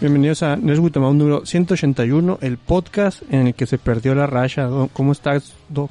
[0.00, 4.66] Bienvenidos a Neswit un número 181, el podcast en el que se perdió la racha.
[4.94, 5.90] ¿Cómo estás, Doc?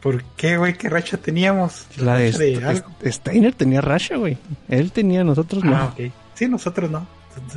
[0.00, 0.76] ¿Por qué, güey?
[0.76, 1.86] ¿Qué racha teníamos?
[1.96, 4.36] La de, St Steiner tenía racha, güey.
[4.68, 5.76] Él tenía, nosotros no.
[5.76, 6.10] Ah, ok.
[6.34, 7.06] Sí, nosotros no.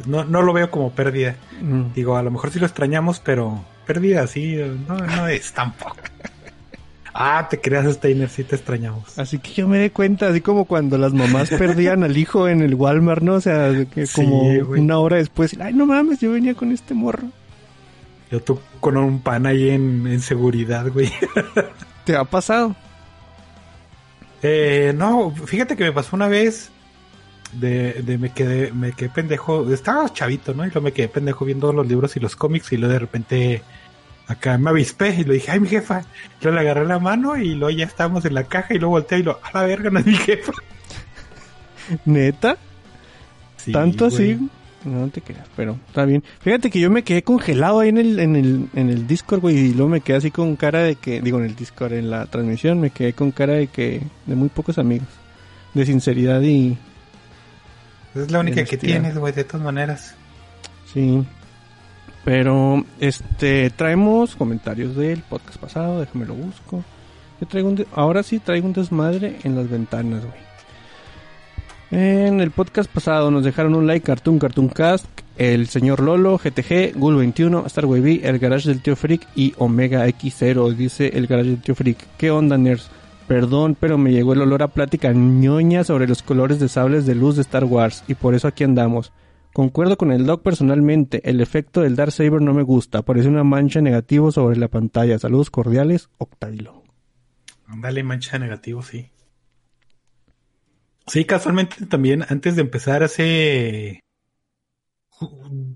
[0.06, 1.38] No, no lo veo como pérdida.
[1.60, 1.94] Mm.
[1.96, 5.96] Digo, a lo mejor sí lo extrañamos, pero pérdida sí, no, no es tampoco.
[7.22, 9.20] Ah, te creas, Steiner, sí te extrañamos.
[9.20, 12.62] Así que yo me di cuenta, así como cuando las mamás perdían al hijo en
[12.62, 13.34] el Walmart, ¿no?
[13.34, 17.28] O sea, que como una hora después, ay, no mames, yo venía con este morro.
[18.32, 21.12] Yo tú con un pan ahí en, seguridad, güey.
[22.06, 22.74] ¿Te ha pasado?
[24.42, 26.72] Eh, no, fíjate que me pasó una vez
[27.52, 30.64] de, de me quedé, me quedé pendejo, estaba chavito, ¿no?
[30.64, 33.62] Y luego me quedé pendejo viendo los libros y los cómics y luego de repente
[34.30, 36.04] acá me avispé y le dije, ay, mi jefa.
[36.40, 39.20] Yo le agarré la mano y luego ya estábamos en la caja y luego volteé
[39.20, 40.54] y lo, a la verga, no es mi jefa.
[42.06, 42.56] ¿Neta?
[43.74, 44.50] ¿Tanto así?
[44.86, 46.24] No te creas, pero está bien.
[46.40, 49.58] Fíjate que yo me quedé congelado ahí en el, en el, en el Discord, güey,
[49.58, 52.28] y luego me quedé así con cara de que, digo, en el Discord, en la
[52.28, 55.08] transmisión, me quedé con cara de que, de muy pocos amigos.
[55.74, 56.78] De sinceridad y...
[58.16, 60.16] Es la única que tienes, güey, de todas maneras.
[60.94, 61.26] Sí.
[62.30, 66.84] Pero, este, traemos comentarios del podcast pasado, déjame lo busco.
[67.42, 70.38] Yo traigo un ahora sí traigo un desmadre en las ventanas, güey.
[71.90, 75.08] En el podcast pasado nos dejaron un like Cartoon Cartoon Cast,
[75.40, 81.08] el señor Lolo, GTG, Gul21, Starway el Garage del Tío Freak y Omega X0, dice
[81.16, 81.98] el Garage del Tío Freak.
[82.20, 82.92] ¿Qué onda, nerds?
[83.28, 87.16] Perdón, pero me llegó el olor a plática ñoña sobre los colores de sables de
[87.16, 89.12] luz de Star Wars y por eso aquí andamos.
[89.60, 93.44] Concuerdo con el Doc personalmente, el efecto del Dark Saber no me gusta, parece una
[93.44, 95.20] mancha negativo sobre la pantalla.
[95.20, 96.82] Saludos cordiales, Octavilo.
[97.68, 99.10] Dale mancha negativo, sí.
[101.08, 104.00] Sí, casualmente también antes de empezar hace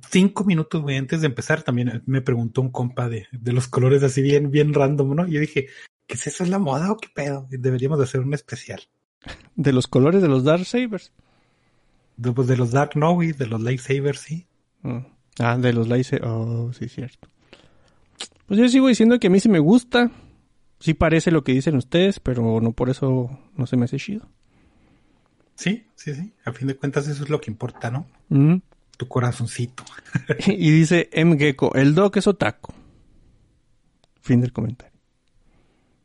[0.09, 4.01] cinco minutos, güey, antes de empezar también me preguntó un compa de, de los colores
[4.01, 5.27] así bien, bien random, ¿no?
[5.27, 5.67] Y yo dije,
[6.07, 6.45] ¿qué es eso?
[6.45, 7.47] ¿Es la moda o qué pedo?
[7.49, 8.81] Deberíamos de hacer un especial.
[9.57, 11.11] ¿De los colores de los Dark Sabers?
[12.17, 12.91] De, pues, de los Dark
[13.21, 14.47] y de los Lightsabers, sí.
[14.81, 14.99] Mm.
[15.39, 16.27] Ah, de los Lightsabers.
[16.27, 17.27] Oh, sí, cierto.
[18.47, 20.11] Pues yo sigo diciendo que a mí sí me gusta.
[20.79, 24.27] Sí parece lo que dicen ustedes, pero no por eso no se me hace chido.
[25.55, 26.33] Sí, sí, sí.
[26.45, 28.05] A fin de cuentas eso es lo que importa, ¿no?
[28.29, 28.57] Mm.
[28.97, 29.83] Tu corazoncito.
[30.47, 31.37] y dice M.
[31.37, 32.73] Gecko, el Doc es otaku.
[34.21, 34.99] Fin del comentario.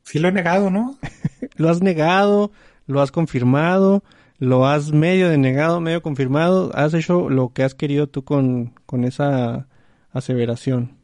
[0.05, 0.99] Sí lo he negado, ¿no?
[1.57, 2.53] lo has negado,
[2.87, 4.03] lo has confirmado
[4.39, 9.05] lo has medio denegado, medio confirmado, has hecho lo que has querido tú con, con
[9.05, 9.69] esa
[10.13, 10.97] aseveración.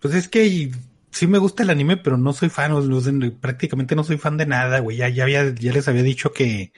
[0.00, 0.70] Pues es que
[1.10, 2.72] sí me gusta el anime, pero no soy fan,
[3.40, 4.98] prácticamente no soy fan de nada, güey.
[4.98, 6.72] Ya, ya, había, ya les había dicho que,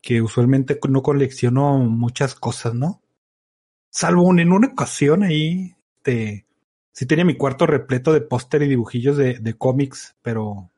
[0.00, 3.02] que usualmente no colecciono muchas cosas, ¿no?
[3.90, 6.46] Salvo en una ocasión ahí, este,
[6.92, 10.70] sí tenía mi cuarto repleto de póster y dibujillos de, de cómics, pero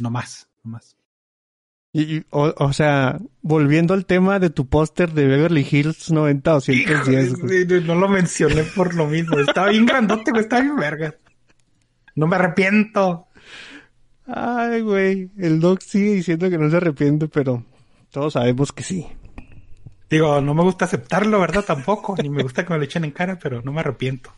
[0.00, 0.97] no más, no más.
[1.92, 7.84] Y, o, sea, volviendo al tema de tu póster de Beverly Hills 90 o 110.
[7.84, 9.38] no lo mencioné por lo mismo.
[9.38, 10.42] Estaba bien grandote, güey.
[10.42, 11.14] Estaba bien verga.
[12.14, 13.26] No me arrepiento.
[14.26, 15.30] Ay, güey.
[15.38, 17.64] El Doc sigue diciendo que no se arrepiente, pero
[18.10, 19.06] todos sabemos que sí.
[20.10, 21.64] Digo, no me gusta aceptarlo, ¿verdad?
[21.64, 22.16] Tampoco.
[22.22, 24.32] Ni me gusta que me lo echen en cara, pero no me arrepiento.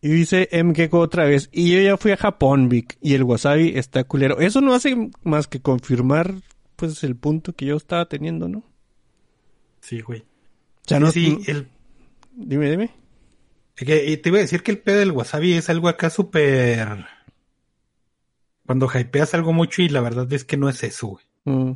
[0.00, 3.72] Y dice MKeko otra vez, y yo ya fui a Japón, Vic, y el wasabi
[3.74, 4.38] está culero.
[4.38, 6.34] Eso no hace más que confirmar
[6.76, 8.62] pues es el punto que yo estaba teniendo, ¿no?
[9.80, 10.20] Sí, güey.
[10.20, 11.68] O sea, no, sí, el...
[12.32, 12.90] Dime, dime.
[13.74, 17.06] Que, te iba a decir que el pedo del wasabi es algo acá súper...
[18.66, 21.24] Cuando hypeas algo mucho y la verdad es que no es eso, güey.
[21.44, 21.72] Mm.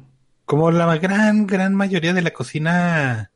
[0.46, 3.30] Como la gran, gran mayoría de la cocina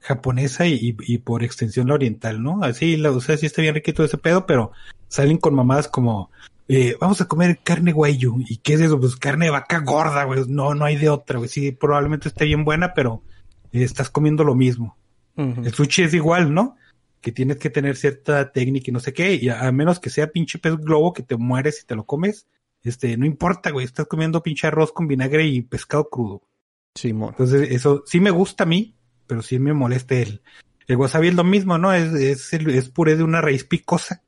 [0.00, 2.62] japonesa y, y, por extensión la oriental, ¿no?
[2.62, 4.72] Así, la, o sea, sí está bien riquito ese pedo, pero
[5.08, 6.30] salen con mamadas como,
[6.72, 8.44] eh, vamos a comer carne guayu.
[8.48, 9.00] ¿Y qué es eso?
[9.00, 10.44] Pues carne de vaca gorda, güey.
[10.46, 11.48] No, no hay de otra, güey.
[11.48, 13.24] Sí, probablemente esté bien buena, pero
[13.72, 14.96] eh, estás comiendo lo mismo.
[15.36, 16.76] El sushi es igual, ¿no?
[17.22, 19.34] Que tienes que tener cierta técnica y no sé qué.
[19.34, 22.46] Y a, menos que sea pinche pez globo que te mueres y te lo comes,
[22.84, 23.84] este, no importa, güey.
[23.84, 26.42] Estás comiendo pinche arroz con vinagre y pescado crudo.
[26.94, 28.94] Sí, Entonces, eso sí me gusta a mí,
[29.26, 30.42] pero sí me molesta el,
[30.86, 31.92] el wasabi es lo mismo, ¿no?
[31.92, 34.22] Es, es, es puré de una raíz picosa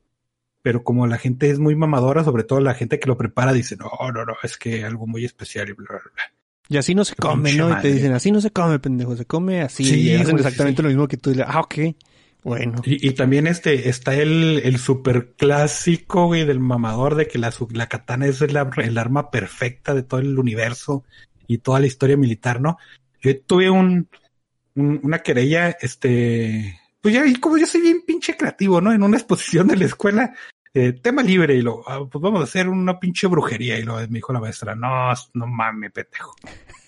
[0.63, 3.75] pero como la gente es muy mamadora, sobre todo la gente que lo prepara, dice,
[3.75, 6.23] no, no, no, es que algo muy especial y bla, bla, bla.
[6.69, 7.69] Y así no se come, ¿no?
[7.69, 9.83] Y te dicen, así no se come, pendejo, se come así.
[9.83, 11.33] Sí, y hacen exactamente lo mismo que tú.
[11.45, 11.75] Ah, ok.
[12.43, 12.81] Bueno.
[12.85, 17.87] Y, también este, está el, el super clásico, güey, del mamador de que la, la
[17.87, 21.03] katana es el, el, arma perfecta de todo el universo
[21.47, 22.77] y toda la historia militar, ¿no?
[23.21, 24.09] Yo tuve un,
[24.75, 28.93] un una querella, este, pues ya, y como yo soy bien pinche creativo, ¿no?
[28.93, 30.33] En una exposición de la escuela,
[30.73, 33.95] eh, tema libre, y lo, ah, pues vamos a hacer una pinche brujería, y lo
[33.95, 36.35] me dijo la maestra, no, no mames, petejo.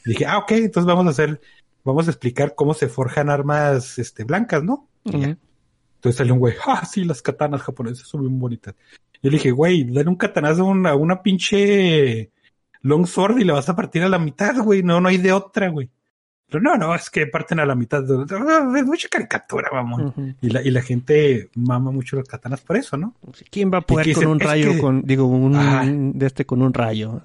[0.05, 1.39] dije, ah, ok, entonces vamos a hacer,
[1.83, 4.89] vamos a explicar cómo se forjan armas, este, blancas, ¿no?
[5.03, 8.75] Entonces salió un güey, ah, sí, las katanas japonesas son bien bonitas.
[9.21, 12.31] Yo le dije, güey, dale un katanazo a una, una pinche
[12.81, 15.31] long sword y le vas a partir a la mitad, güey, no, no hay de
[15.31, 15.89] otra, güey.
[16.55, 18.01] Pero no, no, es que parten a la mitad.
[18.01, 20.13] De, es mucha caricatura, vamos.
[20.39, 23.13] y, la, y la gente mama mucho las katanas por eso, ¿no?
[23.51, 27.21] ¿Quién va a poder con un rayo, con, digo, un, de este con un rayo?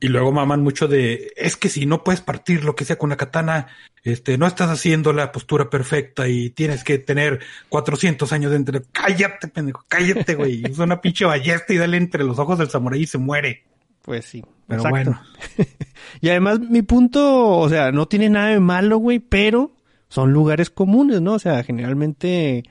[0.00, 3.10] Y luego maman mucho de, es que si no puedes partir lo que sea con
[3.10, 3.68] la katana,
[4.02, 7.38] este, no estás haciendo la postura perfecta y tienes que tener
[7.68, 8.82] 400 años de entre...
[8.90, 10.64] Cállate, pendejo, cállate, güey.
[10.68, 13.62] Usa una pinche ballesta y dale entre los ojos del samurái y se muere.
[14.06, 14.42] Pues sí.
[14.68, 15.20] Pero bueno.
[16.20, 19.76] y además mi punto, o sea, no tiene nada de malo, güey, pero
[20.08, 21.34] son lugares comunes, ¿no?
[21.34, 22.62] O sea, generalmente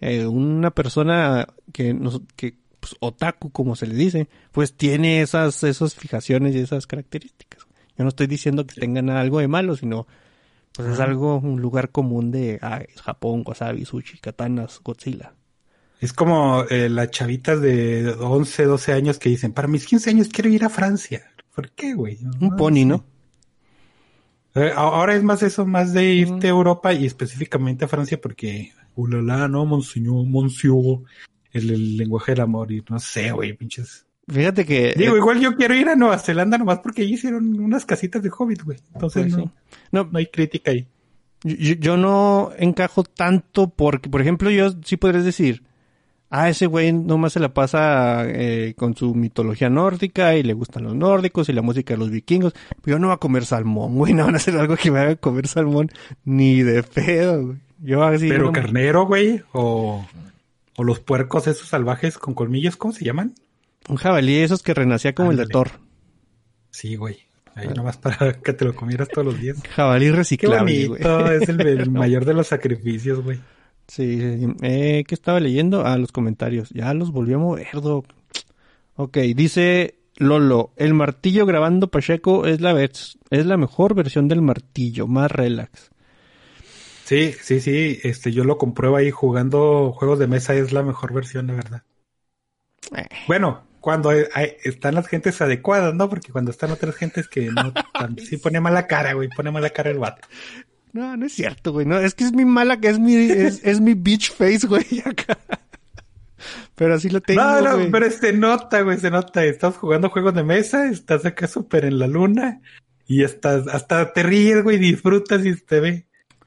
[0.00, 5.64] eh, una persona que, nos, que pues, otaku, como se le dice, pues tiene esas,
[5.64, 7.66] esas fijaciones y esas características.
[7.96, 10.06] Yo no estoy diciendo que tengan algo de malo, sino
[10.74, 15.34] pues es algo, un lugar común de ah, Japón, wasabi, sushi, katanas, Godzilla.
[16.02, 20.28] Es como eh, las chavitas de 11, 12 años que dicen, para mis 15 años
[20.30, 21.22] quiero ir a Francia.
[21.54, 22.18] ¿Por qué, güey?
[22.40, 23.04] Un pony, ¿no?
[24.56, 28.72] Eh, ahora es más eso, más de irte a Europa y específicamente a Francia porque,
[28.96, 31.02] ulala, no, monseñor, monsieur,
[31.52, 34.04] el, lenguaje del amor y no sé, güey, pinches.
[34.26, 34.94] Fíjate que...
[34.96, 38.30] Digo, igual yo quiero ir a Nueva Zelanda nomás porque ahí hicieron unas casitas de
[38.36, 38.78] Hobbit, güey.
[38.92, 39.46] Entonces pues
[39.92, 40.88] no, no, hay crítica ahí.
[41.44, 45.62] Yo, yo, no encajo tanto porque, por ejemplo, yo sí podrías decir,
[46.32, 50.84] ah, ese güey nomás se la pasa eh, con su mitología nórdica y le gustan
[50.84, 52.54] los nórdicos y la música de los vikingos.
[52.82, 54.98] Pero yo no voy a comer salmón, güey, no van a hacer algo que me
[54.98, 55.90] haga comer salmón
[56.24, 57.58] ni de pedo, güey.
[57.80, 58.28] Yo así.
[58.28, 60.06] Pero carnero, güey, o,
[60.76, 63.34] o los puercos esos salvajes con colmillos, ¿cómo se llaman?
[63.88, 65.70] Un jabalí, esos que renacía como el de Thor.
[66.70, 67.18] Sí, güey.
[67.54, 67.74] Ahí ah.
[67.74, 69.58] nomás para que te lo comieras todos los días.
[69.74, 73.40] Jabalí reciclable, Qué bonito, es el mayor de los sacrificios, güey.
[73.88, 74.18] Sí,
[74.62, 75.84] eh, ¿qué estaba leyendo?
[75.84, 76.70] Ah, los comentarios.
[76.70, 78.06] Ya los volvió a mover, Doc.
[78.96, 84.42] Ok, dice Lolo, el martillo grabando Pacheco es la, vez, es la mejor versión del
[84.42, 85.90] martillo, más relax.
[87.04, 91.12] Sí, sí, sí, este, yo lo compruebo ahí jugando juegos de mesa, es la mejor
[91.12, 91.82] versión, de verdad.
[92.96, 93.06] Eh.
[93.26, 96.08] Bueno, cuando están las gentes adecuadas, ¿no?
[96.08, 97.72] Porque cuando están otras gentes que no,
[98.24, 100.26] sí pone mala cara, güey, pone mala cara el vato.
[100.92, 101.86] No, no es cierto, güey.
[101.86, 104.84] No, es que es mi mala, que es mi, es, es mi bitch face, güey,
[105.04, 105.38] acá.
[106.74, 107.42] Pero así lo tengo.
[107.42, 109.44] No, no, pero se nota, güey, se nota.
[109.44, 112.60] Estás jugando juegos de mesa, estás acá súper en la luna
[113.06, 116.06] y estás, hasta te ríes, güey, disfrutas y te ve.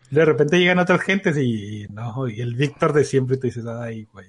[0.10, 4.08] De repente llegan otras gentes y no, y el Víctor de siempre te dice, ay,
[4.12, 4.28] güey.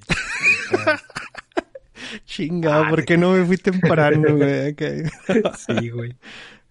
[2.24, 4.74] Chinga, ¿por qué no me fui temprano, güey?
[5.66, 6.16] sí, güey.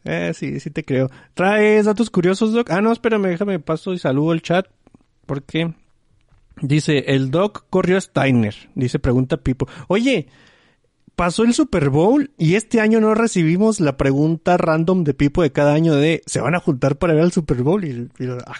[0.06, 1.10] Eh, sí, sí te creo.
[1.34, 2.69] ¿Traes datos curiosos, Doc?
[2.69, 4.68] Ah, no, espérame, déjame paso y saludo el chat.
[5.25, 5.74] Porque
[6.62, 8.56] dice, el Doc corrió a Steiner.
[8.75, 9.68] Dice, pregunta Pipo.
[9.88, 10.27] Oye,
[11.15, 15.51] pasó el Super Bowl y este año no recibimos la pregunta random de Pipo de
[15.51, 17.84] cada año de, ¿se van a juntar para ver el Super Bowl?
[17.84, 18.08] Y,
[18.46, 18.53] ah,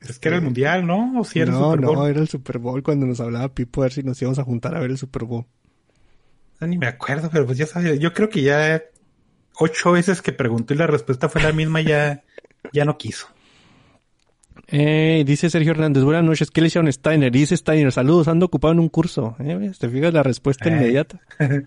[0.00, 1.18] es que era el mundial, ¿no?
[1.18, 1.96] ¿O si era no, el Super Bowl?
[1.96, 4.44] No, era el Super Bowl cuando nos hablaba Pipo a ver si nos íbamos a
[4.44, 5.46] juntar a ver el Super Bowl.
[6.60, 8.82] No, ni me acuerdo, pero pues ya sabes, yo creo que ya
[9.56, 12.22] ocho veces que pregunté y la respuesta fue la misma, ya,
[12.72, 13.28] ya no quiso.
[14.68, 17.30] Eh, dice Sergio Hernández, buenas noches, ¿qué le hicieron Steiner?
[17.30, 19.36] Dice Steiner, saludos, ando ocupado en un curso.
[19.38, 20.72] Eh, ¿Te fijas la respuesta eh.
[20.72, 21.20] inmediata?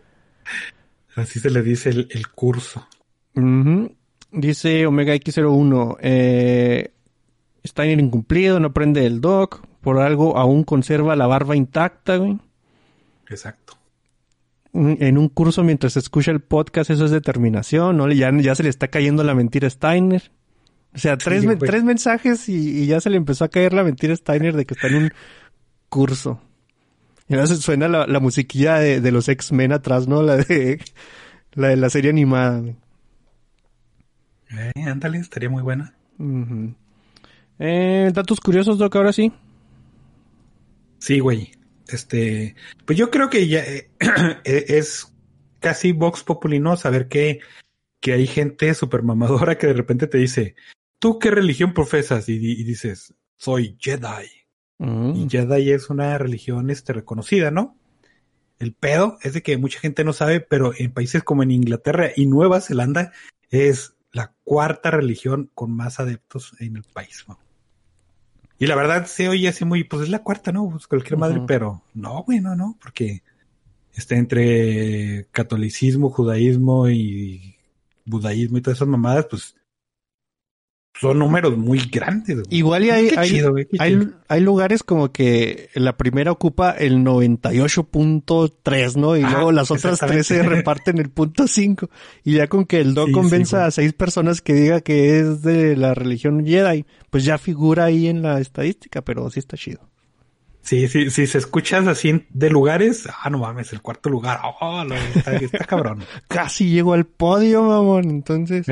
[1.16, 2.88] Así se le dice el, curso.
[4.32, 6.92] Dice Omega X01, eh,
[7.66, 12.38] Steiner incumplido, no prende el doc, por algo aún conserva la barba intacta, güey.
[13.30, 13.77] Exacto
[14.78, 18.12] en un curso mientras escucha el podcast, eso es determinación, ¿no?
[18.12, 20.32] Ya, ya se le está cayendo la mentira a Steiner.
[20.94, 24.16] O sea, tres, tres mensajes y, ya se le empezó a caer la mentira a
[24.16, 25.12] Steiner de que está en un
[25.90, 26.42] curso.
[27.28, 30.22] Y ahora suena la, musiquilla de, los X-Men atrás, ¿no?
[30.22, 30.80] La de
[31.54, 32.64] la, de la serie animada.
[34.50, 35.94] Eh, ándale, estaría muy buena.
[37.60, 39.34] eh, datos curiosos, Doc, ahora sí.
[41.00, 41.52] Sí, güey.
[41.90, 43.90] Este, pues yo creo que ya eh,
[44.44, 45.14] e, es
[45.60, 46.78] casi Vox Populi, ¿no?
[46.78, 47.40] Saber que,
[48.00, 50.56] que hay gente super mamadora que de repente te dice,
[51.00, 52.30] ¿tú qué religión profesas?
[52.30, 54.30] Y, dices, soy Jedi.
[54.80, 55.16] Mm.
[55.16, 57.78] Y Jedi es una religión este, reconocida, ¿no?
[58.60, 62.12] El pedo es de que mucha gente no sabe, pero en países como en Inglaterra
[62.16, 63.12] y Nueva Zelanda
[63.50, 67.26] es la cuarta religión con más adeptos en el país.
[67.28, 67.40] ¿no?
[68.60, 70.70] Y la verdad se oye así muy, pues es la cuarta, ¿no?
[70.70, 73.22] Pues cualquier madre, pero no, güey, no, no, porque
[73.94, 77.56] está entre catolicismo, judaísmo y
[78.06, 79.56] budaísmo y todas esas mamadas, pues
[81.00, 82.40] son números muy grandes.
[82.50, 83.42] Igual y hay, hay,
[84.28, 89.16] hay, lugares como que la primera ocupa el 98.3, ¿no?
[89.16, 91.90] Y luego las otras tres se reparten el punto 5.
[92.24, 95.76] Y ya con que el do convenza a seis personas que diga que es de
[95.76, 99.87] la religión Jedi, pues ya figura ahí en la estadística, pero sí está chido.
[100.68, 104.84] Sí, sí, sí, se escuchas así de lugares, ah, no mames, el cuarto lugar, oh,
[105.40, 106.04] está, cabrón.
[106.28, 108.66] Casi llego al podio, mamón, entonces.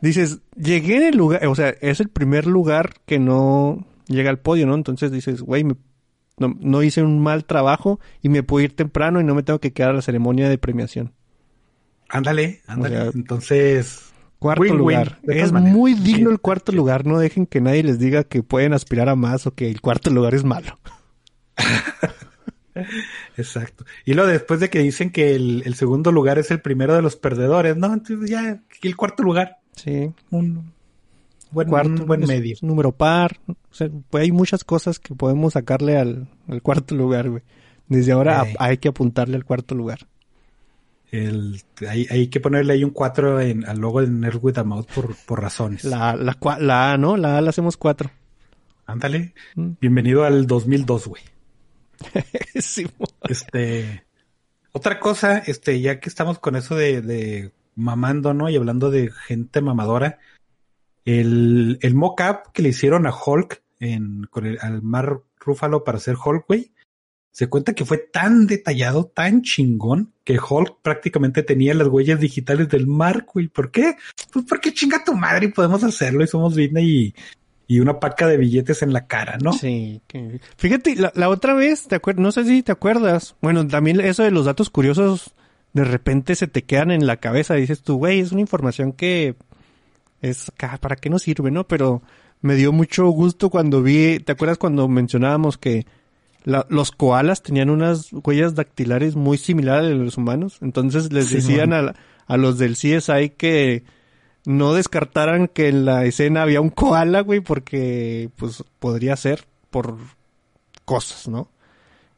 [0.00, 4.40] Dices, llegué en el lugar, o sea, es el primer lugar que no llega al
[4.40, 4.74] podio, ¿no?
[4.74, 5.76] Entonces dices, güey, no,
[6.58, 9.72] no, hice un mal trabajo y me puedo ir temprano y no me tengo que
[9.72, 11.12] quedar a la ceremonia de premiación.
[12.08, 13.12] Ándale, ándale.
[13.14, 14.07] entonces,
[14.38, 15.18] Cuarto lugar.
[15.24, 17.04] es muy digno el cuarto lugar.
[17.06, 20.10] No dejen que nadie les diga que pueden aspirar a más o que el cuarto
[20.10, 20.78] lugar es malo.
[23.36, 23.84] Exacto.
[24.04, 27.16] Y luego después de que dicen que el, segundo lugar es el primero de los
[27.16, 27.92] perdedores, ¿no?
[27.92, 29.58] Entonces ya el cuarto lugar.
[29.74, 30.10] Sí.
[30.30, 30.72] Un
[31.50, 32.56] buen, cuarto, buen medio.
[32.62, 33.38] Número par.
[33.48, 36.28] O sea, pues hay muchas cosas que podemos sacarle al,
[36.62, 37.42] cuarto lugar, güey.
[37.88, 40.06] Desde ahora hay que apuntarle al cuarto lugar.
[41.10, 44.86] El, hay, que ponerle ahí un 4 en, al logo de Nerd with a Mouth
[44.94, 45.84] por, por razones.
[45.84, 47.16] La, la, la A, ¿no?
[47.16, 48.10] La A la hacemos 4.
[48.86, 49.34] Ándale.
[49.54, 49.70] Mm.
[49.80, 51.22] Bienvenido al 2002, güey.
[52.60, 52.86] sí,
[53.28, 54.04] este,
[54.72, 58.48] otra cosa, este, ya que estamos con eso de, de mamando, ¿no?
[58.48, 60.18] Y hablando de gente mamadora,
[61.04, 65.98] el, el mock-up que le hicieron a Hulk en, con el, al Mar Rúfalo para
[65.98, 66.72] hacer Hulk, güey,
[67.30, 72.68] se cuenta que fue tan detallado, tan chingón, que Hulk prácticamente tenía las huellas digitales
[72.68, 73.40] del Marco.
[73.40, 73.94] ¿Y por qué?
[74.32, 77.14] Pues porque chinga tu madre y podemos hacerlo y somos Disney y,
[77.68, 79.52] y una paca de billetes en la cara, ¿no?
[79.52, 80.00] Sí.
[80.56, 83.36] Fíjate, la, otra vez, te no sé si te acuerdas.
[83.42, 85.34] Bueno, también eso de los datos curiosos,
[85.74, 87.54] de repente se te quedan en la cabeza.
[87.54, 89.36] Dices tú, güey, es una información que
[90.22, 91.68] es, ¿para qué nos sirve, no?
[91.68, 92.02] Pero
[92.40, 95.86] me dio mucho gusto cuando vi, ¿te acuerdas cuando mencionábamos que
[96.68, 100.58] los koalas tenían unas huellas dactilares muy similares a los humanos.
[100.62, 101.94] Entonces les decían a,
[102.26, 103.84] a, los del CSI que
[104.46, 109.98] no descartaran que en la escena había un koala, güey, porque pues podría ser por
[110.84, 111.50] cosas, ¿no?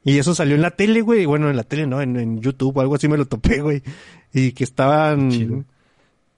[0.04, 1.26] Y eso salió en la tele, güey.
[1.26, 2.00] Bueno, en la tele, ¿no?
[2.00, 3.82] En, en YouTube o algo así me lo topé, güey.
[4.32, 5.66] Y que estaban...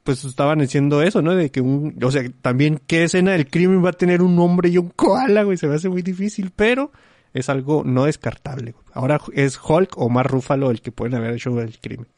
[0.02, 1.36] Pues estaban diciendo eso, ¿no?
[1.36, 1.96] De que un...
[2.02, 5.44] O sea, también qué escena del crimen va a tener un hombre y un koala,
[5.44, 5.56] güey.
[5.58, 6.90] Se me hace muy difícil, pero
[7.34, 8.74] es algo no descartable.
[8.92, 12.08] Ahora es Hulk o más Rúfalo el que pueden haber hecho el crimen.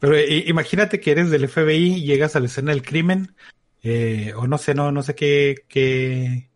[0.00, 3.34] Pero eh, imagínate que eres del FBI y llegas a la escena del crimen,
[3.82, 6.50] eh, o no sé, no, no sé qué, qué...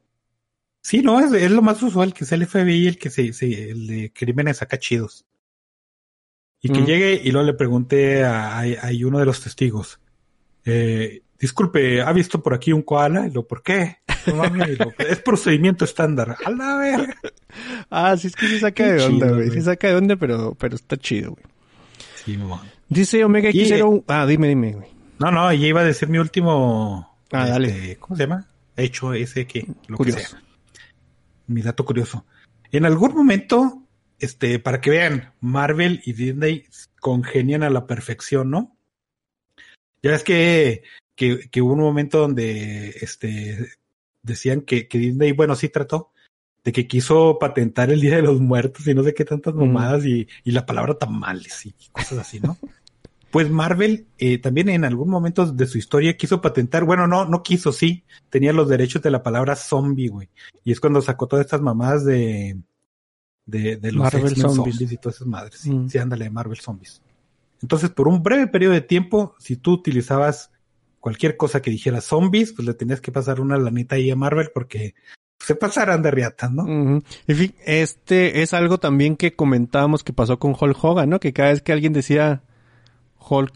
[0.83, 3.87] Sí, no, es, lo más usual que es el FBI el que se, se el
[3.87, 5.25] de crímenes saca chidos.
[6.62, 10.00] Y que llegue y luego le pregunte a, a, uno de los testigos,
[10.64, 13.28] eh, disculpe, ¿ha visto por aquí un koala?
[13.28, 13.99] Y lo, ¿por qué?
[14.99, 16.37] Es procedimiento estándar.
[16.45, 17.16] A la verga.
[17.90, 19.50] Ah, sí, es que se saca de onda, güey.
[19.50, 21.45] Se saca de onda, pero, pero está chido, güey.
[22.25, 22.38] Sí,
[22.88, 24.04] Dice Omega X0.
[24.09, 24.88] Ah, dime, dime, güey.
[25.18, 27.16] No, no, ya iba a decir mi último.
[27.33, 27.68] Ah, dale.
[27.68, 28.47] Este, ¿Cómo se llama?
[28.76, 29.66] Hecho ese que.
[29.88, 30.18] Lo curioso.
[30.18, 30.42] que sea.
[31.47, 32.26] Mi dato curioso.
[32.73, 33.83] En algún momento,
[34.18, 36.66] este, para que vean, Marvel y Disney
[37.00, 38.76] congenian a la perfección, ¿no?
[40.02, 40.83] Ya ves que,
[41.14, 43.71] que, que hubo un momento donde este
[44.26, 46.12] decían que, que Disney, bueno, sí trató
[46.64, 50.04] de que quiso patentar el Día de los Muertos y no sé qué tantas mamadas
[50.04, 52.59] y, y, la palabra tamales y cosas así, ¿no?
[53.37, 57.42] pues Marvel eh, también en algún momento de su historia quiso patentar, bueno, no, no
[57.42, 60.30] quiso, sí, tenía los derechos de la palabra zombie, güey.
[60.64, 62.56] Y es cuando sacó todas estas mamadas de,
[63.45, 64.80] de, de los Marvel zombies.
[64.80, 65.61] y todas esas madres.
[65.61, 67.02] Sí, sí, ándale, Marvel Zombies.
[67.61, 70.50] Entonces, por un breve periodo de tiempo, si tú utilizabas
[71.07, 74.51] cualquier cosa que dijera zombies, pues le tenías que pasar una lanita ahí a Marvel
[74.53, 74.97] porque
[75.39, 76.67] se pasarán de riata, ¿no?
[76.67, 81.21] En fin, este es algo también que comentábamos que pasó con Hulk Hogan, ¿no?
[81.21, 82.43] Que cada vez que alguien decía
[83.21, 83.53] Hulk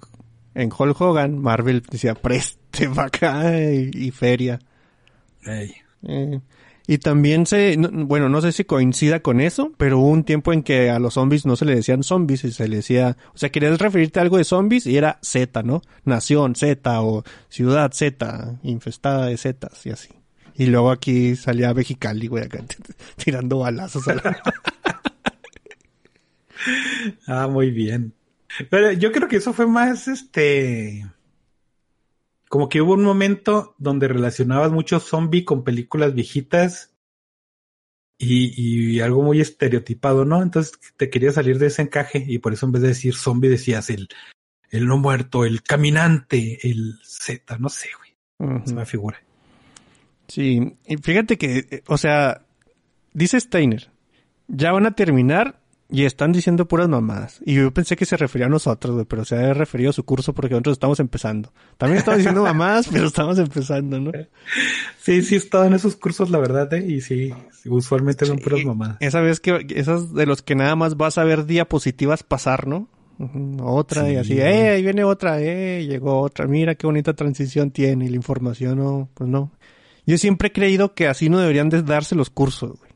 [0.55, 4.61] en Hulk Hogan, Marvel decía preste vaca y, feria.
[5.45, 6.41] Eh,
[6.91, 10.65] y también se, bueno, no sé si coincida con eso, pero hubo un tiempo en
[10.65, 13.51] que a los zombies no se le decían zombies y se le decía, o sea,
[13.51, 15.83] querías referirte a algo de zombies y era Z, ¿no?
[16.05, 20.09] Nación Z o ciudad Z, infestada de Zetas y así.
[20.57, 22.59] Y luego aquí salía Mexicali, güey, acá
[23.25, 24.43] tirando balazos a la...
[27.29, 28.15] ah, muy bien.
[28.69, 31.07] Pero yo creo que eso fue más, este,
[32.51, 36.93] como que hubo un momento donde relacionabas mucho zombie con películas viejitas
[38.19, 40.43] y, algo muy estereotipado, ¿no?
[40.43, 43.49] Entonces te quería salir de ese encaje y por eso en vez de decir zombie
[43.49, 44.09] decías el,
[44.69, 48.63] el no muerto, el caminante, el Z, no sé, güey.
[48.65, 49.23] Es una figura.
[50.27, 52.43] Sí, y fíjate que, o sea,
[53.13, 53.93] dice Steiner,
[54.49, 55.61] ya van a terminar
[55.93, 57.41] y están diciendo puras mamadas.
[57.45, 60.05] Y yo pensé que se refería a nosotros, güey, pero se ha referido a su
[60.05, 61.53] curso porque nosotros estamos empezando.
[61.79, 64.13] También estamos diciendo mamadas, pero estamos empezando, ¿no?
[65.03, 66.85] Sí, sí he estado en esos cursos, la verdad, ¿eh?
[66.87, 67.33] Y sí,
[67.65, 68.99] usualmente son puras mamadas.
[69.01, 72.89] Esa vez que, esas de los que nada más vas a ver diapositivas pasar, ¿no?
[73.63, 78.07] Otra y así, eh, ahí viene otra, eh, llegó otra, mira qué bonita transición tiene
[78.07, 79.53] y la información, no, pues no.
[80.07, 82.90] Yo siempre he creído que así no deberían de darse los cursos, güey.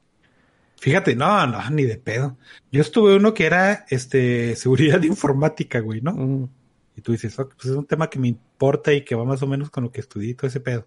[0.85, 2.37] Fíjate, no, no, ni de pedo.
[2.71, 6.51] Yo estuve uno que era este seguridad informática, güey, ¿no?
[6.95, 9.47] Y tú dices, pues es un tema que me importa y que va más o
[9.47, 10.87] menos con lo que estudié todo ese pedo.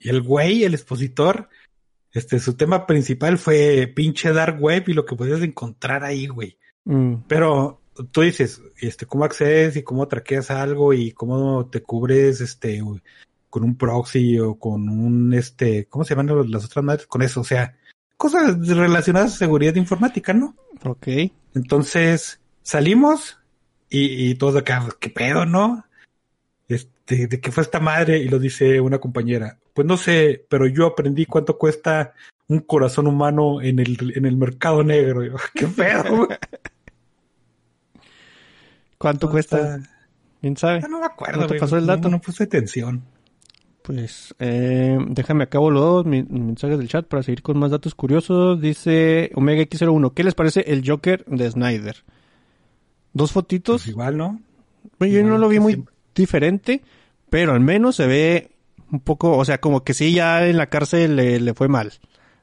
[0.00, 1.48] Y el güey, el expositor,
[2.10, 6.58] este, su tema principal fue pinche dark web y lo que podías encontrar ahí, güey.
[6.86, 7.18] Mm.
[7.28, 12.82] Pero tú dices, este, cómo accedes y cómo traqueas algo y cómo te cubres, este,
[13.48, 17.06] con un proxy o con un, este, ¿cómo se llaman las otras madres?
[17.06, 17.76] Con eso, o sea,
[18.16, 20.54] cosas relacionadas a seguridad informática, ¿no?
[20.84, 21.08] Ok.
[21.54, 23.38] Entonces, salimos
[23.88, 25.84] y, y todos acá, ¿qué pedo, no?
[26.68, 28.18] Este, ¿de qué fue esta madre?
[28.18, 29.58] Y lo dice una compañera.
[29.72, 32.14] Pues no sé, pero yo aprendí cuánto cuesta
[32.48, 35.20] un corazón humano en el, en el mercado negro.
[35.54, 36.28] ¿Qué pedo?
[38.98, 39.80] ¿Cuánto cuesta?
[40.40, 40.80] ¿Quién sabe?
[40.88, 41.42] no me acuerdo.
[41.42, 42.08] ¿No te pasó el dato?
[42.08, 43.02] No, no puse atención.
[43.84, 48.58] Pues eh, déjame acabo los mis, mensajes del chat para seguir con más datos curiosos.
[48.58, 52.02] Dice Omega X01, ¿qué les parece el Joker de Snyder?
[53.12, 53.82] Dos fotitos.
[53.82, 54.40] Pues igual, ¿no?
[55.00, 56.80] yo no lo vi muy diferente,
[57.28, 58.52] pero al menos se ve
[58.90, 61.92] un poco, o sea, como que sí, ya en la cárcel le, fue mal.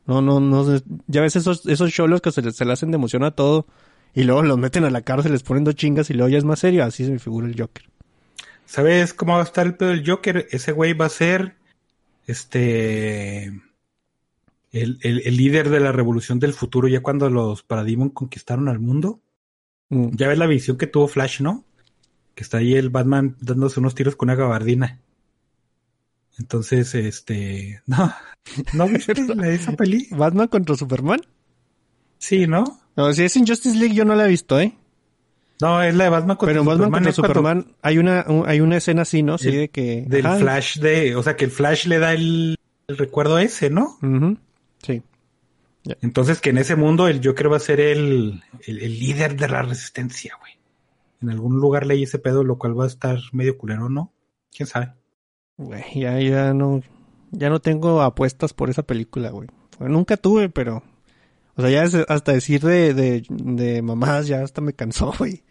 [0.05, 0.63] No, no, no,
[1.07, 3.65] ya ves esos, esos cholos que se, les, se le hacen de emoción a todo
[4.13, 6.45] y luego los meten a la cárcel, les ponen dos chingas y luego ya es
[6.45, 6.83] más serio.
[6.83, 7.90] Así se me figura el Joker.
[8.71, 10.47] ¿Sabes cómo va a estar el pedo del Joker?
[10.49, 11.57] Ese güey va a ser
[12.25, 13.47] este
[14.71, 19.19] el, el, líder de la revolución del futuro ya cuando los Parademon conquistaron al mundo.
[19.89, 20.11] Mm.
[20.15, 21.65] Ya ves la visión que tuvo Flash, ¿no?
[22.33, 25.01] Que está ahí el Batman dándose unos tiros con una gabardina.
[26.39, 28.13] Entonces, este, no,
[28.71, 29.11] ¿no viste
[29.53, 30.07] esa peli?
[30.11, 31.19] ¿Batman contra Superman?
[32.19, 32.79] Sí, ¿no?
[32.95, 34.77] No, si es Injustice League yo no la he visto, ¿eh?
[35.61, 38.77] No, es la de Batman contra Pero en Batman contra Superman hay una hay una
[38.77, 39.37] escena así, ¿no?
[39.37, 43.37] Sí, de que del Flash de, o sea, que el Flash le da el, recuerdo
[43.37, 43.97] ese, ¿no?
[44.81, 45.03] Sí.
[46.01, 49.61] Entonces que en ese mundo el Joker va a ser el, el, líder de la
[49.61, 50.53] resistencia, güey.
[51.21, 54.11] En algún lugar leí ese pedo, lo cual va a estar medio culero, ¿no?
[54.55, 54.93] ¿Quién sabe?
[55.57, 56.81] Güey, ya, ya no,
[57.31, 59.47] ya no tengo apuestas por esa película, güey.
[59.79, 60.83] nunca tuve, pero,
[61.55, 65.43] o sea, ya hasta decir de, de, de mamás ya hasta me cansó, güey.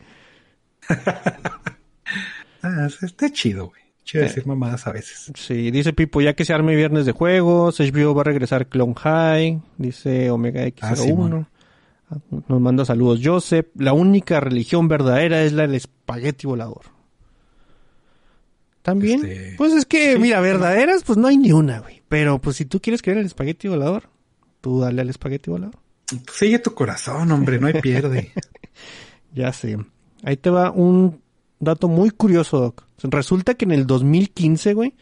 [2.63, 3.81] ah, está chido, güey.
[4.05, 5.31] Chido decir mamadas a veces.
[5.35, 8.95] Sí, dice Pipo, ya que se arme viernes de juegos, HBO va a regresar Clone
[8.95, 11.47] High, dice Omega X01.
[12.11, 12.17] Ah,
[12.49, 13.67] Nos manda saludos Joseph.
[13.77, 16.83] La única religión verdadera es la del espagueti volador.
[18.83, 22.03] También, este, pues es que, mira, verdaderas, pues no hay ni una, güey.
[22.09, 24.09] Pero pues si tú quieres creer en el espagueti volador,
[24.61, 25.77] tú dale al espagueti volador.
[26.33, 28.33] Sigue tu corazón, hombre, no hay pierde.
[29.35, 29.79] ya sé.
[30.23, 31.21] Ahí te va un
[31.59, 32.85] dato muy curioso, Doc.
[33.03, 34.95] Resulta que en el 2015, güey,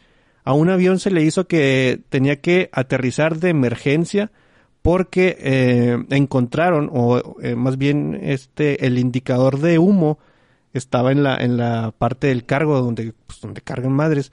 [0.45, 4.31] a un avión se le hizo que tenía que aterrizar de emergencia
[4.83, 10.19] porque eh, encontraron, o eh, más bien este, el indicador de humo
[10.73, 14.33] estaba en la, en la parte del cargo donde, pues, donde cargan madres.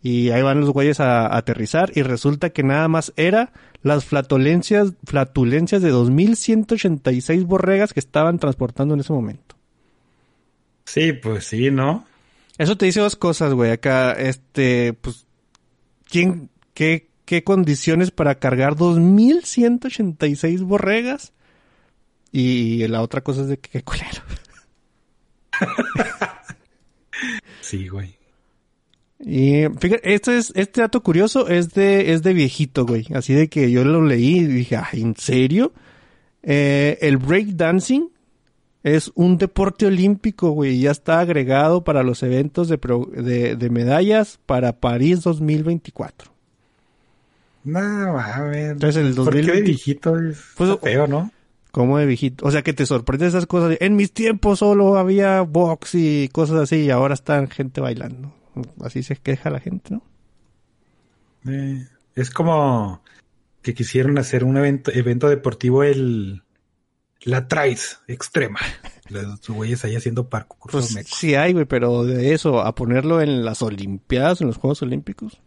[0.00, 4.92] Y ahí van los güeyes a, aterrizar y resulta que nada más era las flatulencias,
[5.04, 9.57] flatulencias de 2.186 borregas que estaban transportando en ese momento.
[10.88, 12.06] Sí, pues sí, ¿no?
[12.56, 13.72] Eso te dice dos cosas, güey.
[13.72, 15.26] Acá, este, pues,
[16.08, 21.34] ¿quién, qué, qué condiciones para cargar 2186 borregas?
[22.32, 24.22] Y la otra cosa es de que qué culero.
[27.60, 28.16] sí, güey.
[29.20, 33.06] Y fíjate, este es, este dato curioso es de, es de viejito, güey.
[33.14, 35.74] Así de que yo lo leí y dije, ¿en serio?
[36.42, 38.10] Eh, el breakdancing
[38.82, 40.80] es un deporte olímpico, güey.
[40.80, 46.30] Ya está agregado para los eventos de, de, medallas para París 2024.
[47.64, 48.70] No, a ver.
[48.72, 49.24] Entonces, el 2020...
[49.24, 51.30] ¿Por qué de viejito es pues, feo, no?
[51.70, 52.46] ¿Cómo de viejito?
[52.46, 53.76] O sea, que te sorprende esas cosas.
[53.80, 58.32] En mis tiempos solo había box y cosas así y ahora están gente bailando.
[58.80, 60.02] Así se queja la gente, ¿no?
[61.46, 63.02] Eh, es como
[63.62, 66.42] que quisieron hacer un evento, evento deportivo el
[67.28, 68.60] la traes extrema.
[69.08, 70.70] Los güeyes ahí haciendo parkour.
[70.72, 74.82] Pues sí hay, güey, pero de eso a ponerlo en las Olimpiadas, en los Juegos
[74.82, 75.40] Olímpicos,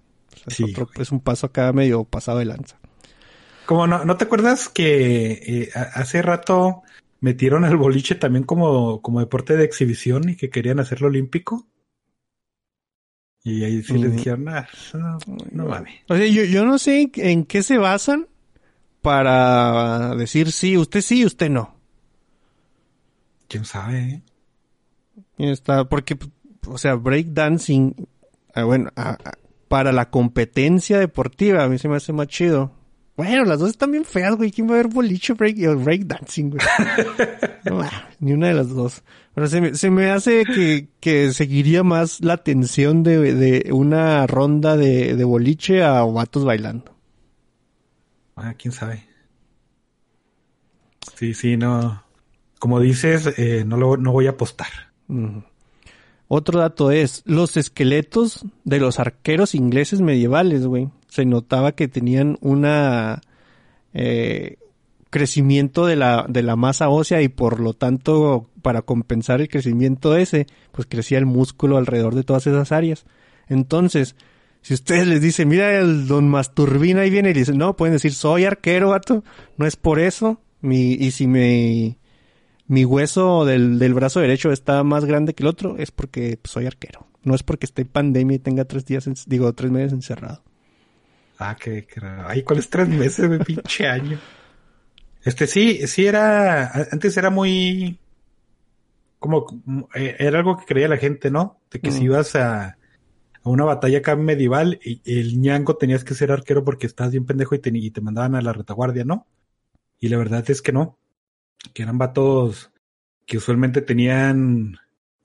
[0.44, 2.78] pues, es, es un paso acá medio pasado de lanza.
[3.65, 6.82] Como no, ¿no te acuerdas que eh, hace rato
[7.20, 11.67] metieron al boliche también como, como deporte de exhibición y que querían hacerlo olímpico?
[13.44, 15.17] Y ahí sí les dijeron, ah, no,
[15.52, 16.02] no mames.
[16.10, 18.28] O sea, yo, yo no sé en qué se basan
[19.02, 21.76] para decir sí, usted sí, usted no.
[23.48, 24.00] ¿Quién sabe?
[24.00, 25.52] Eh?
[25.52, 26.18] Está, porque,
[26.68, 28.08] o sea, breakdancing,
[28.54, 28.92] ah, bueno,
[29.68, 32.72] para la competencia deportiva, a mí se me hace más chido.
[33.18, 34.52] Bueno, las dos están bien feas, güey.
[34.52, 36.62] ¿Quién va a ver boliche break y breakdancing, güey?
[37.66, 37.82] no,
[38.20, 39.04] ni una de las dos.
[39.34, 44.26] Pero se me, se me hace que, que seguiría más la tensión de, de una
[44.28, 46.90] ronda de, de boliche a vatos bailando.
[48.41, 49.04] Ah, quién sabe.
[51.15, 52.04] Sí, sí, no.
[52.60, 54.67] Como dices, eh, no, lo, no voy a apostar.
[56.27, 62.38] Otro dato es, los esqueletos de los arqueros ingleses medievales, güey, se notaba que tenían
[62.41, 63.21] una
[63.93, 64.58] eh,
[65.12, 70.15] crecimiento de la, de la masa ósea y por lo tanto, para compensar el crecimiento
[70.15, 73.06] ese, pues crecía el músculo alrededor de todas esas áreas.
[73.47, 74.15] Entonces,
[74.62, 78.13] si ustedes les dicen, mira el don Masturbina ahí viene y dicen, no, pueden decir,
[78.13, 79.24] soy arquero, vato,
[79.58, 80.39] no es por eso.
[80.62, 81.97] Mi, y si mi,
[82.67, 86.67] mi hueso del, del brazo derecho está más grande que el otro, es porque soy
[86.67, 87.08] arquero.
[87.24, 90.43] No es porque esté en pandemia y tenga tres días, digo, tres meses encerrado.
[91.39, 92.26] Ah, qué, qué raro.
[92.28, 94.19] Ay, ¿cuáles tres meses de pinche año?
[95.24, 98.00] Este sí, sí era, antes era muy,
[99.17, 99.45] como,
[99.95, 101.60] eh, era algo que creía la gente, ¿no?
[101.71, 102.06] De que si mm.
[102.06, 102.78] ibas a,
[103.43, 107.25] a una batalla acá medieval y el ñango tenías que ser arquero porque estabas bien
[107.25, 109.27] pendejo y te, y te mandaban a la retaguardia, ¿no?
[109.99, 110.97] Y la verdad es que no.
[111.73, 112.71] Que eran vatos
[113.25, 114.77] que usualmente tenían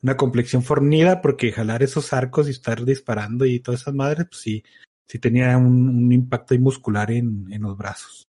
[0.02, 4.40] una complexión fornida porque jalar esos arcos y estar disparando y todas esas madres, pues
[4.40, 4.64] sí,
[5.06, 8.28] sí tenía un, impacto muscular en, en los brazos.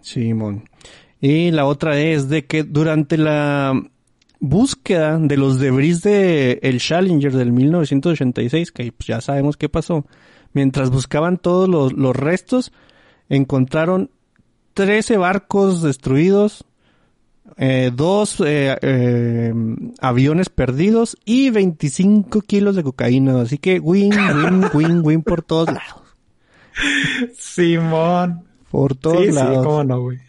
[0.00, 0.64] Simón.
[1.20, 3.90] y la otra es de que durante la
[4.40, 10.04] búsqueda de los debris de el Challenger del 1986, que pues ya sabemos qué pasó,
[10.52, 12.72] mientras buscaban todos los, los restos,
[13.28, 14.10] encontraron
[14.74, 16.64] 13 barcos destruidos,
[17.56, 19.52] eh, dos eh, eh,
[20.00, 23.40] aviones perdidos y 25 kilos de cocaína.
[23.40, 26.02] Así que win, win, win, win por todos lados.
[27.36, 28.44] Simón.
[28.70, 29.56] Por todos lados.
[29.56, 30.27] Sí, cómo no, güey.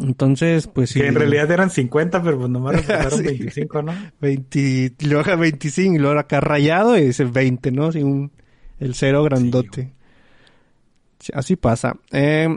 [0.00, 1.00] Entonces, pues sí.
[1.00, 3.92] Que en realidad eran 50, pero pues nomás resultaron 25, ¿no?
[4.20, 4.58] 20,
[4.98, 7.86] y luego 25 y luego acá rayado y dice 20, ¿no?
[7.86, 8.30] Así un,
[8.78, 9.92] el cero grandote.
[11.32, 11.96] así pasa.
[12.10, 12.48] Eh,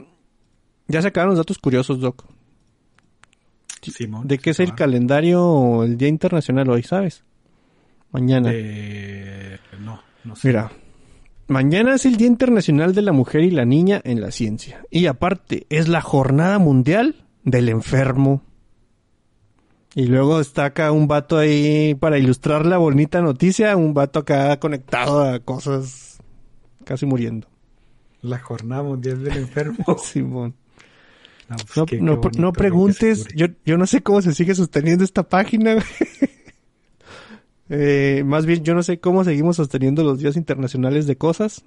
[0.88, 2.26] ya se acabaron los datos curiosos, Doc.
[4.26, 7.24] ¿De qué es el calendario, el Día Internacional hoy, sabes?
[8.12, 8.52] Mañana.
[9.80, 10.50] no, no sé.
[10.50, 10.72] Mira,
[11.52, 14.86] Mañana es el Día Internacional de la Mujer y la Niña en la Ciencia.
[14.90, 18.42] Y aparte, es la Jornada Mundial del enfermo.
[19.94, 24.58] Y luego está acá un vato ahí para ilustrar la bonita noticia, un vato acá
[24.60, 26.20] conectado a cosas
[26.86, 27.48] casi muriendo.
[28.22, 29.98] La jornada mundial del enfermo.
[30.04, 30.56] Simón.
[32.00, 35.84] No, pues no, preguntes, yo, yo no sé cómo se sigue sosteniendo esta página.
[37.70, 41.66] eh, más bien, yo no sé cómo seguimos sosteniendo los días internacionales de cosas.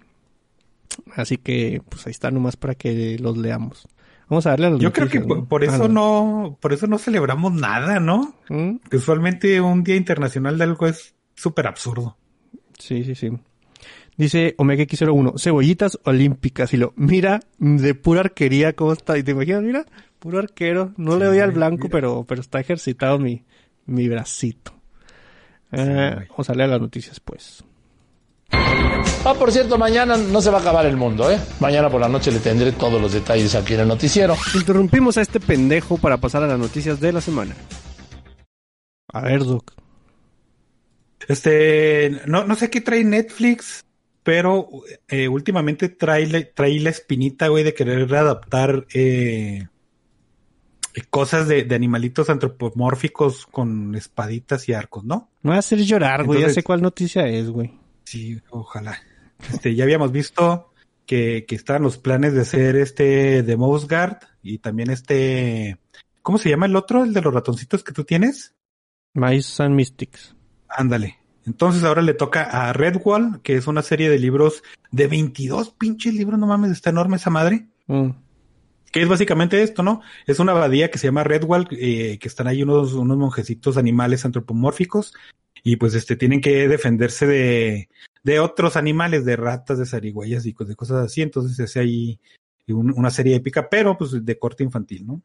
[1.14, 3.86] Así que, pues ahí está nomás para que los leamos.
[4.28, 6.56] Vamos a darle a los Yo creo que por, ah, eso no.
[6.60, 8.34] por eso no celebramos nada, ¿no?
[8.48, 8.76] ¿Mm?
[8.92, 12.16] usualmente un día internacional de algo es súper absurdo.
[12.78, 13.30] Sí, sí, sí.
[14.16, 16.72] Dice Omega X01, cebollitas olímpicas.
[16.72, 19.18] Y lo, mira, de pura arquería, ¿cómo está?
[19.18, 19.86] Y te imaginas, mira,
[20.18, 20.92] puro arquero.
[20.96, 23.44] No le doy al blanco, pero, pero está ejercitado mi,
[23.86, 24.72] mi bracito.
[25.72, 27.64] Eh, vamos a leer las noticias, pues.
[29.26, 31.40] Ah, por cierto, mañana no se va a acabar el mundo, ¿eh?
[31.58, 34.36] Mañana por la noche le tendré todos los detalles aquí en el noticiero.
[34.54, 37.54] Interrumpimos a este pendejo para pasar a las noticias de la semana.
[39.12, 39.72] A ver, Doc.
[41.26, 43.86] Este, no, no sé qué trae Netflix,
[44.22, 44.68] pero
[45.08, 49.68] eh, últimamente trae, trae la espinita, güey, de querer readaptar eh,
[51.10, 55.30] cosas de, animalitos antropomórficos con espaditas y arcos, ¿no?
[55.42, 56.42] Me va a hacer llorar, güey.
[56.42, 57.72] Ya sé cuál noticia es, güey.
[58.04, 58.98] Sí, ojalá.
[59.52, 60.72] Este, ya habíamos visto
[61.06, 65.78] que, que estaban los planes de hacer este de Mouse Guard y también este.
[66.22, 67.04] ¿Cómo se llama el otro?
[67.04, 68.54] El de los ratoncitos que tú tienes.
[69.14, 70.34] Mice and Mystics.
[70.68, 71.18] Ándale.
[71.46, 76.14] Entonces ahora le toca a Redwall, que es una serie de libros de 22 pinches
[76.14, 77.66] libros, no mames, está enorme esa madre.
[77.86, 78.10] Mm.
[78.90, 80.00] Que es básicamente esto, ¿no?
[80.26, 84.24] Es una abadía que se llama Redwall, eh, que están ahí unos, unos monjecitos animales
[84.24, 85.14] antropomórficos
[85.64, 87.88] y pues este tienen que defenderse de,
[88.22, 91.22] de otros animales, de ratas, de zarigüeyas y de cosas así.
[91.22, 92.20] Entonces es ahí
[92.68, 95.22] una serie épica, pero pues de corte infantil, ¿no?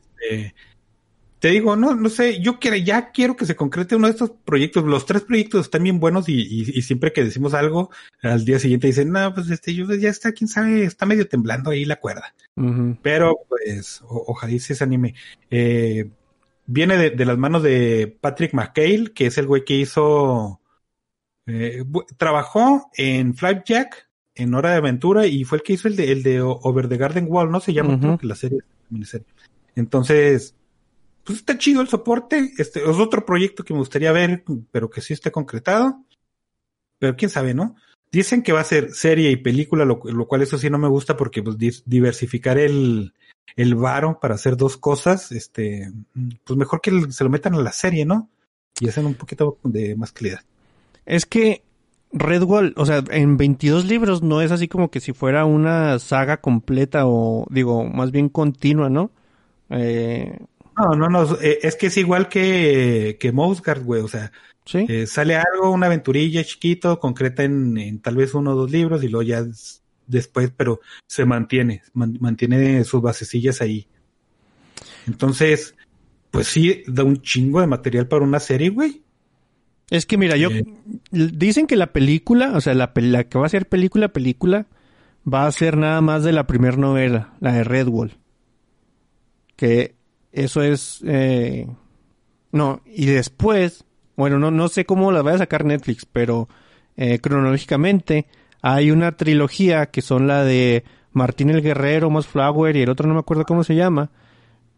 [0.00, 0.54] este,
[1.38, 4.32] te digo, no, no sé, yo quiero, ya quiero que se concrete uno de estos
[4.44, 4.84] proyectos.
[4.84, 7.90] Los tres proyectos están bien buenos y, y, siempre que decimos algo,
[8.22, 11.70] al día siguiente dicen, no, pues este, yo ya está, quién sabe, está medio temblando
[11.70, 12.34] ahí la cuerda.
[13.02, 15.14] Pero, pues, ojalá se anime.
[15.48, 16.10] Eh,
[16.68, 20.60] viene de, de, las manos de Patrick McHale, que es el güey que hizo,
[21.46, 21.82] eh,
[22.18, 26.22] trabajó en Flapjack, en Hora de Aventura, y fue el que hizo el de, el
[26.22, 27.60] de Over the Garden Wall, ¿no?
[27.60, 28.60] Se llama, que la serie,
[29.74, 30.54] Entonces,
[31.24, 32.52] pues está chido el soporte.
[32.58, 36.04] Este es otro proyecto que me gustaría ver, pero que sí esté concretado.
[36.98, 37.76] Pero quién sabe, ¿no?
[38.10, 41.16] Dicen que va a ser serie y película, lo, cual eso sí no me gusta
[41.16, 43.12] porque pues diversificar el,
[43.56, 45.92] el varo para hacer dos cosas, este,
[46.44, 48.30] pues mejor que se lo metan a la serie, ¿no?
[48.80, 50.40] Y hacen un poquito de más calidad.
[51.04, 51.62] Es que
[52.12, 56.38] Redwall, o sea, en 22 libros no es así como que si fuera una saga
[56.38, 59.10] completa o, digo, más bien continua, ¿no?
[59.70, 60.38] Eh,
[60.76, 64.32] no, no, no, es que es igual que, que güey, o sea,
[64.72, 69.08] eh, sale algo, una aventurilla chiquito, concreta en, tal vez uno o dos libros y
[69.08, 69.46] luego ya
[70.06, 73.86] después, pero se mantiene, mantiene sus basecillas ahí.
[75.06, 75.74] Entonces,
[76.30, 79.02] pues sí, da un chingo de material para una serie, güey.
[79.90, 80.66] Es que mira, yo, eh.
[81.10, 84.66] dicen que la película, o sea, la, la que va a ser película, película,
[85.26, 88.18] va a ser nada más de la primera novela, la de Redwall.
[89.56, 89.94] Que
[90.32, 91.00] eso es...
[91.06, 91.66] Eh,
[92.52, 93.84] no, y después,
[94.18, 96.48] bueno, no, no sé cómo la va a sacar Netflix, pero
[96.96, 98.26] eh, cronológicamente
[98.60, 103.06] hay una trilogía que son la de Martín el Guerrero, Moss Flower y el otro
[103.06, 104.10] no me acuerdo cómo se llama,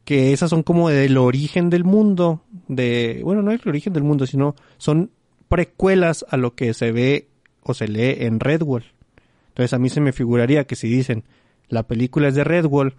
[0.05, 4.03] que esas son como del origen del mundo, de, bueno, no es el origen del
[4.03, 5.11] mundo, sino son
[5.49, 7.29] precuelas a lo que se ve
[7.63, 8.85] o se lee en Redwall.
[9.49, 11.25] Entonces a mí se me figuraría que si dicen
[11.71, 12.95] la película es de Redwall,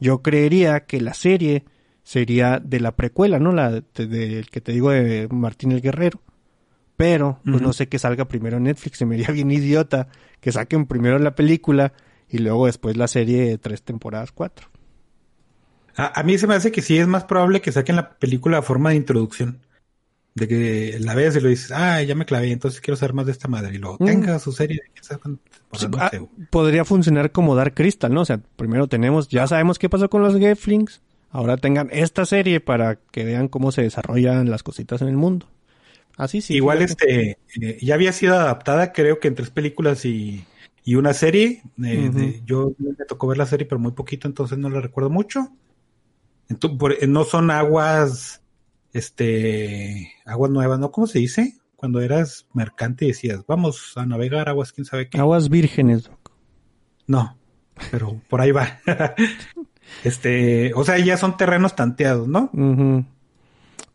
[0.00, 1.62] yo creería que la serie
[2.04, 3.50] sería de la precuela, ¿no?
[3.50, 6.20] La de, que te digo de Martín el Guerrero.
[6.96, 10.06] Pero, pues no sé que salga primero en Netflix, se me haría bien idiota
[10.40, 11.92] que saquen primero la película
[12.28, 14.68] y luego después la serie de tres temporadas, cuatro.
[15.96, 18.62] A, mí se me hace que sí es más probable que saquen la película a
[18.62, 19.60] forma de introducción.
[20.34, 23.26] De que la veas y lo dices, ah, ya me clavé, entonces quiero saber más
[23.26, 23.76] de esta madre.
[23.76, 24.04] Y luego mm.
[24.04, 24.80] tenga su serie.
[25.98, 26.10] Ah,
[26.50, 28.22] podría funcionar como Dark Crystal, ¿no?
[28.22, 31.02] O sea, primero tenemos, ya sabemos qué pasó con los Geflings,
[31.34, 35.48] ahora tengan esta serie para que vean cómo se desarrollan las cositas en el mundo.
[36.16, 36.54] Así sí.
[36.54, 40.44] Igual este, eh, ya había sido adaptada creo que en tres películas y,
[40.84, 41.62] y una serie.
[41.84, 45.50] Eh, yo me tocó ver la serie pero muy poquito, entonces no la recuerdo mucho.
[46.48, 48.40] Entonces, eh, no son aguas,
[48.92, 50.92] este, aguas nuevas, ¿no?
[50.92, 51.58] ¿Cómo se dice?
[51.74, 55.18] Cuando eras mercante y decías, vamos a navegar aguas, quién sabe qué.
[55.18, 56.08] Aguas vírgenes,
[57.08, 57.36] No,
[57.90, 58.78] pero por ahí va.
[60.02, 62.50] Este, o sea, ya son terrenos tanteados, ¿no?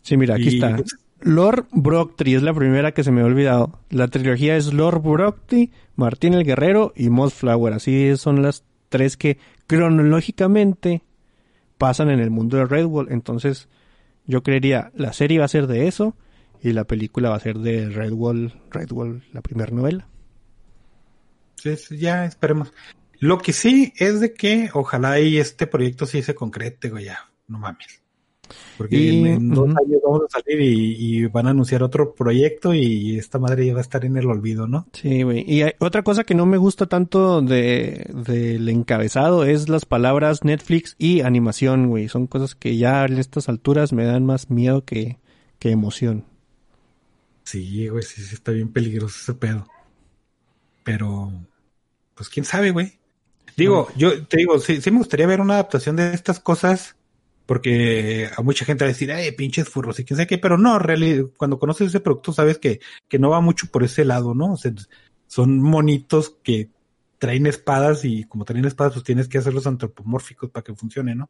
[0.01, 0.75] Sí, mira, aquí está.
[0.75, 3.79] Pues, Lord Brocktry es la primera que se me ha olvidado.
[3.89, 7.73] La trilogía es Lord Brocktry, Martín el Guerrero y Mossflower.
[7.73, 11.03] Así son las tres que cronológicamente
[11.77, 13.11] pasan en el mundo de Redwall.
[13.11, 13.67] Entonces,
[14.25, 16.15] yo creería la serie va a ser de eso
[16.61, 20.07] y la película va a ser de Redwall, Redwall, la primera novela.
[21.55, 22.71] Sí, ya esperemos.
[23.19, 27.29] Lo que sí es de que ojalá y este proyecto sí se concrete, güey, ya,
[27.47, 28.01] no mames.
[28.77, 33.37] Porque en, dos años vamos a salir y, van a anunciar otro proyecto y esta
[33.37, 34.87] madre ya va a estar en el olvido, ¿no?
[34.93, 35.43] Sí, güey.
[35.47, 40.95] Y otra cosa que no me gusta tanto de del encabezado es las palabras Netflix
[40.97, 42.07] y animación, güey.
[42.07, 45.19] Son cosas que ya en estas alturas me dan más miedo que,
[45.59, 46.25] que emoción.
[47.43, 49.67] Sí, güey, sí, sí, está bien peligroso ese pedo.
[50.83, 51.31] Pero,
[52.15, 52.99] pues quién sabe, güey.
[53.55, 56.95] Digo, yo te digo, sí, sí me gustaría ver una adaptación de estas cosas,
[57.45, 60.57] porque a mucha gente va a decir, ay, pinches furros y quién sabe qué, pero
[60.57, 64.35] no, realmente, cuando conoces ese producto sabes que, que no va mucho por ese lado,
[64.35, 64.53] ¿no?
[64.53, 64.71] O sea,
[65.27, 66.69] son monitos que
[67.17, 71.29] traen espadas y como traen espadas, pues tienes que hacerlos antropomórficos para que funcione, ¿no?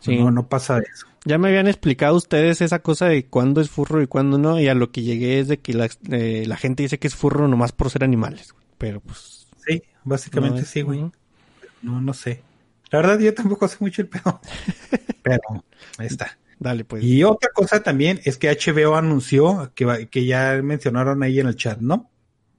[0.00, 0.16] Sí.
[0.16, 1.06] No, no pasa eso.
[1.24, 4.68] Ya me habían explicado ustedes esa cosa de cuándo es furro y cuándo no, y
[4.68, 7.48] a lo que llegué es de que la, eh, la gente dice que es furro
[7.48, 9.43] nomás por ser animales, pero pues...
[10.04, 11.10] Básicamente sí, güey.
[11.82, 12.42] No, no sé.
[12.90, 14.40] La verdad, yo tampoco sé mucho el pedo.
[15.22, 15.64] Pero
[15.98, 16.38] ahí está.
[16.58, 17.02] Dale, pues.
[17.02, 21.56] Y otra cosa también es que HBO anunció que, que ya mencionaron ahí en el
[21.56, 22.10] chat, ¿no?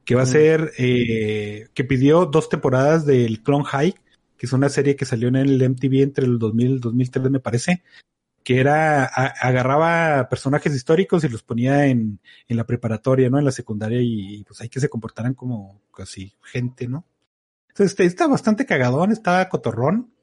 [0.03, 3.95] Que va a ser, eh, que pidió dos temporadas del Clone High
[4.37, 7.31] que es una serie que salió en el MTV entre el 2000 y el 2003,
[7.31, 7.83] me parece,
[8.43, 13.39] que era, agarraba personajes históricos y los ponía en, en la preparatoria, ¿no?
[13.39, 17.05] En la secundaria y, pues hay que se comportaran como casi gente, ¿no?
[17.75, 20.13] Entonces, este, está bastante cagadón, estaba cotorrón.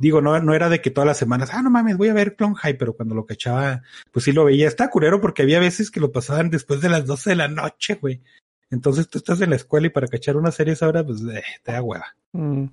[0.00, 2.34] Digo, no, no era de que todas las semanas, ah, no mames, voy a ver
[2.34, 4.66] Clone High, pero cuando lo cachaba, pues sí lo veía.
[4.66, 7.94] Está curero porque había veces que lo pasaban después de las 12 de la noche,
[8.00, 8.20] güey.
[8.68, 11.44] Entonces tú estás en la escuela y para cachar una serie esa hora, pues eh,
[11.62, 12.16] te da hueva.
[12.32, 12.64] Mm.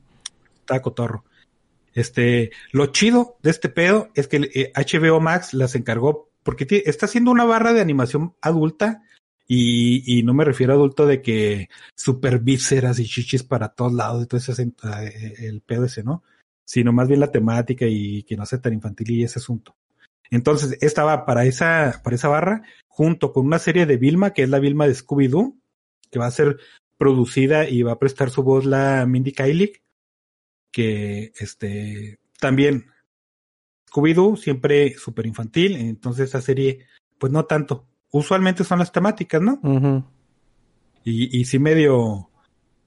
[0.62, 1.24] Está cotorro.
[1.94, 4.40] Este, lo chido de este pedo es que
[4.76, 9.04] HBO eh, Max las encargó porque está haciendo una barra de animación adulta
[9.48, 13.94] y, y no me refiero a adulto de que super vísceras y chichis para todos
[13.94, 16.24] lados y todo ese eh, el pedo ese, ¿no?
[16.66, 19.76] Sino más bien la temática y que no sea tan infantil y ese asunto.
[20.32, 24.44] Entonces, esta va para esa, para esa barra, junto con una serie de Vilma, que
[24.44, 25.56] es la Vilma de Scooby-Doo,
[26.10, 26.58] que va a ser
[26.98, 29.72] producida y va a prestar su voz la Mindy Kaling,
[30.72, 32.88] que este también
[33.90, 37.88] Scooby-Doo siempre súper infantil, entonces esa serie, pues no tanto.
[38.18, 39.60] Usualmente son las temáticas, ¿no?
[41.04, 42.30] y, y sí medio,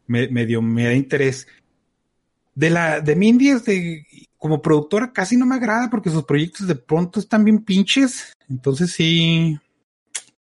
[0.06, 1.46] me, medio me da interés.
[2.54, 4.06] De la, de Mindy es de,
[4.38, 8.32] como productora casi no me agrada porque sus proyectos de pronto están bien pinches.
[8.48, 9.58] Entonces sí,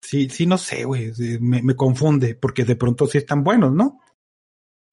[0.03, 1.11] sí, sí, no sé, güey,
[1.41, 4.01] me, me, confunde, porque de pronto sí están buenos, ¿no?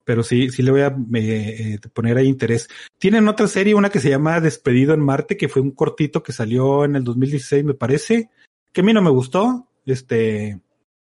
[0.05, 2.69] Pero sí, sí le voy a eh, poner ahí interés.
[2.99, 6.31] Tienen otra serie, una que se llama Despedido en Marte, que fue un cortito que
[6.31, 8.29] salió en el 2016, me parece,
[8.71, 10.59] que a mí no me gustó, este,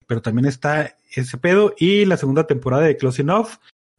[0.07, 3.49] pero también está ese pedo, y la segunda temporada de Close Enough,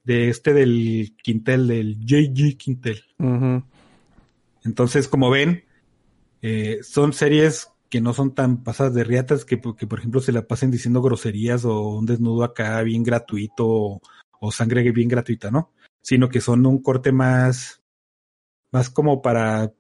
[0.05, 3.05] de este del Quintel, del JG Quintel.
[4.65, 5.65] Entonces, como ven,
[6.41, 10.33] eh, son series que no son tan pasadas de riatas que, que, por ejemplo se
[10.33, 14.01] la pasen diciendo groserías o un desnudo acá bien gratuito
[14.41, 15.73] o, sangre bien gratuita, ¿no?
[16.01, 17.83] Sino que son un corte más,
[18.71, 19.73] más como para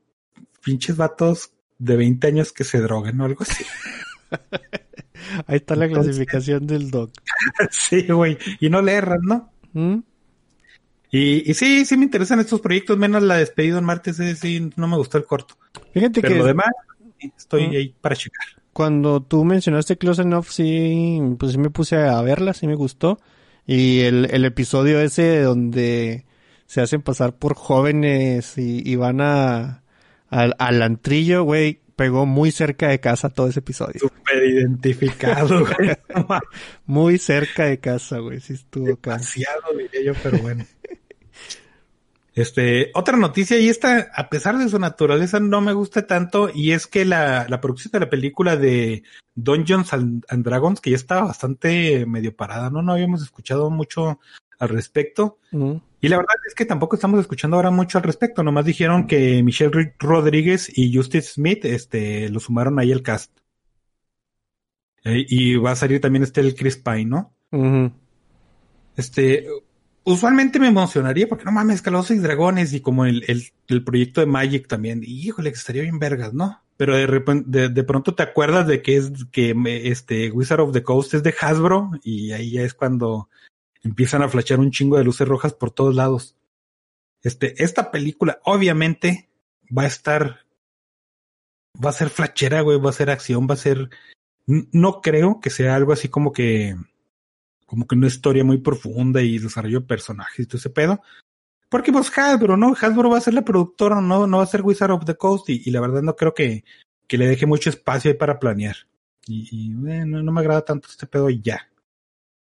[0.62, 3.64] pinches vatos de 20 años que se drogan o algo así.
[5.46, 7.10] Ahí está la clasificación del doc.
[7.70, 8.38] sí, güey.
[8.60, 9.50] Y no le erras, ¿no?
[9.72, 9.98] ¿Mm?
[11.10, 14.70] Y, y, sí, sí me interesan estos proyectos, menos la despedida en martes, sí, sí,
[14.76, 15.56] no me gustó el corto.
[15.92, 16.70] Fíjate Pero que lo demás,
[17.36, 18.46] estoy ahí para checar.
[18.72, 23.20] Cuando tú mencionaste Close Enough, sí, pues sí me puse a verla, sí me gustó.
[23.66, 26.24] Y el, el episodio ese donde
[26.72, 29.82] se hacen pasar por jóvenes y, van a,
[30.30, 34.00] al, antrillo, güey, pegó muy cerca de casa todo ese episodio.
[34.00, 35.90] Súper identificado, güey.
[36.86, 40.64] muy cerca de casa, güey, sí estuvo Demasiado, diría yo, pero bueno.
[42.34, 46.72] Este, otra noticia, y esta, a pesar de su naturaleza, no me gusta tanto, y
[46.72, 49.02] es que la, la producción de la película de
[49.34, 52.82] Dungeons and, Dragons, que ya estaba bastante medio parada, ¿no?
[52.82, 54.18] No habíamos escuchado mucho
[54.58, 55.38] al respecto.
[56.02, 58.42] Y la verdad es que tampoco estamos escuchando ahora mucho al respecto.
[58.42, 63.30] Nomás dijeron que Michelle Rodríguez y Justice Smith, este, lo sumaron ahí al cast.
[65.04, 67.32] Eh, y va a salir también este el Chris Pine, ¿no?
[68.96, 69.46] Este,
[70.02, 74.20] usualmente me emocionaría porque no mames, Calabozos y Dragones y como el, el, el, proyecto
[74.20, 75.02] de Magic también.
[75.04, 76.60] Y híjole, que estaría bien vergas, ¿no?
[76.76, 80.82] Pero de repente, de, pronto te acuerdas de que es que este Wizard of the
[80.82, 83.28] Coast es de Hasbro y ahí ya es cuando
[83.82, 86.36] empiezan a flashear un chingo de luces rojas por todos lados.
[87.22, 89.28] Este, esta película obviamente
[89.76, 90.40] va a estar,
[91.84, 93.90] va a ser flachera, güey, va a ser acción, va a ser,
[94.46, 96.76] no creo que sea algo así como que
[97.72, 101.00] como que una historia muy profunda y desarrollo de personajes y todo ese pedo.
[101.70, 102.74] Porque pues Hasbro, ¿no?
[102.78, 105.48] Hasbro va a ser la productora, no, no va a ser Wizard of the Coast
[105.48, 106.64] y, la verdad no creo que,
[107.08, 108.76] que, le deje mucho espacio ahí para planear.
[109.26, 111.66] Y, y eh, no, me agrada tanto este pedo y ya.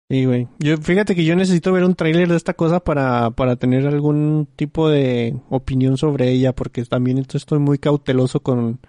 [0.09, 0.47] Sí, güey.
[0.59, 4.47] Yo, fíjate que yo necesito ver un tráiler de esta cosa para, para tener algún
[4.55, 8.79] tipo de opinión sobre ella, porque también estoy muy cauteloso con,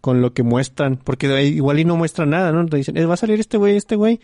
[0.00, 2.64] con lo que muestran, porque igual y no muestran nada, ¿no?
[2.66, 4.20] Te dicen, eh, va a salir este güey, este güey,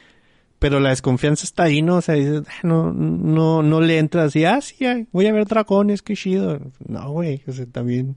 [0.59, 1.97] pero la desconfianza está ahí, ¿no?
[1.97, 4.77] O sea, dices, ah, no, no, no le entras así, ah, sí,
[5.13, 6.59] voy a ver dragones, qué chido.
[6.89, 8.17] No, güey, o sea, también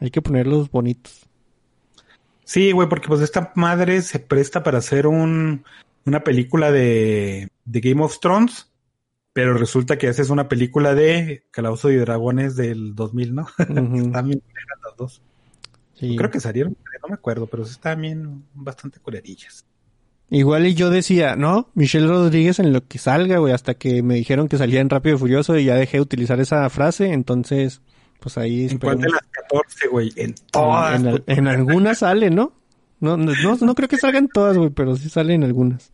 [0.00, 1.26] hay que ponerlos bonitos.
[2.44, 5.64] Sí, güey, porque pues esta madre se presta para hacer un,
[6.06, 8.70] una película de, de Game of Thrones,
[9.32, 13.46] pero resulta que haces una película de Calabozos y Dragones del 2000, ¿no?
[13.58, 15.22] También eran las dos.
[15.94, 16.16] Sí.
[16.16, 19.64] Creo que salieron, no me acuerdo, pero están bien bastante culerillas.
[20.30, 24.14] Igual y yo decía, no, Michelle Rodríguez en lo que salga, güey, hasta que me
[24.14, 27.82] dijeron que salía en Rápido y Furioso y ya dejé de utilizar esa frase, entonces,
[28.20, 28.66] pues ahí...
[28.68, 30.12] ¿En cuál de las 14, güey?
[30.16, 31.02] En todas.
[31.26, 32.52] En, algunas sale, ¿no?
[33.04, 35.92] No, no, no, creo que salgan todas, güey, pero sí salen algunas.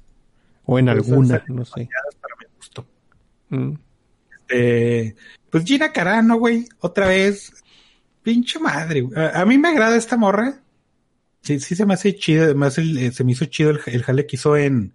[0.65, 1.89] O en alguna, no sé.
[2.21, 2.87] Para mi gusto.
[3.49, 3.73] Mm.
[4.51, 5.17] Este,
[5.49, 7.53] pues Gina Carano, güey, otra vez,
[8.23, 9.09] pinche madre.
[9.35, 10.61] A, mí me agrada esta morra.
[11.43, 14.27] Sí, sí se me hace chido, además eh, se me hizo chido el, el jale
[14.27, 14.95] que hizo en,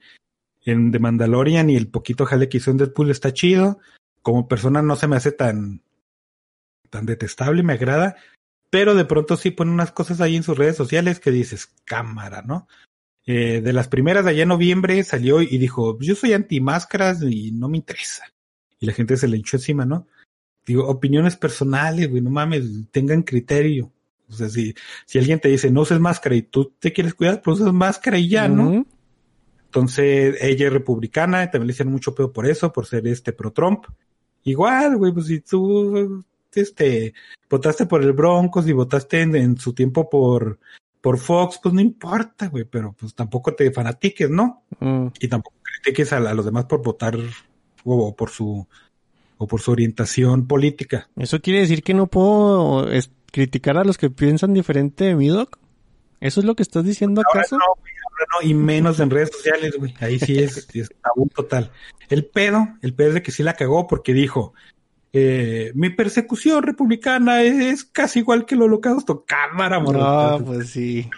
[0.64, 3.80] en The Mandalorian y el poquito jale que hizo en Deadpool está chido.
[4.22, 5.82] Como persona no se me hace tan,
[6.90, 8.16] tan detestable, me agrada.
[8.76, 12.42] Pero de pronto sí pone unas cosas ahí en sus redes sociales que dices, cámara,
[12.42, 12.68] ¿no?
[13.26, 17.24] Eh, de las primeras de allá en noviembre salió y dijo, yo soy anti máscaras
[17.24, 18.26] y no me interesa.
[18.78, 20.08] Y la gente se le echó encima, ¿no?
[20.66, 23.94] Digo, opiniones personales, güey, no mames, tengan criterio.
[24.28, 27.42] O sea, si, si alguien te dice no uses máscara y tú te quieres cuidar,
[27.42, 28.86] pues usas máscara y ya, ¿no?
[29.68, 33.32] Entonces, ella es republicana, y también le hicieron mucho pedo por eso, por ser este
[33.32, 33.86] pro Trump.
[34.44, 36.26] Igual, güey, pues si tú
[36.62, 37.14] este
[37.50, 40.60] votaste por el Broncos y votaste en, su tiempo por
[41.02, 44.64] por Fox, pues no importa, güey, pero pues tampoco te fanatiques, ¿no?
[44.80, 45.08] Mm.
[45.20, 47.16] Y tampoco critiques a, los demás por votar
[47.84, 48.68] o, por su
[49.38, 51.10] o por su orientación política.
[51.16, 52.88] ¿Eso quiere decir que no puedo
[53.32, 55.60] criticar a los que piensan diferente de mí, Doc?
[56.22, 57.58] ¿Eso es lo que estás diciendo acaso?
[57.58, 59.94] no, y menos en redes sociales, güey.
[60.00, 61.72] Ahí sí es, es tabú total.
[62.10, 64.54] El pedo, el pedo es de que sí la cagó porque dijo,
[65.18, 69.24] eh, mi persecución republicana es casi igual que el holocausto.
[69.26, 69.96] Cámara, amor.
[69.96, 71.10] No, pues sí.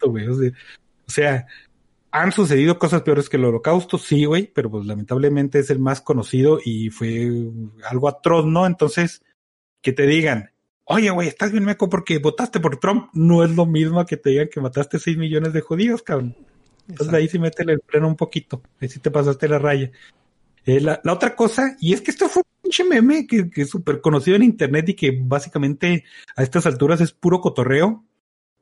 [0.00, 1.44] O sea,
[2.12, 6.00] han sucedido cosas peores que el holocausto, sí, güey, pero pues lamentablemente es el más
[6.00, 7.28] conocido y fue
[7.90, 8.66] algo atroz, ¿no?
[8.66, 9.24] Entonces,
[9.82, 10.52] que te digan,
[10.84, 14.30] oye, güey, estás bien meco porque votaste por Trump, no es lo mismo que te
[14.30, 16.36] digan que mataste 6 millones de judíos, cabrón.
[16.88, 19.90] Entonces ahí sí métele el freno un poquito, ahí sí te pasaste la raya.
[20.66, 23.70] Eh, la, otra cosa, y es que esto fue un pinche meme que, que es
[23.70, 26.04] súper conocido en internet y que básicamente
[26.36, 28.04] a estas alturas es puro cotorreo,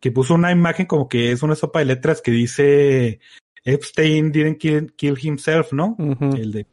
[0.00, 3.20] que puso una imagen como que es una sopa de letras que dice
[3.64, 4.58] Epstein didn't
[4.96, 5.96] kill, himself, ¿no?
[6.36, 6.66] El de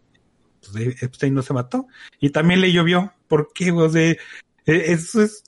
[0.62, 1.88] pues, Epstein no se mató.
[2.20, 3.14] Y también le llovió.
[3.28, 3.72] ¿Por qué?
[3.72, 4.18] O sea, e,
[4.66, 5.44] eso es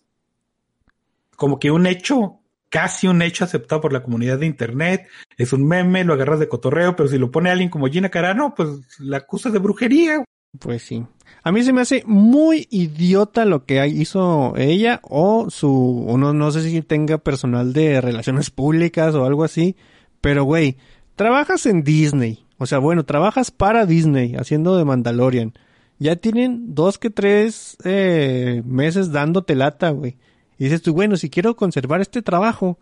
[1.36, 2.41] como que un hecho,
[2.72, 5.08] casi un hecho aceptado por la comunidad de internet.
[5.38, 8.56] Es un meme, lo agarras de cotorreo, pero si lo pone alguien como Gina Carano,
[8.56, 10.24] pues la acusa de brujería.
[10.58, 11.06] Pues sí.
[11.44, 16.34] A mí se me hace muy idiota lo que hizo ella o su, o no,
[16.34, 19.76] no sé si tenga personal de relaciones públicas o algo así,
[20.20, 20.78] pero güey,
[21.16, 25.54] trabajas en Disney, o sea, bueno, trabajas para Disney haciendo de Mandalorian
[26.02, 30.18] ya tienen dos que tres eh, meses dándote lata, güey.
[30.62, 32.78] Y dices tú, bueno, si quiero conservar este trabajo,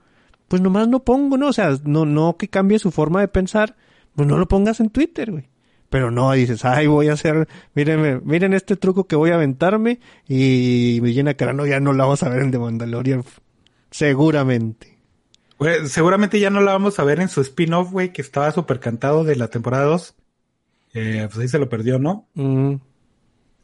[0.49, 1.47] pues nomás no pongo, ¿no?
[1.47, 3.77] O sea, no, no que cambie su forma de pensar,
[4.15, 5.47] pues no lo pongas en Twitter, güey.
[5.89, 10.01] Pero no, dices, ay, voy a hacer, miren, miren este truco que voy a aventarme
[10.27, 13.23] y me llena cara, no, ya no la vamos a ver en The Mandalorian.
[13.91, 14.97] Seguramente.
[15.86, 19.23] Seguramente ya no la vamos a ver en su spin-off, güey, que estaba súper cantado
[19.23, 20.15] de la temporada 2.
[20.95, 22.27] Eh, pues ahí se lo perdió, ¿no?
[22.34, 22.75] Mm.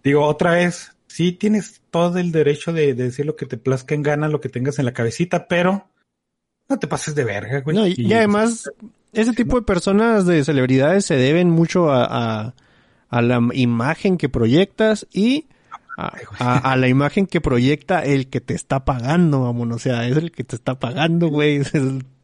[0.06, 4.04] Digo, otra vez, sí tienes todo el derecho de, decir lo que te plazca en
[4.04, 5.88] gana, lo que tengas en la cabecita, pero
[6.68, 7.96] no te pases de verga, güey.
[7.96, 8.70] y, además,
[9.14, 12.54] ese tipo de personas de celebridades se deben mucho a,
[13.10, 15.46] a, la imagen que proyectas y
[15.98, 20.34] a, la imagen que proyecta el que te está pagando, vamos, o sea, es el
[20.34, 21.62] que te está pagando, güey.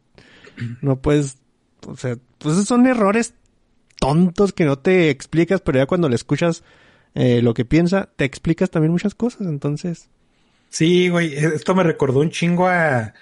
[0.82, 1.38] no puedes,
[1.86, 3.32] o sea, pues son errores
[3.98, 6.62] tontos que no te explicas, pero ya cuando le escuchas
[7.14, 10.08] eh, lo que piensa, te explicas también muchas cosas, entonces.
[10.68, 13.14] Sí, güey, esto me recordó un chingo a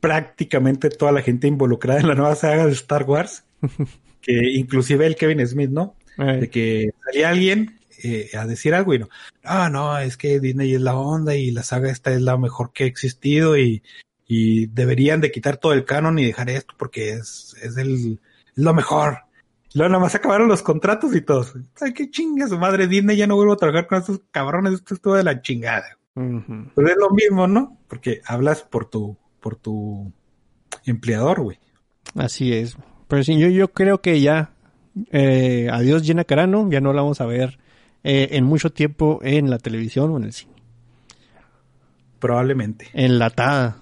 [0.00, 3.44] prácticamente toda la gente involucrada en la nueva saga de Star Wars,
[4.20, 5.94] que inclusive el Kevin Smith, ¿no?
[6.16, 9.08] De que salía alguien eh, a decir algo y no,
[9.42, 12.72] no, no, es que Disney es la onda y la saga esta es la mejor
[12.74, 13.82] que ha existido y,
[14.26, 18.20] y deberían de quitar todo el canon y dejar esto porque es, es, el,
[18.56, 19.20] es lo mejor.
[19.74, 21.46] Luego nada más acabaron los contratos y todo.
[21.80, 24.94] Ay, qué chinga su madre Disney, ya no vuelvo a trabajar con esos cabrones, esto
[24.94, 25.96] es todo de la chingada.
[26.14, 27.78] Pero es lo mismo, ¿no?
[27.88, 30.12] Porque hablas por tu, por tu
[30.84, 31.58] empleador, güey.
[32.14, 32.76] Así es.
[33.08, 34.52] Pero sí, yo, yo creo que ya,
[35.12, 37.58] eh, adiós Gina Carano, ya no la vamos a ver
[38.02, 40.54] eh, en mucho tiempo en la televisión o en el cine.
[42.18, 42.88] Probablemente.
[42.92, 43.79] Enlatada.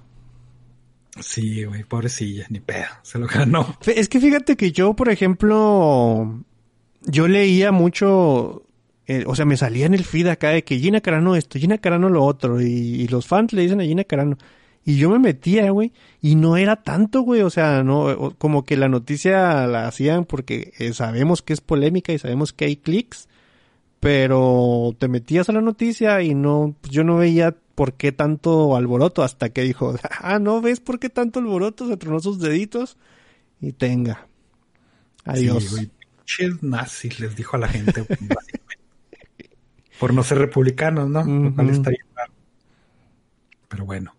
[1.20, 3.76] Sí, güey, pobrecilla, ni pedo, se lo ganó.
[3.86, 6.42] Es que fíjate que yo, por ejemplo,
[7.02, 8.62] yo leía mucho,
[9.06, 11.78] eh, o sea, me salía en el feed acá de que Gina Carano esto, Gina
[11.78, 14.36] Carano lo otro, y, los fans le dicen a Gina Carano.
[14.84, 15.92] Y yo me metía, güey,
[16.22, 20.72] y no era tanto, güey, o sea, no, como que la noticia la hacían porque
[20.78, 23.28] eh, sabemos que es polémica y sabemos que hay clics,
[24.00, 28.74] pero te metías a la noticia y no, pues yo no veía por qué tanto
[28.74, 32.96] alboroto hasta que dijo, ah, no ves por qué tanto alboroto, se tronó sus deditos
[33.60, 34.26] y tenga.
[35.24, 35.76] Adiós.
[36.24, 38.04] Sí, nazis les dijo a la gente.
[40.00, 41.22] por no ser republicanos, ¿no?
[41.22, 42.00] Lo cual estaría
[43.68, 44.12] Pero bueno.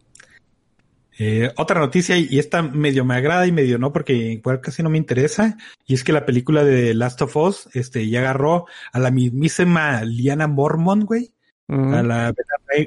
[1.18, 4.90] Eh, otra noticia, y esta medio me agrada y medio no, porque igual casi no
[4.90, 9.00] me interesa, y es que la película de Last of Us, este, ya agarró a
[9.00, 11.34] la mismísima Liana Mormon, güey,
[11.70, 12.34] a la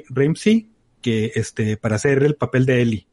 [0.09, 0.69] Ramsey,
[1.01, 3.07] que, este, para hacer el papel de Ellie.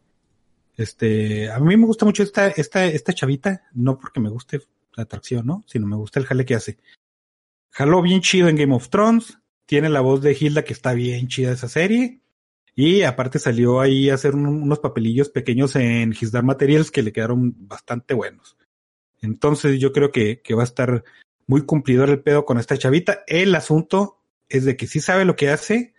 [0.77, 4.61] Este, a mí me gusta mucho esta, esta, esta chavita, no porque me guste
[4.95, 5.63] la atracción, ¿no?
[5.67, 6.79] Sino me gusta el jale que hace.
[7.71, 11.29] Jaló bien chido en Game of Thrones, tiene la voz de Hilda que está bien
[11.29, 12.21] chida esa serie,
[12.75, 17.13] y aparte salió ahí a hacer unos papelillos pequeños en His Dark Materials que le
[17.13, 18.57] quedaron bastante buenos.
[19.21, 21.05] Entonces yo creo que, que va a estar
[21.47, 23.23] muy cumplidor el pedo con esta chavita.
[23.27, 24.20] El asunto
[24.51, 25.95] es de que sí sabe lo que hace,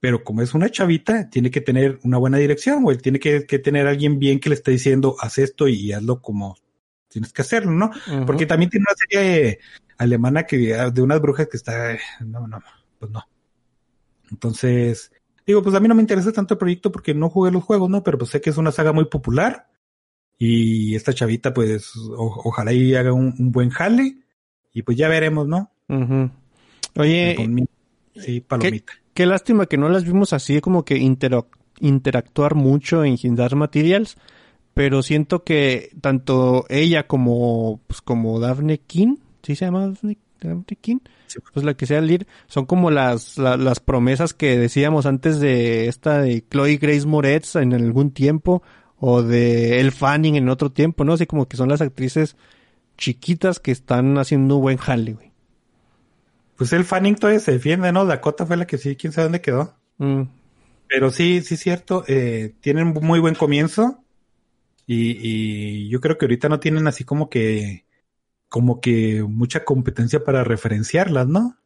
[0.00, 2.98] pero como es una chavita, tiene que tener una buena dirección, güey.
[2.98, 6.56] Tiene que, que tener alguien bien que le esté diciendo, haz esto y hazlo como
[7.08, 7.92] tienes que hacerlo, ¿no?
[8.26, 9.60] Porque también tiene una serie
[9.98, 12.60] alemana que de unas brujas que está, no, no,
[12.98, 13.22] pues no.
[14.32, 15.12] Entonces,
[15.46, 17.90] Digo, pues a mí no me interesa tanto el proyecto porque no jugué los juegos,
[17.90, 18.02] ¿no?
[18.02, 19.68] Pero pues sé que es una saga muy popular.
[20.38, 24.16] Y esta chavita, pues, ojalá y haga un, buen jale.
[24.72, 25.70] Y pues ya veremos, ¿no?
[26.96, 27.36] Oye,
[28.14, 28.92] sí, palomita.
[29.12, 30.96] Qué, lástima que no las vimos así como que
[31.80, 34.16] interactuar mucho en Hindar Materials.
[34.74, 40.76] Pero siento que tanto ella como, pues, como Daphne King, ¿sí se llama Daphne, Daphne
[40.80, 40.98] King?
[41.52, 46.20] pues la que sea el son como las, las promesas que decíamos antes de esta
[46.20, 48.62] de Chloe Grace Moretz en algún tiempo,
[48.98, 51.14] o de El Fanning en otro tiempo, ¿no?
[51.14, 52.36] Así como que son las actrices
[52.96, 55.23] chiquitas que están haciendo un buen jale.
[56.56, 58.06] Pues el Fanning todavía se defiende, ¿no?
[58.06, 59.74] Dakota fue la que sí, quién sabe dónde quedó.
[59.98, 60.22] Mm.
[60.88, 64.00] Pero sí, sí es cierto, eh, tienen muy buen comienzo.
[64.86, 67.84] Y, y yo creo que ahorita no tienen así como que
[68.54, 71.56] como que mucha competencia para referenciarlas, ¿no?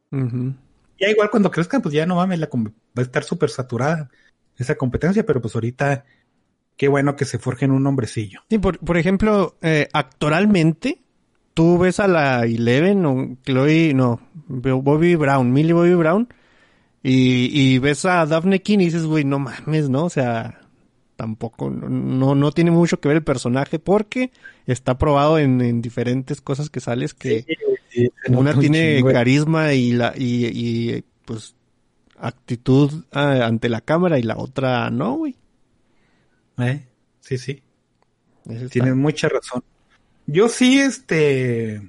[0.99, 4.09] Ya igual cuando crezcan, pues ya no mames, la va a estar súper saturada
[4.57, 6.05] esa competencia, pero pues ahorita
[6.77, 8.41] qué bueno que se forjen un hombrecillo.
[8.49, 11.03] Sí, por, por ejemplo, eh, actualmente
[11.59, 16.29] tú ves a la Eleven o Chloe, no, Bobby Brown, Millie Bobby Brown,
[17.03, 20.05] y, y ves a Daphne King y dices, güey, no mames, ¿no?
[20.05, 20.61] O sea,
[21.17, 24.31] tampoco, no, no tiene mucho que ver el personaje porque
[24.67, 27.45] está probado en, diferentes cosas que sales que
[28.29, 31.55] una tiene carisma y la, y, pues
[32.17, 35.35] actitud ah, ante la cámara y la otra no, güey.
[36.59, 36.85] Eh,
[37.19, 37.61] sí, sí.
[38.69, 39.61] Tienes mucha razón.
[40.31, 41.81] Yo sí, este,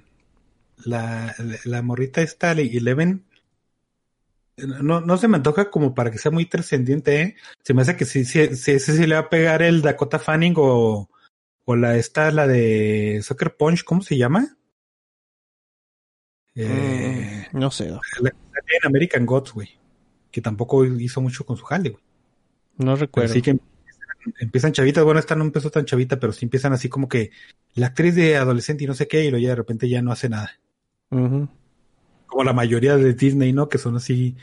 [0.84, 1.34] la,
[1.64, 3.26] la morrita esta, Eleven,
[4.56, 7.36] no, no se me antoja como para que sea muy trascendiente, ¿eh?
[7.62, 10.54] Se me hace que sí, sí, sí, sí, le va a pegar el Dakota Fanning
[10.56, 11.10] o,
[11.66, 14.56] o la esta, la de Soccer Punch, ¿cómo se llama?
[16.54, 17.90] Eh, mm, no sé.
[17.90, 19.68] La, en American Gods, güey.
[20.30, 22.02] Que tampoco hizo mucho con su jale, güey.
[22.78, 23.30] No recuerdo.
[23.30, 23.58] Así que
[24.38, 27.30] empiezan, chavitas, bueno, esta no empezó tan chavita, pero sí empiezan así como que
[27.74, 30.12] la actriz de adolescente y no sé qué, y luego ya de repente ya no
[30.12, 30.52] hace nada
[32.30, 33.68] como la mayoría de Disney, ¿no?
[33.68, 34.36] Que son así,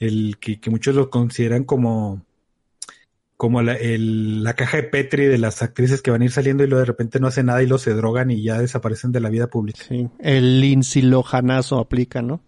[0.00, 2.24] el que, que muchos lo consideran como,
[3.36, 6.64] como la, el, la caja de Petri de las actrices que van a ir saliendo
[6.64, 9.20] y luego de repente no hacen nada y lo se drogan y ya desaparecen de
[9.20, 9.84] la vida pública.
[9.86, 11.08] Sí, el Lindsay
[11.78, 12.40] aplica, ¿no?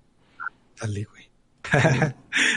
[0.81, 1.29] Dale, güey.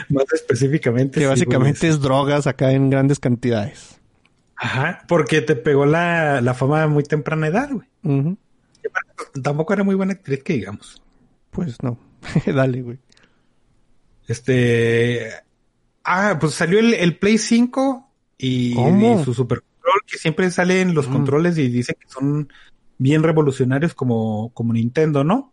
[0.08, 1.20] Más específicamente.
[1.20, 4.00] Que básicamente es drogas acá en grandes cantidades.
[4.62, 8.36] Ajá, porque te pegó la, la fama a muy temprana edad, güey.
[9.42, 11.02] Tampoco era muy buena actriz que digamos.
[11.50, 11.98] Pues no.
[12.46, 12.98] Dale, güey.
[14.28, 15.30] Este.
[16.04, 18.08] Ah, pues salió el, Play 5
[18.38, 18.74] y,
[19.24, 21.12] su Super Control, que siempre sale en los mm.
[21.12, 22.52] controles y dice que son
[22.98, 25.52] bien revolucionarios como, como Nintendo, ¿no?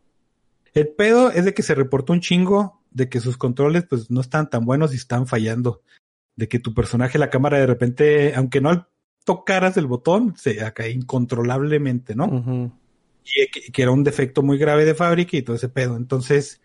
[0.74, 4.22] El pedo es de que se reportó un chingo de que sus controles pues no
[4.22, 5.82] están tan buenos y están fallando.
[6.36, 8.88] De que tu personaje, la cámara de repente, aunque no
[9.30, 12.74] tocaras el botón, se cae incontrolablemente, ¿no?
[13.24, 15.98] y que, era un defecto muy grave de fábrica y todo ese pedo.
[15.98, 16.62] Entonces,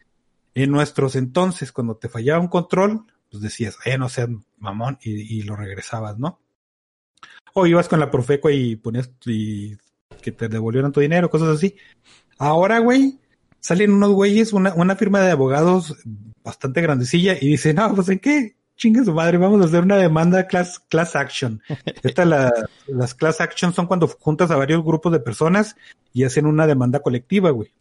[0.54, 5.42] en nuestros entonces, cuando te fallaba un control, pues decías, eh, no seas mamón, y,
[5.42, 6.40] lo regresabas, ¿no?
[7.52, 9.76] O ibas con la Profeco y ponías y
[10.22, 11.76] que te devolvieran tu dinero, cosas así.
[12.38, 13.18] Ahora, güey,
[13.60, 15.94] salen unos güeyes, una, una firma de abogados
[16.42, 19.96] bastante grandecilla y dicen, no, pues en qué, chingue su madre, vamos a hacer una
[19.96, 21.62] demanda class, class action.
[22.02, 22.52] Esta, la,
[22.86, 25.76] las class action son cuando juntas a varios grupos de personas
[26.12, 27.72] y hacen una demanda colectiva, güey.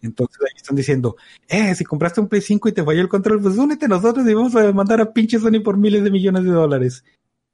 [0.00, 1.16] Entonces ahí están diciendo,
[1.48, 4.26] eh, si compraste un Play 5 y te falló el control, pues únete a nosotros
[4.26, 7.04] y vamos a demandar a pinche Sony por miles de millones de dólares.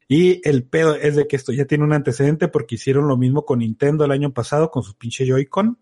[0.07, 3.45] Y el pedo es de que esto ya tiene un antecedente porque hicieron lo mismo
[3.45, 5.79] con Nintendo el año pasado con su pinche Joy-Con.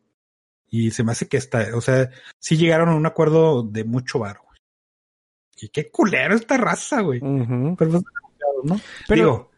[0.71, 4.19] Y se me hace que está, o sea, sí llegaron a un acuerdo de mucho
[4.19, 4.43] varo.
[5.67, 7.21] Qué culero esta raza, güey.
[7.21, 7.93] Pero, pues,
[8.63, 8.81] ¿no?
[9.09, 9.51] Pero,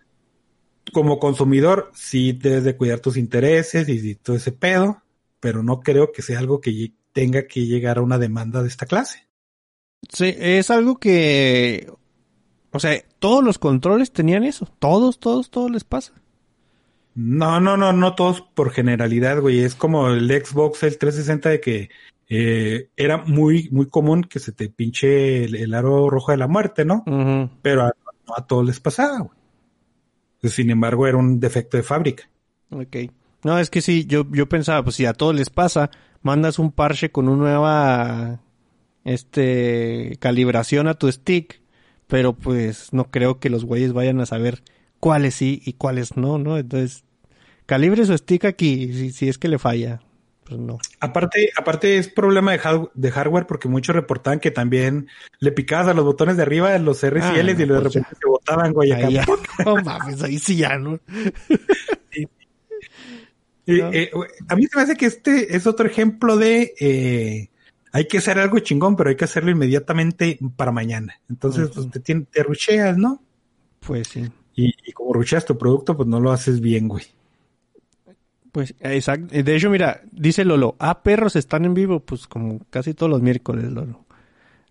[0.92, 5.02] como consumidor, sí debes de cuidar tus intereses y, todo ese pedo,
[5.38, 8.86] pero no creo que sea algo que tenga que llegar a una demanda de esta
[8.86, 9.26] clase.
[10.08, 11.92] Sí, es algo que,
[12.72, 16.14] o sea, todos los controles tenían eso, todos, todos, todos les pasa.
[17.14, 19.60] No, no, no, no todos por generalidad, güey.
[19.60, 21.90] Es como el Xbox, el 360 de que
[22.32, 26.84] eh, era muy, muy común que se te pinche el, aro rojo de la muerte,
[26.84, 27.02] ¿no?
[27.60, 27.92] Pero a,
[28.36, 30.50] a todos les pasaba, güey.
[30.50, 32.30] Sin embargo, era un defecto de fábrica.
[32.70, 32.96] Ok.
[33.42, 35.90] No, es que sí, yo, yo pensaba, pues si a todos les pasa,
[36.22, 38.40] mandas un parche con una nueva
[39.04, 41.60] este calibración a tu stick,
[42.06, 44.62] pero pues no creo que los güeyes vayan a saber
[45.00, 46.58] cuáles sí y cuáles no, ¿no?
[46.58, 47.04] Entonces,
[47.66, 50.00] calibre su stick aquí, si, si es que le falla.
[50.50, 50.80] Pues no.
[50.98, 55.06] Aparte, aparte es problema de, de, hardware porque muchos reportaban que también
[55.38, 57.84] le picabas a los botones de arriba de los R y L y de pues
[57.84, 59.26] repente se botaban, güey, acá.
[59.64, 60.98] no mames, ahí sí ya, ¿no?
[63.66, 64.10] Eh,
[64.48, 67.50] a mí se me hace que este es otro ejemplo de eh,
[67.92, 71.20] hay que hacer algo chingón, pero hay que hacerlo inmediatamente para mañana.
[71.28, 73.22] Entonces, pues, te, te rucheas, ¿no?
[73.78, 74.28] Pues sí.
[74.56, 77.04] Y, y, como rucheas tu producto, pues no lo haces bien, güey.
[78.52, 79.34] Pues, exacto.
[79.42, 83.22] De hecho, mira, dice Lolo, ah, perros están en vivo, pues como casi todos los
[83.22, 84.04] miércoles, Lolo.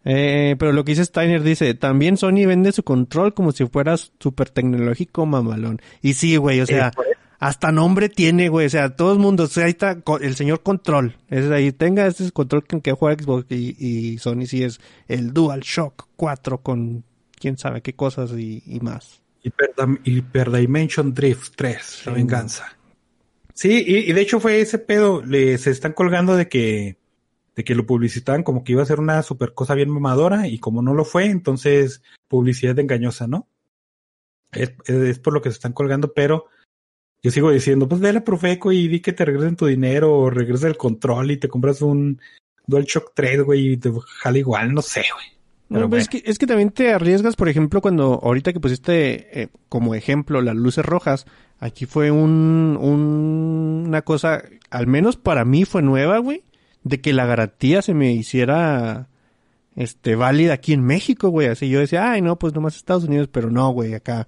[0.05, 3.95] Eh, pero lo que dice Steiner dice, también Sony vende su control como si fuera
[3.97, 5.81] súper tecnológico mamalón.
[6.01, 6.91] Y sí, güey, o sea,
[7.39, 10.61] hasta nombre tiene, güey, o sea, todo el mundo, o sea, ahí está el señor
[10.61, 11.17] control.
[11.29, 15.61] Es ahí, tenga este control con que juega Xbox y, Sony sí es el Dual
[15.61, 17.03] Shock 4 con
[17.35, 19.21] quién sabe qué cosas y, más.
[20.03, 22.78] Hyper, Dimension Drift 3, la venganza.
[23.59, 26.95] Sí, y, de hecho fue ese pedo, le, se están colgando de que,
[27.57, 30.59] de que lo publicitaban como que iba a ser una super cosa bien mamadora y
[30.59, 33.49] como no lo fue, entonces publicidad engañosa, ¿no?
[34.53, 36.45] Es, es, por lo que se están colgando, pero
[37.21, 40.29] yo sigo diciendo, pues ve a Profeco y di que te regresen tu dinero o
[40.29, 42.21] regresa el control y te compras un
[42.65, 43.91] DualShock 3, güey, y te
[44.21, 45.25] jala igual, no sé, güey.
[45.67, 49.49] No, es, que, es que también te arriesgas, por ejemplo, cuando ahorita que pusiste eh,
[49.67, 51.27] como ejemplo las luces rojas,
[51.59, 56.43] aquí fue un, un, una cosa, al menos para mí fue nueva, güey,
[56.83, 59.07] de que la garantía se me hiciera
[59.75, 61.47] este válida aquí en México, güey.
[61.47, 64.27] Así yo decía, ay, no, pues nomás Estados Unidos, pero no, güey, acá.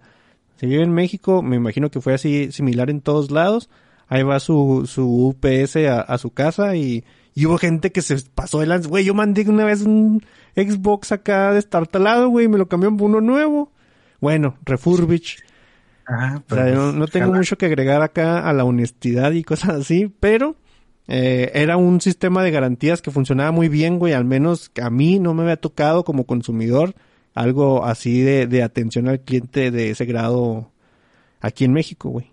[0.57, 3.69] Se vive en México, me imagino que fue así similar en todos lados.
[4.07, 7.03] Ahí va su, su UPS a, a su casa y,
[7.33, 8.87] y hubo gente que se pasó de lance.
[8.87, 10.21] Güey, yo mandé una vez un
[10.55, 13.71] Xbox acá de estar talado, güey, me lo cambió por uno nuevo.
[14.19, 15.43] Bueno, refurbish.
[16.13, 19.69] Ah, o sea, no, pues, tengo mucho que agregar acá a la honestidad y cosas
[19.69, 20.57] así, pero
[21.07, 24.11] eh, era un sistema de garantías que funcionaba muy bien, güey.
[24.11, 26.95] Al menos a mí no me había tocado como consumidor
[27.33, 30.69] algo así de, de atención al cliente de ese grado
[31.39, 32.29] aquí en México, güey.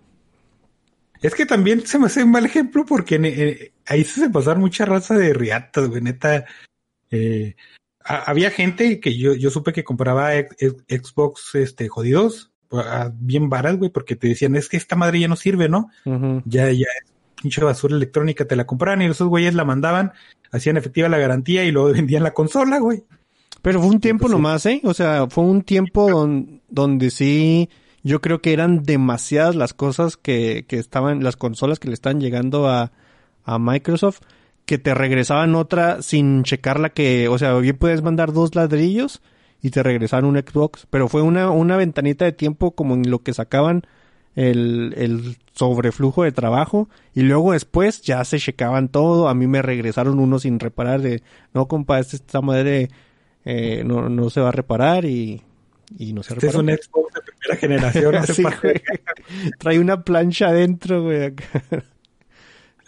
[1.21, 4.85] Es que también se me hace un mal ejemplo porque eh, ahí se pasaron mucha
[4.85, 6.45] raza de riatas, güey, neta.
[7.11, 7.55] Eh,
[8.03, 12.51] había gente que yo, yo supe que compraba Xbox este, jodidos,
[13.13, 15.89] bien varas, güey, porque te decían, es que esta madre ya no sirve, ¿no?
[16.45, 17.11] Ya, ya es
[17.41, 20.11] pinche basura electrónica, te la compraban y esos güeyes la mandaban,
[20.51, 23.03] hacían efectiva la garantía y luego vendían la consola, güey.
[23.61, 24.81] Pero fue un tiempo pues nomás, ¿eh?
[24.83, 26.27] O sea, fue un tiempo
[26.69, 27.69] donde sí,
[28.03, 32.21] yo creo que eran demasiadas las cosas que, que estaban, las consolas que le están
[32.21, 32.93] llegando a,
[33.43, 34.19] a Microsoft
[34.65, 39.21] que te regresaban otra sin checarla que, o sea, bien puedes mandar dos ladrillos
[39.61, 43.19] y te regresaban un Xbox, pero fue una, una ventanita de tiempo como en lo
[43.19, 43.83] que sacaban
[44.35, 49.61] el, el sobreflujo de trabajo y luego después ya se checaban todo, a mí me
[49.61, 51.21] regresaron uno sin reparar de,
[51.53, 52.89] no compa, este, esta madre
[53.45, 55.41] eh, no, no se va a reparar y,
[55.97, 58.15] y no se este es un Xbox de primera generación.
[59.59, 61.33] Trae una plancha adentro, güey.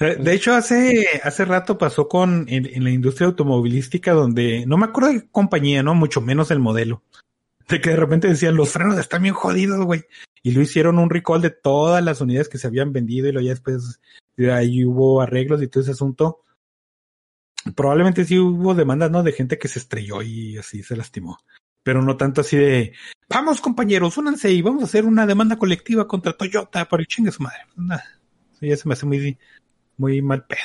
[0.02, 5.12] De hecho, hace, hace rato pasó con en, la industria automovilística donde no me acuerdo
[5.12, 7.04] de qué compañía, no, mucho menos el modelo.
[7.70, 10.04] De que de repente decían los frenos están bien jodidos, güey.
[10.42, 13.46] Y lo hicieron un recall de todas las unidades que se habían vendido y luego
[13.46, 14.00] ya después
[14.52, 16.42] ahí hubo arreglos y todo ese asunto.
[17.76, 19.22] Probablemente sí hubo demandas, ¿no?
[19.22, 21.38] De gente que se estrelló y así se lastimó.
[21.84, 22.94] Pero no tanto así de,
[23.30, 27.32] vamos compañeros, únanse y vamos a hacer una demanda colectiva contra Toyota por el chingue
[27.32, 27.60] su madre.
[27.76, 28.04] Nada.
[28.60, 29.38] ya se me hace muy,
[29.98, 30.60] muy mal pedo.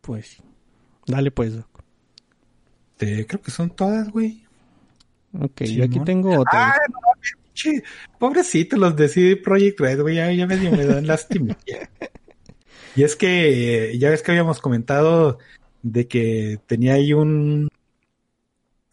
[0.00, 0.42] Pues,
[1.06, 1.54] dale pues.
[2.98, 4.44] creo que son todas, güey.
[5.40, 6.76] Ok, yo aquí tengo otra.
[8.18, 11.56] pobrecito, los de CD Project Red, güey, ya, ya me dan lástima.
[12.96, 15.38] y es que ya ves que habíamos comentado
[15.82, 17.68] de que tenía ahí un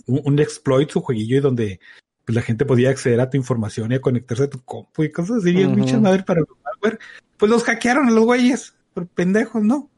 [0.09, 1.80] un, exploit, su jueguillo, y donde
[2.26, 5.11] pues, la gente podía acceder a tu información y a conectarse a tu compu y
[5.11, 6.99] cosas así, uh madres para el malware.
[7.38, 9.89] Pues los hackearon a los güeyes, por pendejos, ¿no?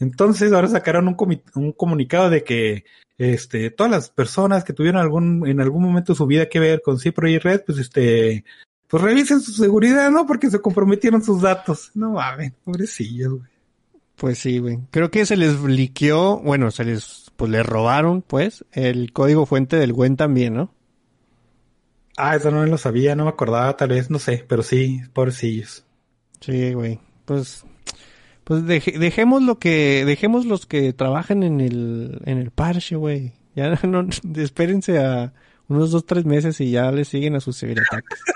[0.00, 2.84] Entonces ahora sacaron un, un comunicado de que
[3.16, 6.82] este, todas las personas que tuvieron algún, en algún momento de su vida que ver
[6.82, 8.44] con Cipro y Red, pues este,
[8.88, 10.26] pues revisen su seguridad, ¿no?
[10.26, 11.90] Porque se comprometieron sus datos.
[11.94, 13.50] No mames, pobrecillos, güey.
[14.16, 14.78] Pues sí, güey.
[14.90, 19.76] Creo que se les liqueó, bueno, se les, pues les robaron, pues, el código fuente
[19.76, 20.74] del Gwen también, ¿no?
[22.16, 25.84] Ah, eso no lo sabía, no me acordaba, tal vez, no sé, pero sí, pobrecillos.
[26.40, 26.98] Sí, güey.
[27.24, 27.64] Pues,
[28.48, 33.34] pues dejemos lo que, dejemos los que trabajan en el, en el parche, güey.
[33.54, 35.34] Ya no, espérense a
[35.68, 38.18] unos dos, tres meses y ya le siguen a sus ciberataques.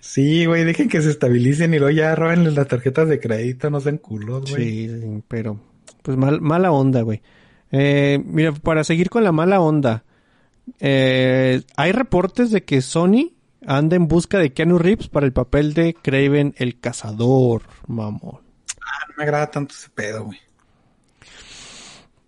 [0.00, 3.80] Sí, güey, dejen que se estabilicen y luego ya roben las tarjetas de crédito, no
[3.80, 4.88] sean culos, güey.
[4.88, 5.60] Sí, pero
[6.02, 7.22] pues mal, mala onda, güey.
[7.70, 10.02] Eh, mira, para seguir con la mala onda,
[10.80, 15.72] eh, hay reportes de que Sony anda en busca de Keanu Reeves para el papel
[15.72, 18.43] de Craven el Cazador, mamón.
[18.94, 20.38] Ah, no me agrada tanto ese pedo, güey.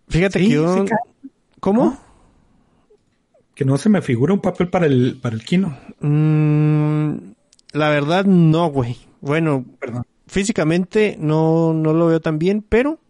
[0.09, 0.85] Fíjate que yo...
[1.61, 1.99] ¿Cómo?
[3.57, 5.79] que no se me figura un papel para el, para el Kino.
[6.01, 7.17] Mm,
[7.73, 8.99] la verdad, no, güey.
[9.23, 9.65] Bueno,
[10.27, 13.01] físicamente no, no lo veo tan bien, pero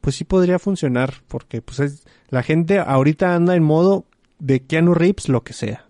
[0.00, 4.06] pues sí podría funcionar, porque pues es, la gente ahorita anda en modo
[4.38, 5.86] de Keanu Reeves, lo que sea.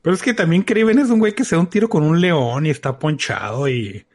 [0.00, 2.22] Pero es que también Craven es un güey que se da un tiro con un
[2.22, 4.06] león y está ponchado y,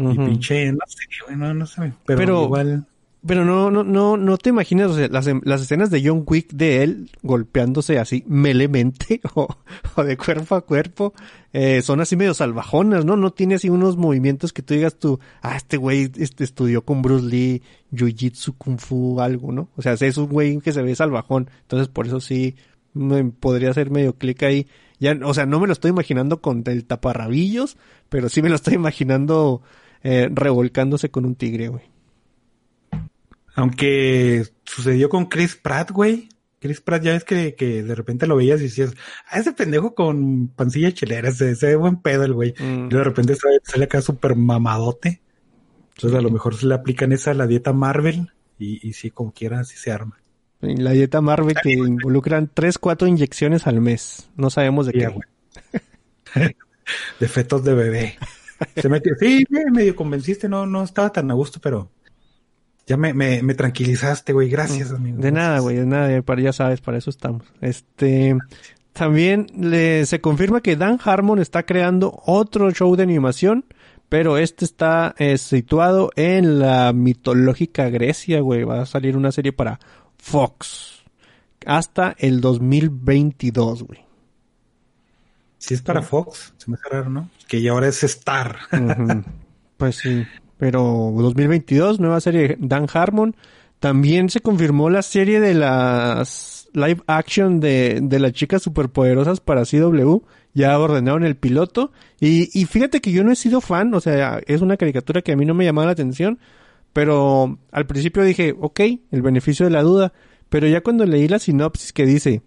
[0.00, 1.92] y pinche, no sé, güey, no, no sé.
[2.06, 2.86] Pero, igual.
[3.26, 7.10] Pero no, no, no, no te imaginas las, las, escenas de John Wick de él
[7.22, 9.46] golpeándose así melemente o,
[9.94, 11.12] o de cuerpo a cuerpo.
[11.52, 13.16] Eh, son así medio salvajonas, ¿no?
[13.16, 17.02] No tiene así unos movimientos que tú digas tú, ah, este güey este, estudió con
[17.02, 19.68] Bruce Lee, Jiu-Jitsu, Kung Fu, algo, ¿no?
[19.76, 21.50] O sea, es un güey que se ve salvajón.
[21.62, 22.56] Entonces, por eso sí,
[22.94, 24.66] me podría hacer medio clic ahí.
[24.98, 27.76] Ya, o sea, no me lo estoy imaginando con el taparrabillos,
[28.08, 29.62] pero sí me lo estoy imaginando
[30.02, 31.84] eh, revolcándose con un tigre, güey.
[33.54, 36.28] Aunque sucedió con Chris Pratt, güey.
[36.60, 38.92] Chris Pratt, ya ves que, que de repente lo veías y decías,
[39.30, 42.54] ah, ese pendejo con pancilla chelera, ese, ese buen pedo el güey.
[42.58, 42.86] Mm.
[42.86, 45.22] Y de repente sale, acá súper mamadote.
[45.94, 49.10] Entonces a lo mejor se le aplican esa a la dieta Marvel y, y sí,
[49.10, 50.20] como quiera, así se arma.
[50.60, 54.28] La dieta Marvel que involucran tres, cuatro inyecciones al mes.
[54.36, 55.06] No sabemos de qué.
[55.06, 55.26] Güey.
[57.20, 58.18] de fetos de bebé.
[58.76, 61.90] Se metió, sí, medio convenciste, no, no estaba tan a gusto, pero
[62.86, 64.48] ya me, me, me tranquilizaste, güey.
[64.48, 65.18] Gracias, amigo.
[65.18, 66.22] De nada, güey, de nada.
[66.22, 67.44] Para, ya sabes, para eso estamos.
[67.60, 68.36] Este,
[68.92, 73.64] también le, se confirma que Dan Harmon está creando otro show de animación,
[74.08, 78.64] pero este está eh, situado en la mitológica Grecia, güey.
[78.64, 79.78] Va a salir una serie para
[80.18, 81.04] Fox
[81.64, 84.09] hasta el 2022, güey.
[85.60, 87.28] Si es para Fox, se me hace raro, ¿no?
[87.46, 88.56] Que ya ahora es Star.
[89.76, 90.26] Pues sí.
[90.58, 90.82] Pero
[91.16, 93.34] 2022, nueva serie Dan Harmon.
[93.78, 99.64] También se confirmó la serie de las live action de, de las chicas superpoderosas para
[99.64, 100.18] CW.
[100.52, 101.92] Ya ordenaron el piloto.
[102.20, 105.32] Y, y fíjate que yo no he sido fan, o sea, es una caricatura que
[105.32, 106.38] a mí no me llamaba la atención.
[106.92, 108.80] Pero al principio dije, ok,
[109.10, 110.12] el beneficio de la duda.
[110.50, 112.42] Pero ya cuando leí la sinopsis que dice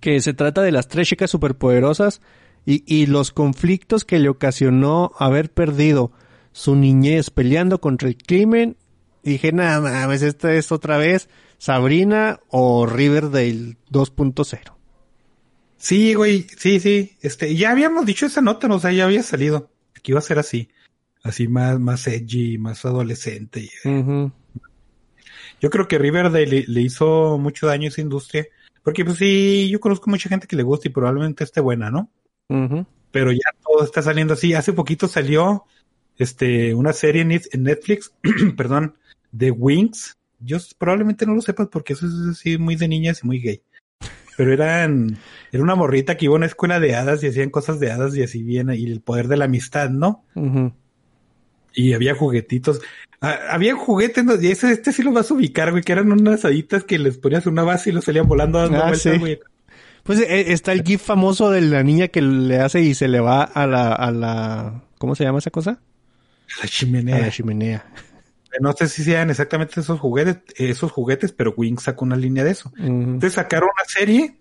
[0.00, 2.20] que se trata de las tres chicas superpoderosas
[2.64, 6.12] y, y los conflictos que le ocasionó haber perdido
[6.52, 8.76] su niñez peleando contra el crimen.
[9.22, 11.28] Y dije, nada más, esta es otra vez
[11.58, 14.76] Sabrina o Riverdale 2.0.
[15.78, 17.16] Sí, güey, sí, sí.
[17.20, 18.76] Este, ya habíamos dicho esa nota, ¿no?
[18.76, 19.70] o sea, ya había salido.
[20.02, 20.68] Que iba a ser así.
[21.22, 23.68] Así más, más edgy, más adolescente.
[25.60, 28.46] Yo creo que Riverdale le, hizo mucho daño a esa industria.
[28.86, 32.08] Porque pues sí, yo conozco mucha gente que le gusta y probablemente esté buena, ¿no?
[33.10, 34.54] Pero ya todo está saliendo así.
[34.54, 35.64] Hace poquito salió
[36.18, 38.12] este, una serie en Netflix,
[38.56, 38.94] perdón,
[39.32, 40.16] de Wings.
[40.38, 43.60] Yo probablemente no lo sepas porque eso es así muy de niñas y muy gay.
[44.36, 45.18] Pero eran,
[45.50, 48.16] era una morrita que iba a una escuela de hadas y hacían cosas de hadas
[48.16, 50.22] y así bien, y el poder de la amistad, ¿no?
[51.76, 52.80] Y había juguetitos.
[53.20, 56.44] Ah, había juguetes, y ese, este sí lo vas a ubicar, güey, que eran unas
[56.44, 59.38] haditas que les ponías una base y los salían volando dando ah, vueltas, güey.
[60.02, 63.20] Pues eh, está el gif famoso de la niña que le hace y se le
[63.20, 65.80] va a la, a la, ¿cómo se llama esa cosa?
[66.62, 67.18] La chimenea.
[67.18, 67.86] la chimenea.
[68.60, 72.52] No sé si sean exactamente esos juguetes, esos juguetes, pero Wing sacó una línea de
[72.52, 72.72] eso.
[72.78, 74.36] Entonces sacaron una serie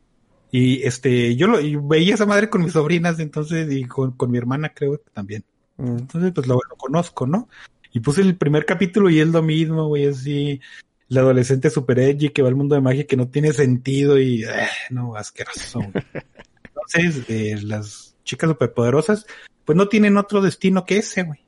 [0.52, 4.70] y este, yo lo veía esa madre con mis sobrinas, entonces, y con, mi hermana
[4.74, 5.44] creo que también.
[5.78, 7.50] Entonces, pues lo, conozco, ¿no?
[7.92, 10.62] Y puse el primer capítulo y es lo mismo, güey, así.
[11.10, 14.44] el adolescente super edgy que va al mundo de magia que no tiene sentido y
[14.44, 15.80] eh, no, asqueroso.
[16.64, 19.26] Entonces, eh, las chicas superpoderosas,
[19.64, 21.40] pues no tienen otro destino que ese, güey.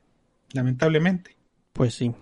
[0.53, 1.35] Lamentablemente.
[1.73, 2.13] Pues sí.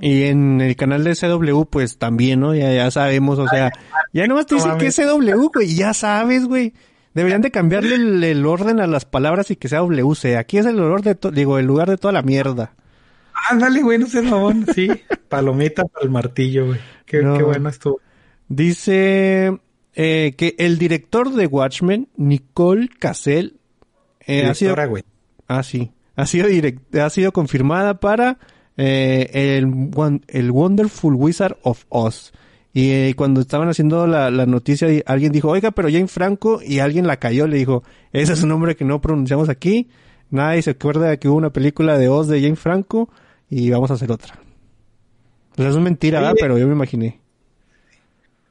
[0.00, 2.54] Y en el canal de CW, pues también, ¿no?
[2.54, 3.72] Ya, ya sabemos, o sea,
[4.12, 6.72] ya nomás te dicen que es CW, güey, ya sabes, güey.
[7.14, 10.36] Deberían de cambiarle el, orden a las palabras y que sea WC.
[10.36, 12.74] Aquí es el olor de, digo, el lugar de toda la mierda.
[13.50, 14.66] Ándale, güey, no seas mamón.
[14.74, 14.88] Sí,
[15.28, 16.80] palomita para el martillo, güey.
[17.04, 18.00] Qué, bueno estuvo.
[18.48, 19.58] Dice
[19.94, 23.58] eh, que el director de Watchmen, Nicole Cassell,
[24.26, 24.74] eh, ha sido...
[24.88, 25.04] Güey.
[25.48, 25.92] Ah, sí.
[26.16, 28.38] Ha sido, direct, ha sido confirmada para
[28.76, 29.90] eh, el,
[30.28, 32.32] el Wonderful Wizard of Oz.
[32.72, 36.78] Y eh, cuando estaban haciendo la, la, noticia, alguien dijo, oiga, pero Jane Franco, y
[36.78, 39.90] alguien la cayó, le dijo, ese es un nombre que no pronunciamos aquí,
[40.30, 43.10] nadie se acuerda de que hubo una película de Oz de Jane Franco,
[43.50, 44.38] y vamos a hacer otra.
[45.56, 47.20] Sea, es mentira, pero yo me imaginé.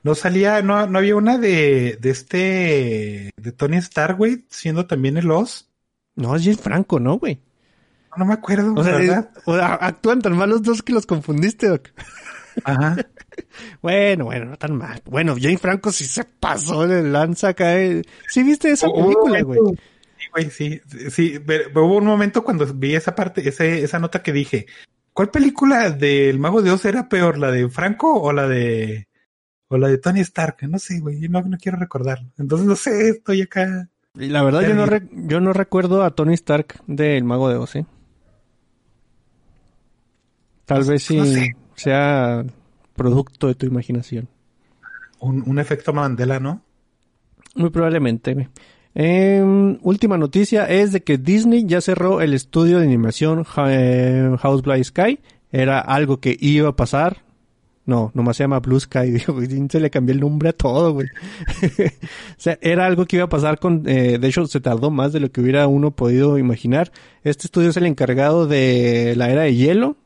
[0.04, 5.18] No salía, no, no había una de, de este, de Tony Stark, güey, siendo también
[5.18, 5.70] el Oz.
[6.16, 7.42] No, es Jane Franco, ¿no, güey?
[8.18, 11.90] No, me acuerdo, o sea, actúan tan mal los dos que los confundiste, Doc.
[12.64, 12.98] Ajá.
[13.82, 15.02] bueno, bueno, no tan mal.
[15.06, 17.80] Bueno, Jane Franco sí se pasó de lanza acá.
[17.80, 18.02] Eh.
[18.28, 19.60] ¿Sí viste esa película, güey?
[20.18, 20.82] Sí, güey, sí.
[21.10, 21.40] Sí,
[21.76, 24.68] hubo un momento cuando vi esa parte, ese, esa nota que dije,
[25.14, 29.08] ¿cuál película del Mago de Oz era peor, la de Franco o la de
[29.68, 30.58] o la de Tony Stark?
[30.68, 32.30] No sé, güey, no, no quiero recordarlo.
[32.38, 33.90] Entonces no sé, estoy acá.
[34.14, 34.86] La verdad yo no,
[35.28, 37.86] yo no recuerdo a Tony Stark del Mago de Oz, ¿eh?
[40.66, 42.46] Tal vez sí sea
[42.96, 44.28] producto de tu imaginación.
[45.20, 46.62] Un, efecto Mandela, ¿no?
[47.56, 48.50] Muy probablemente.
[48.96, 54.62] Em, última noticia es de que Disney ya cerró el estudio de animación eh, House
[54.64, 55.20] Blue Sky.
[55.52, 57.24] Era algo que iba a pasar.
[57.86, 59.20] No, nomás se llama Blue Sky.
[59.70, 61.08] se le cambió el nombre a todo, güey.
[61.80, 63.88] o sea, era algo que iba a pasar con...
[63.88, 66.92] Eh, de hecho, se tardó más de lo que hubiera uno podido imaginar.
[67.24, 69.98] Este estudio es el encargado de la era de hielo.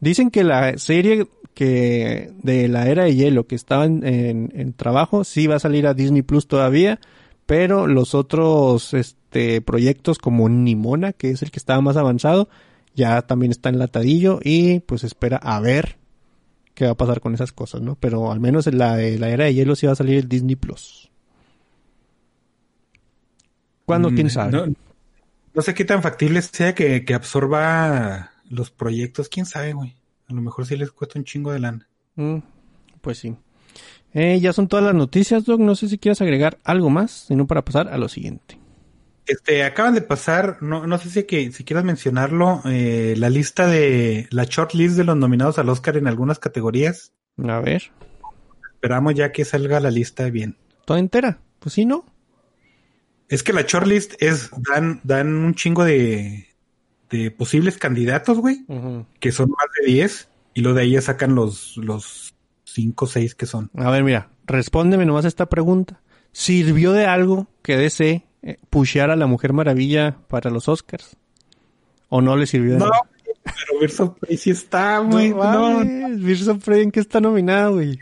[0.00, 5.46] Dicen que la serie que de la era de hielo que estaba en, trabajo sí
[5.46, 7.00] va a salir a Disney Plus todavía,
[7.46, 12.48] pero los otros este, proyectos como Nimona, que es el que estaba más avanzado,
[12.94, 15.98] ya también está enlatadillo y pues espera a ver
[16.74, 17.94] qué va a pasar con esas cosas, ¿no?
[17.96, 20.56] Pero al menos en la, la era de hielo sí va a salir el Disney
[20.56, 21.10] Plus.
[23.84, 24.10] ¿Cuándo?
[24.10, 24.72] Mm, ¿Quién sabe?
[25.52, 29.96] No, sé qué tan factible sea que, que absorba los proyectos, quién sabe, güey.
[30.28, 31.88] A lo mejor sí les cuesta un chingo de lana.
[32.16, 32.38] Mm,
[33.00, 33.36] pues sí.
[34.12, 35.60] Eh, ya son todas las noticias, Doc.
[35.60, 38.58] No sé si quieres agregar algo más, sino para pasar a lo siguiente.
[39.26, 43.68] Este, acaban de pasar, no, no sé si, que, si quieras mencionarlo, eh, la lista
[43.68, 47.12] de, la short list de los nominados al Oscar en algunas categorías.
[47.38, 47.92] A ver.
[48.74, 50.56] Esperamos ya que salga la lista bien.
[50.84, 51.38] ¿Toda entera?
[51.60, 52.04] Pues sí, ¿no?
[53.28, 56.48] Es que la shortlist es, dan, dan un chingo de,
[57.10, 58.64] de posibles candidatos, güey,
[59.18, 62.34] que son más de 10, y lo de ahí ya sacan los, los
[62.64, 63.70] 5 o 6 que son.
[63.74, 66.00] A ver, mira, respóndeme nomás esta pregunta.
[66.32, 71.16] ¿Sirvió de algo que DC eh, pusheara a la Mujer Maravilla para los Oscars?
[72.08, 72.90] ¿O no le sirvió de no,
[73.44, 75.30] pero Birds of Prey sí está, güey.
[75.30, 76.16] No, no.
[76.16, 77.98] Birds of Prey, ¿en qué está nominado, güey?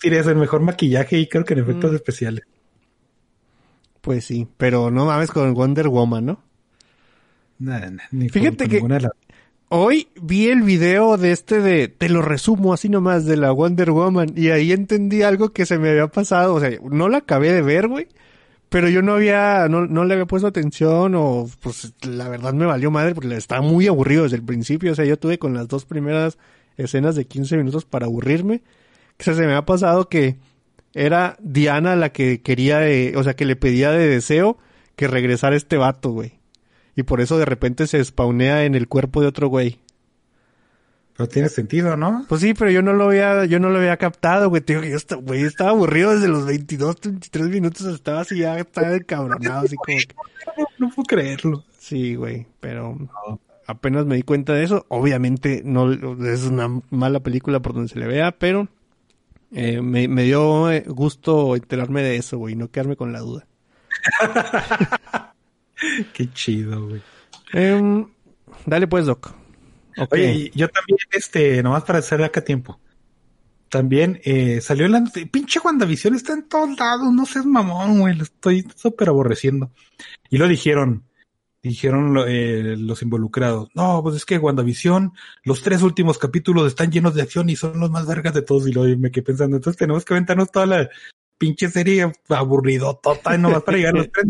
[0.00, 2.44] Tienes el mejor maquillaje y creo que en efectos especiales.
[4.00, 6.44] Pues sí, pero no mames con Wonder Woman, ¿no?
[8.30, 8.82] Fíjate que
[9.68, 13.90] hoy vi el video de este de, te lo resumo así nomás, de la Wonder
[13.90, 17.52] Woman, y ahí entendí algo que se me había pasado, o sea, no la acabé
[17.52, 18.08] de ver, güey,
[18.68, 22.66] pero yo no había, no, no le había puesto atención, o pues la verdad me
[22.66, 25.68] valió madre, porque estaba muy aburrido desde el principio, o sea, yo tuve con las
[25.68, 26.38] dos primeras
[26.76, 28.62] escenas de 15 minutos para aburrirme,
[29.16, 30.36] que se me ha pasado que
[30.94, 32.80] era Diana la que quería,
[33.16, 34.58] o sea, que le pedía de deseo
[34.96, 36.41] que regresara este vato, güey.
[36.94, 39.78] Y por eso de repente se spawnea en el cuerpo de otro güey.
[41.16, 42.24] Pero tiene sentido, ¿no?
[42.28, 44.62] Pues sí, pero yo no lo había, yo no lo había captado, güey.
[44.62, 47.86] Tío, yo estaba, güey, estaba aburrido desde los 22, 23 minutos.
[47.86, 49.98] Estaba así, ya estaba encabronado, así como
[50.78, 51.64] No, puedo creerlo.
[51.78, 52.96] Sí, güey, pero
[53.66, 54.86] apenas me di cuenta de eso.
[54.88, 55.92] Obviamente no
[56.26, 58.68] es una mala película por donde se le vea, pero
[59.52, 63.46] eh, me, me dio eh, gusto enterarme de eso, güey, no quedarme con la duda.
[66.12, 67.02] Qué chido, güey.
[67.52, 68.06] Em,
[68.66, 69.34] dale pues, Doc.
[70.10, 72.80] Oye, yo también, este, nomás para hacer acá tiempo.
[73.68, 78.22] También eh, salió la pinche WandaVision está en todos lados, no seas mamón, güey, lo
[78.22, 79.70] estoy súper aborreciendo.
[80.28, 81.04] Y lo dijeron,
[81.62, 85.12] dijeron eh, los involucrados, no, pues es que WandaVision,
[85.44, 88.68] los tres últimos capítulos están llenos de acción y son los más vergas de todos.
[88.68, 90.90] Y lo me quedé pensando, entonces tenemos que aventarnos toda la
[91.38, 94.26] pinche serie aburrido, total, nomás para llegar a los tres,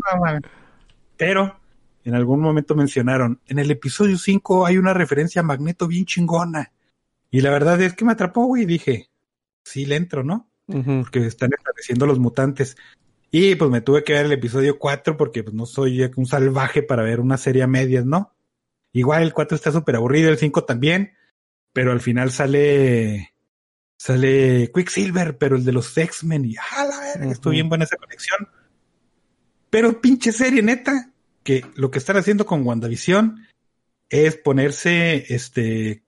[1.17, 1.61] Pero
[2.05, 6.73] en algún momento mencionaron, en el episodio 5 hay una referencia a Magneto bien chingona.
[7.31, 9.09] Y la verdad es que me atrapó, güey, y dije,
[9.65, 10.49] sí le entro, ¿no?
[10.67, 12.77] Porque están estableciendo los mutantes.
[13.31, 16.83] Y pues me tuve que ver el episodio 4 porque pues, no soy un salvaje
[16.83, 18.35] para ver una serie a medias, ¿no?
[18.93, 21.13] Igual el 4 está súper aburrido, el 5 también,
[21.73, 23.33] pero al final sale
[23.97, 27.97] sale Quicksilver, pero el de los X-Men y ah, la verga, estuvo bien buena esa
[27.97, 28.49] conexión.
[29.73, 31.11] Pero pinche serie neta,
[31.43, 33.49] que lo que están haciendo con WandaVision
[34.11, 36.03] es ponerse este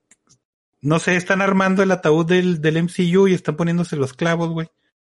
[0.82, 4.68] no sé, están armando el ataúd del, del MCU y están poniéndose los clavos, güey.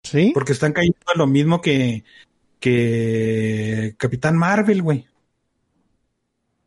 [0.04, 0.30] Sí.
[0.32, 2.04] Porque están cayendo a lo mismo que,
[2.60, 5.08] que Capitán Marvel, güey.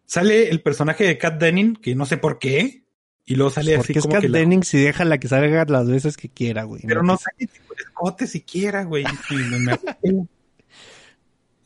[0.05, 2.83] Sale el personaje de Kat Denning, que no sé por qué,
[3.25, 6.17] y luego sale así como es Kat Denning si deja la que salga las veces
[6.17, 6.83] que quiera, güey.
[6.85, 9.05] Pero no, sale tipo de escote siquiera, güey.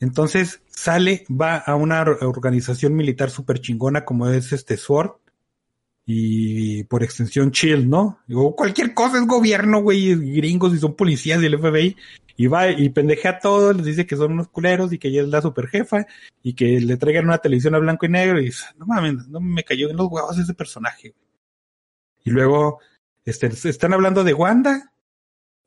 [0.03, 5.11] Entonces sale, va a una organización militar súper chingona como es este SWORD
[6.05, 8.19] y por extensión Chill, ¿no?
[8.29, 11.95] O cualquier cosa es gobierno, güey, gringos y son policías del FBI.
[12.35, 15.21] Y va y pendejea a todos, les dice que son unos culeros y que ella
[15.21, 16.05] es la super jefa
[16.41, 19.39] y que le traigan una televisión a blanco y negro y dice, no mames, no
[19.39, 21.15] me cayó en los huevos ese personaje.
[22.25, 22.79] Y luego
[23.23, 24.92] este, están hablando de Wanda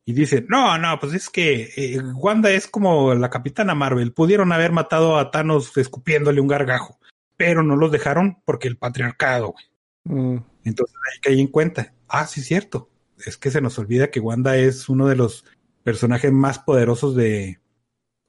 [0.09, 4.52] y dicen, no, no, pues es que eh, Wanda es como la capitana Marvel, pudieron
[4.52, 7.00] haber matado a Thanos escupiéndole un gargajo,
[7.36, 9.64] pero no los dejaron porque el patriarcado, güey.
[10.04, 10.44] Mm.
[10.62, 11.92] Entonces hay que ir en cuenta.
[12.07, 12.88] Ah, sí, cierto.
[13.18, 15.44] Es que se nos olvida que Wanda es uno de los
[15.82, 17.59] personajes más poderosos de,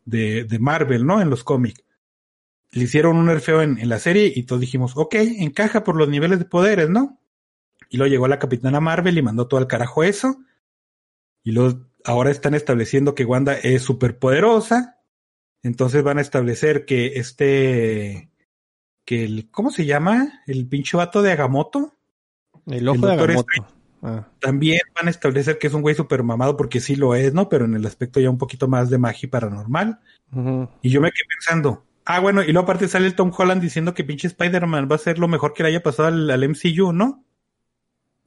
[0.04, 1.22] de, de Marvel, ¿no?
[1.22, 1.84] En los cómics.
[2.72, 6.10] Le hicieron un nerfeo en, en, la serie y todos dijimos, ok, encaja por los
[6.10, 7.20] niveles de poderes, ¿no?
[7.88, 10.40] Y luego llegó la Capitana Marvel y mandó todo al carajo eso.
[11.48, 15.00] Y luego ahora están estableciendo que Wanda es súper poderosa.
[15.64, 18.30] Entonces van a establecer que este
[19.06, 20.42] que el, ¿cómo se llama?
[20.46, 21.94] El pinche vato de Agamotto.
[22.66, 23.66] El ojo de Agamotto.
[24.02, 24.28] Ah.
[24.42, 27.48] También van a establecer que es un güey super mamado porque sí lo es, ¿no?
[27.48, 30.02] Pero en el aspecto ya un poquito más de magia paranormal.
[30.82, 33.94] Y yo me quedé pensando, ah, bueno, y luego aparte sale el Tom Holland diciendo
[33.94, 36.92] que pinche Spider-Man va a ser lo mejor que le haya pasado al, al MCU,
[36.92, 37.24] ¿no?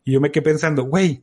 [0.07, 1.23] Y yo me quedé pensando, güey,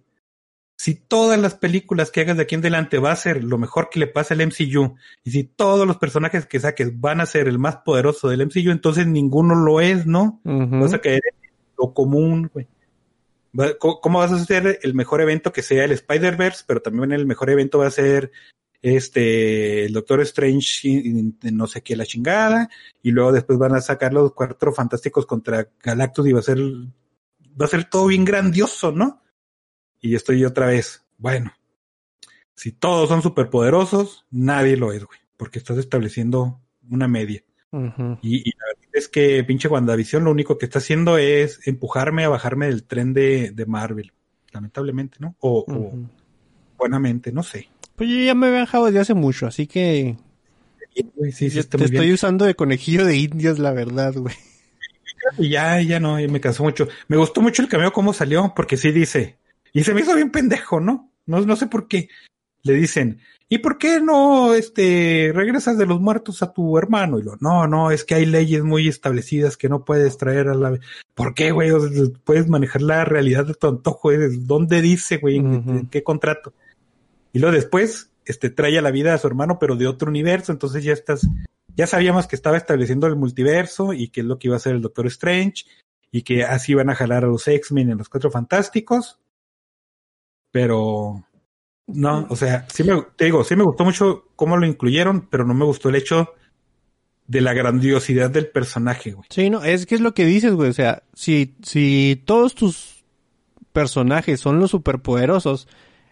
[0.78, 3.90] si todas las películas que hagas de aquí en adelante va a ser lo mejor
[3.90, 7.48] que le pasa al MCU, y si todos los personajes que saques van a ser
[7.48, 10.40] el más poderoso del MCU, entonces ninguno lo es, ¿no?
[10.44, 12.68] Vas a caer en lo común, güey.
[13.80, 16.66] ¿Cómo vas a hacer el mejor evento que sea el Spider-Verse?
[16.68, 18.32] Pero también el mejor evento va a ser
[18.84, 20.88] este el Doctor Strange
[21.52, 22.70] no sé qué la chingada
[23.02, 26.60] y luego después van a sacar los cuatro fantásticos contra Galactus y va a ser
[26.60, 29.24] va a ser todo bien grandioso, ¿no?
[30.02, 31.52] Y estoy otra vez, bueno,
[32.56, 37.44] si todos son superpoderosos, nadie lo es, güey, porque estás estableciendo una media.
[38.22, 42.30] y, la verdad es que pinche WandaVision lo único que está haciendo es empujarme a
[42.30, 44.12] bajarme del tren de, de Marvel,
[44.52, 45.36] lamentablemente, ¿no?
[45.40, 45.66] O,
[46.78, 47.70] buenamente, no sé.
[47.96, 50.18] Pues yo ya me había bajado desde hace mucho, así que...
[51.32, 54.36] Sí, sí, te estoy usando de conejillo de indias, la verdad, güey.
[55.38, 56.88] Y ya, ya no, me cansó mucho.
[57.08, 59.38] Me gustó mucho el cameo cómo salió, porque sí dice,
[59.74, 61.12] y se me hizo bien pendejo, ¿no?
[61.26, 62.10] No, no sé por qué.
[62.64, 67.20] Le dicen, ¿y por qué no, este, regresas de los muertos a tu hermano?
[67.20, 70.56] Y lo, no, no, es que hay leyes muy establecidas que no puedes traer a
[70.56, 70.80] la...
[71.14, 71.72] ¿Por qué, güey?
[72.24, 74.12] puedes manejar la realidad de tu antojo.
[74.40, 75.38] ¿Dónde dice, güey?
[75.38, 76.54] ¿En, qué contrato?
[77.34, 80.52] Y luego después, este, trae a la vida a su hermano, pero de otro universo.
[80.52, 81.28] Entonces ya estás,
[81.76, 84.76] ya sabíamos que estaba estableciendo el multiverso y que es lo que iba a hacer
[84.76, 85.66] el Doctor Strange
[86.12, 89.20] y que así van a jalar a los X-Men en los Cuatro Fantásticos
[90.58, 91.24] pero
[91.86, 95.46] no, o sea, sí me, te digo, sí me gustó mucho cómo lo incluyeron, pero
[95.46, 96.34] no me gustó el hecho
[97.28, 99.28] de la grandiosidad del personaje, güey.
[99.30, 103.06] Sí, no, es que es lo que dices, güey, o sea, si, si todos tus
[103.72, 105.68] personajes son los superpoderosos,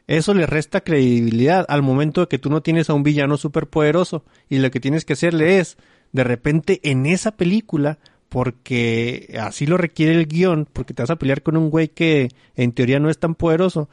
[0.05, 4.25] eso le resta credibilidad al momento de que tú no tienes a un villano superpoderoso
[4.47, 5.77] y lo que tienes que hacerle es,
[6.11, 7.97] de repente, en esa película,
[8.29, 12.29] porque así lo requiere el guion, porque te vas a pelear con un güey que
[12.55, 13.89] en teoría no es tan poderoso,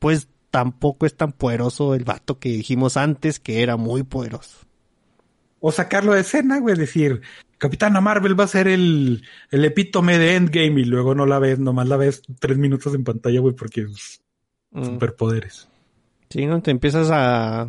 [0.00, 4.66] pues tampoco es tan poderoso el vato que dijimos antes que era muy poderoso.
[5.60, 7.20] O sacarlo de escena, güey, decir,
[7.58, 11.58] Capitana Marvel va a ser el, el epítome de Endgame y luego no la ves,
[11.58, 14.22] nomás la ves tres minutos en pantalla, güey, porque es
[14.72, 14.84] mm.
[14.84, 15.68] superpoderes.
[16.30, 16.62] Sí, ¿no?
[16.62, 17.68] Te empiezas a,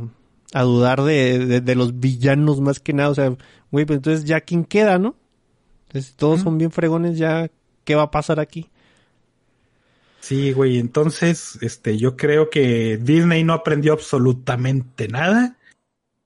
[0.53, 3.35] a dudar de, de, los villanos más que nada, o sea,
[3.71, 5.15] güey, pues entonces ya quién queda, ¿no?
[5.87, 7.51] Entonces, todos son bien fregones ya,
[7.83, 8.70] ¿qué va a pasar aquí?
[10.21, 15.57] Sí, güey, entonces, este, yo creo que Disney no aprendió absolutamente nada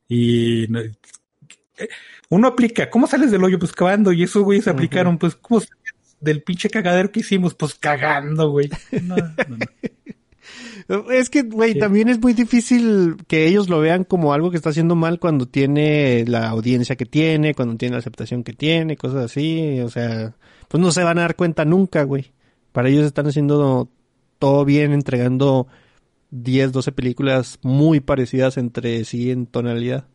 [0.07, 0.67] y
[2.29, 3.57] uno aplica, ¿cómo sales del hoyo?
[3.57, 5.61] Pues cavando y esos güeyes se aplicaron, pues, ¿cómo
[6.19, 7.55] del pinche cagadero que hicimos?
[7.55, 8.69] Pues cagando, güey.
[11.09, 14.69] Es que, güey, también es muy difícil que ellos lo vean como algo que está
[14.69, 19.25] haciendo mal cuando tiene la audiencia que tiene, cuando tiene la aceptación que tiene, cosas
[19.25, 19.79] así.
[19.79, 20.35] O sea,
[20.67, 22.31] pues no se van a dar cuenta nunca, güey.
[22.75, 23.87] Para ellos están haciendo
[24.37, 25.67] todo bien, entregando
[26.31, 30.07] 10, 12 películas muy parecidas entre sí en tonalidad.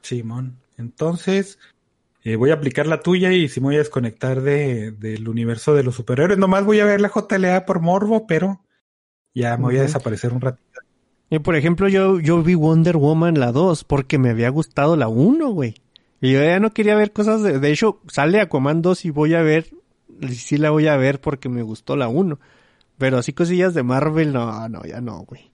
[0.00, 0.56] Simón.
[0.78, 1.58] Entonces,
[2.22, 5.74] eh, voy a aplicar la tuya y si me voy a desconectar de, del universo
[5.74, 6.38] de los superhéroes.
[6.38, 8.62] Nomás voy a ver la JLA por morbo, pero
[9.34, 10.80] ya me voy a desaparecer un ratito.
[11.28, 15.08] Y por ejemplo, yo, yo vi Wonder Woman la 2 porque me había gustado la
[15.08, 15.74] 1, güey.
[16.22, 17.58] Y yo ya no quería ver cosas de...
[17.58, 19.66] De hecho, sale Aquaman 2 y voy a ver...
[20.30, 22.38] Sí la voy a ver porque me gustó la 1.
[22.98, 25.50] Pero así cosillas de Marvel, no, no, ya no, güey.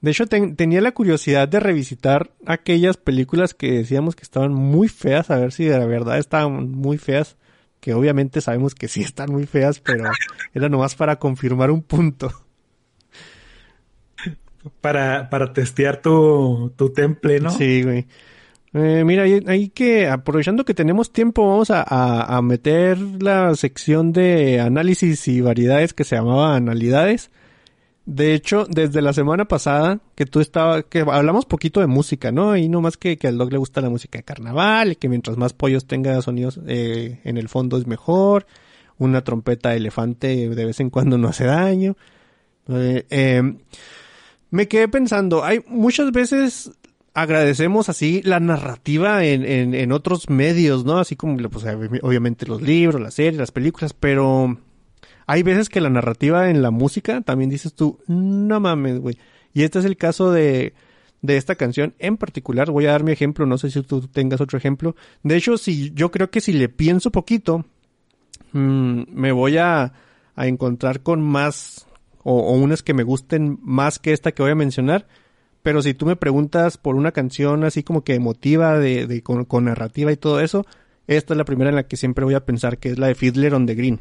[0.00, 5.30] De hecho, tenía la curiosidad de revisitar aquellas películas que decíamos que estaban muy feas,
[5.30, 7.38] a ver si de la verdad estaban muy feas,
[7.80, 10.04] que obviamente sabemos que sí están muy feas, pero
[10.52, 12.30] era nomás para confirmar un punto.
[14.82, 17.50] Para, para testear tu, tu temple, ¿no?
[17.50, 18.06] Sí, güey.
[18.74, 24.60] Eh, mira, hay, que, aprovechando que tenemos tiempo, vamos a, a, meter la sección de
[24.60, 27.30] análisis y variedades que se llamaba analidades.
[28.06, 32.56] De hecho, desde la semana pasada que tú estabas, que hablamos poquito de música, ¿no?
[32.56, 35.08] Y no más que, que al dog le gusta la música de carnaval y que
[35.08, 38.46] mientras más pollos tenga sonidos eh, en el fondo es mejor.
[38.98, 41.96] Una trompeta de elefante de vez en cuando no hace daño.
[42.68, 43.56] Eh, eh,
[44.50, 46.72] me quedé pensando, hay muchas veces
[47.14, 50.98] agradecemos así la narrativa en, en, en otros medios, ¿no?
[50.98, 51.64] Así como, pues,
[52.02, 54.58] obviamente los libros, las series, las películas, pero
[55.26, 59.16] hay veces que la narrativa en la música también dices tú, no mames, güey.
[59.54, 60.74] Y este es el caso de,
[61.22, 62.72] de esta canción en particular.
[62.72, 64.96] Voy a dar mi ejemplo, no sé si tú tengas otro ejemplo.
[65.22, 67.64] De hecho, si yo creo que si le pienso poquito,
[68.52, 69.92] mmm, me voy a,
[70.34, 71.86] a encontrar con más
[72.24, 75.06] o, o unas que me gusten más que esta que voy a mencionar
[75.64, 79.64] pero si tú me preguntas por una canción así como que emotiva, de, de con,
[79.64, 80.66] narrativa y todo eso,
[81.06, 83.14] esta es la primera en la que siempre voy a pensar, que es la de
[83.14, 83.98] Fiddler on the Green.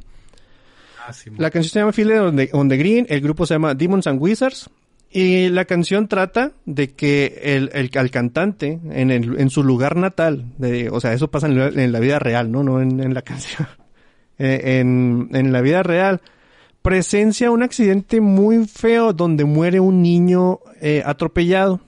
[1.07, 2.19] Ah, la canción se llama Fiddler
[2.51, 4.69] on the, Green, el grupo se llama Demons and Wizards,
[5.09, 9.95] y la canción trata de que el, el, al cantante, en, el, en su lugar
[9.95, 12.63] natal, de, o sea, eso pasa en la, en la vida real, ¿no?
[12.63, 13.67] No en, en la canción.
[14.39, 16.19] Eh, en, en la vida real,
[16.83, 21.79] presencia un accidente muy feo donde muere un niño eh, atropellado.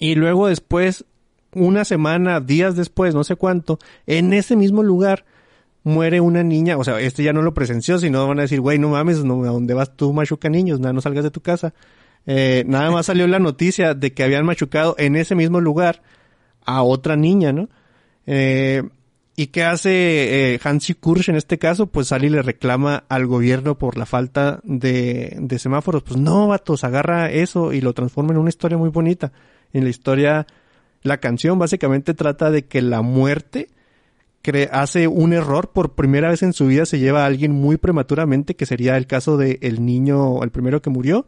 [0.00, 1.04] Y luego después,
[1.54, 5.24] una semana, días después, no sé cuánto, en ese mismo lugar
[5.84, 6.78] muere una niña.
[6.78, 9.22] O sea, este ya no lo presenció, sino van a decir, güey, no mames, ¿a
[9.22, 10.80] dónde vas tú, machuca niños?
[10.80, 11.74] Nada, no salgas de tu casa.
[12.26, 16.02] Eh, nada más salió la noticia de que habían machucado en ese mismo lugar
[16.64, 17.68] a otra niña, ¿no?
[18.26, 18.82] Eh,
[19.34, 21.86] ¿Y qué hace eh, Hansi Kursch en este caso?
[21.86, 26.02] Pues sale y le reclama al gobierno por la falta de, de semáforos.
[26.02, 29.32] Pues no, vatos, agarra eso y lo transforma en una historia muy bonita.
[29.72, 30.46] En la historia,
[31.02, 33.68] la canción básicamente trata de que la muerte
[34.70, 38.56] hace un error por primera vez en su vida, se lleva a alguien muy prematuramente,
[38.56, 41.26] que sería el caso del el niño, el primero que murió,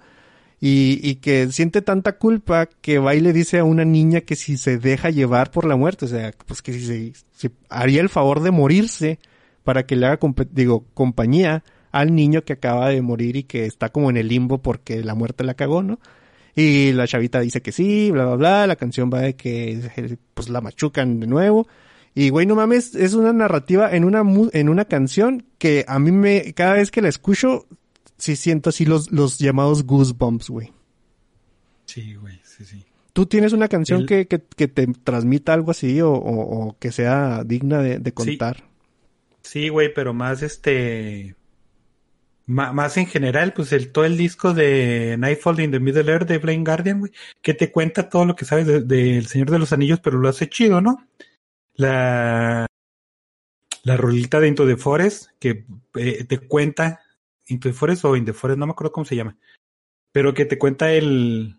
[0.66, 4.34] y, y, que siente tanta culpa que va y le dice a una niña que
[4.34, 8.08] si se deja llevar por la muerte, o sea, pues que si se haría el
[8.08, 9.18] favor de morirse
[9.62, 10.18] para que le haga,
[10.52, 14.56] digo, compañía al niño que acaba de morir y que está como en el limbo
[14.56, 16.00] porque la muerte la cagó, ¿no?
[16.56, 20.48] Y la chavita dice que sí, bla, bla, bla, la canción va de que pues
[20.48, 21.68] la machucan de nuevo.
[22.14, 24.22] Y güey, no mames, es una narrativa en una,
[24.52, 27.66] en una canción que a mí me, cada vez que la escucho,
[28.24, 30.72] sí siento así los, los llamados goosebumps, güey.
[31.84, 32.82] Sí, güey, sí, sí.
[33.12, 37.44] ¿Tú tienes una canción que, que, que, te transmita algo así o, o, que sea
[37.44, 38.64] digna de, de contar?
[39.42, 41.36] Sí, güey, pero más este...
[42.46, 46.38] más en general, pues el, todo el disco de Nightfall in the Middle Earth de
[46.38, 49.74] Blind Guardian, güey, que te cuenta todo lo que sabes del de, Señor de los
[49.74, 51.06] Anillos, pero lo hace chido, ¿no?
[51.74, 52.66] La,
[53.82, 57.03] la rolita de Into the Forest, que eh, te cuenta
[57.48, 59.36] Into the Forest o In the Forest, no me acuerdo cómo se llama.
[60.12, 61.56] Pero que te cuenta el,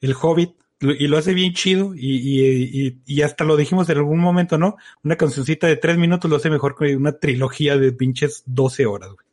[0.00, 4.18] el Hobbit y lo hace bien chido y, y, y, hasta lo dijimos en algún
[4.18, 4.76] momento, ¿no?
[5.02, 9.10] Una cancioncita de tres minutos lo hace mejor que una trilogía de pinches 12 horas,
[9.10, 9.26] güey.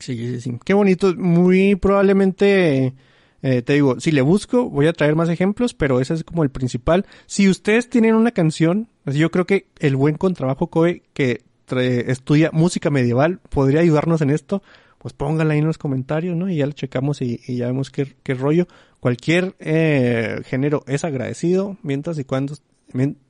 [0.00, 0.58] Sí, sí, sí.
[0.64, 1.14] Qué bonito.
[1.14, 2.94] Muy probablemente,
[3.42, 6.42] eh, te digo, si le busco, voy a traer más ejemplos, pero ese es como
[6.42, 7.06] el principal.
[7.26, 11.44] Si ustedes tienen una canción, yo creo que el buen contrabajo Kobe que
[11.78, 14.62] estudia música medieval podría ayudarnos en esto,
[15.02, 16.48] pues pónganla ahí en los comentarios, ¿no?
[16.48, 18.68] Y ya lo checamos y, ya vemos qué, qué rollo.
[19.00, 22.54] Cualquier eh, género es agradecido mientras y cuando,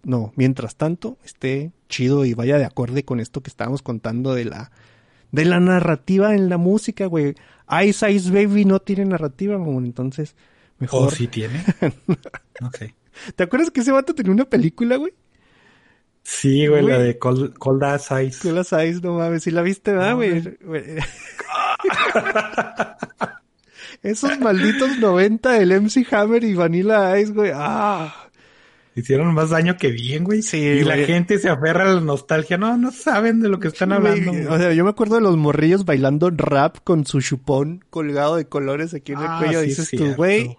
[0.03, 4.45] no, mientras tanto esté chido y vaya de acorde con esto que estábamos contando de
[4.45, 4.71] la,
[5.31, 7.37] de la narrativa en la música, güey.
[7.87, 10.37] Ice Ice Baby no tiene narrativa, güey, entonces
[10.79, 11.09] mejor.
[11.09, 11.65] ¿O sí tiene?
[12.79, 12.95] sé.
[13.35, 15.15] ¿Te acuerdas que ese vato tenía una película, güey?
[16.23, 18.41] Sí, güey, la de Cold, Cold As Ice.
[18.43, 20.43] Cold As Ice, no mames, si la viste, ¿verdad, güey?
[24.03, 27.53] Esos malditos 90 del MC Hammer y Vanilla Ice, güey.
[27.55, 28.13] Ah.
[28.95, 30.43] Hicieron más daño que bien, güey.
[30.43, 32.59] Sí, y la gente se aferra a la nostalgia.
[32.59, 34.33] No, no saben de lo que están hablando.
[34.53, 38.47] O sea, yo me acuerdo de los morrillos bailando rap con su chupón colgado de
[38.47, 39.61] colores aquí en el ah, cuello.
[39.63, 40.57] Dices tú, güey,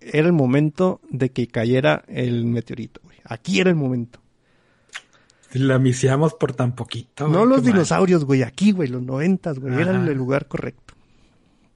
[0.00, 3.16] era el momento de que cayera el meteorito, güey.
[3.24, 4.20] Aquí era el momento.
[5.54, 7.28] La misiamos por tan poquito.
[7.28, 8.42] No los dinosaurios, güey.
[8.42, 9.80] Aquí, güey, los noventas, güey.
[9.80, 10.94] Eran el lugar correcto.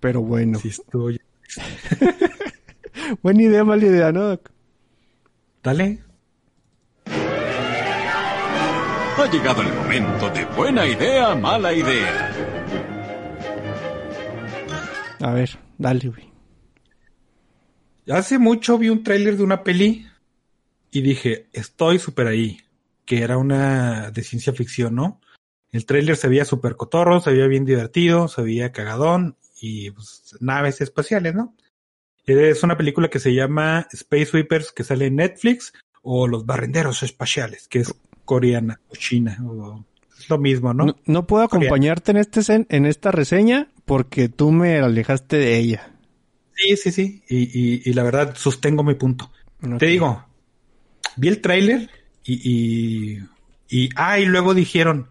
[0.00, 0.58] Pero bueno.
[0.58, 1.10] Sí, estuvo.
[3.22, 4.40] Buena idea, mala idea, ¿no?
[5.62, 6.02] Dale.
[9.16, 12.32] Ha llegado el momento de buena idea, mala idea.
[15.20, 16.32] A ver, dale, güey.
[18.08, 20.06] Hace mucho vi un tráiler de una peli
[20.90, 22.58] y dije, estoy súper ahí
[23.08, 25.18] que era una de ciencia ficción, ¿no?
[25.72, 30.36] El tráiler se veía súper cotorro, se veía bien divertido, se veía cagadón y pues,
[30.40, 31.56] naves espaciales, ¿no?
[32.26, 35.72] Es una película que se llama Space Sweepers que sale en Netflix
[36.02, 37.94] o Los Barrenderos Espaciales, que es
[38.26, 39.38] coreana o china.
[39.42, 39.82] O,
[40.18, 40.94] es lo mismo, ¿no?
[41.06, 45.94] No, puedo acompañarte en, este, en esta reseña porque tú me alejaste de ella.
[46.54, 47.22] Sí, sí, sí.
[47.26, 49.30] Y, y, la verdad sostengo mi punto.
[49.78, 50.26] Te digo,
[51.16, 51.88] vi el tráiler
[52.34, 53.18] y,
[53.68, 55.08] y, ah, y luego dijeron,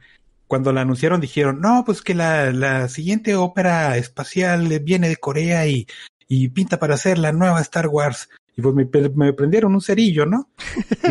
[0.47, 5.67] cuando la anunciaron, dijeron, no, pues que la, la siguiente ópera espacial viene de Corea
[5.67, 5.87] y,
[6.27, 8.29] y pinta para hacer la nueva Star Wars.
[8.55, 10.49] Y pues me, me prendieron un cerillo, ¿no?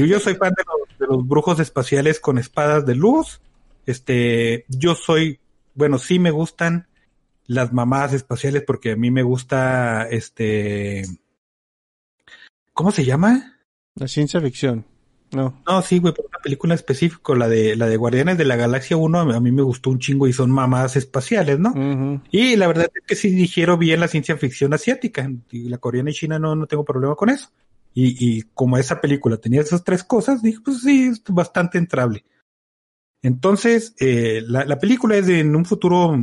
[0.05, 3.41] Yo soy fan de los, de los brujos espaciales con espadas de luz.
[3.85, 5.39] Este, yo soy,
[5.75, 6.89] bueno, sí me gustan
[7.47, 11.05] las mamadas espaciales porque a mí me gusta, este,
[12.73, 13.61] ¿cómo se llama?
[13.95, 14.85] La ciencia ficción.
[15.33, 15.61] No.
[15.67, 18.97] No, sí, güey, por una película específica, la de la de Guardianes de la Galaxia
[18.97, 22.23] 1, a mí me gustó un chingo y son mamadas espaciales, ¿no?
[22.31, 26.11] Y la verdad es que sí dijeron bien la ciencia ficción asiática, y la coreana
[26.11, 27.51] y china no, no tengo problema con eso.
[27.93, 32.25] Y, y como esa película tenía esas tres cosas, dije, pues sí, es bastante entrable.
[33.23, 36.15] Entonces, eh, la, la película es de en un futuro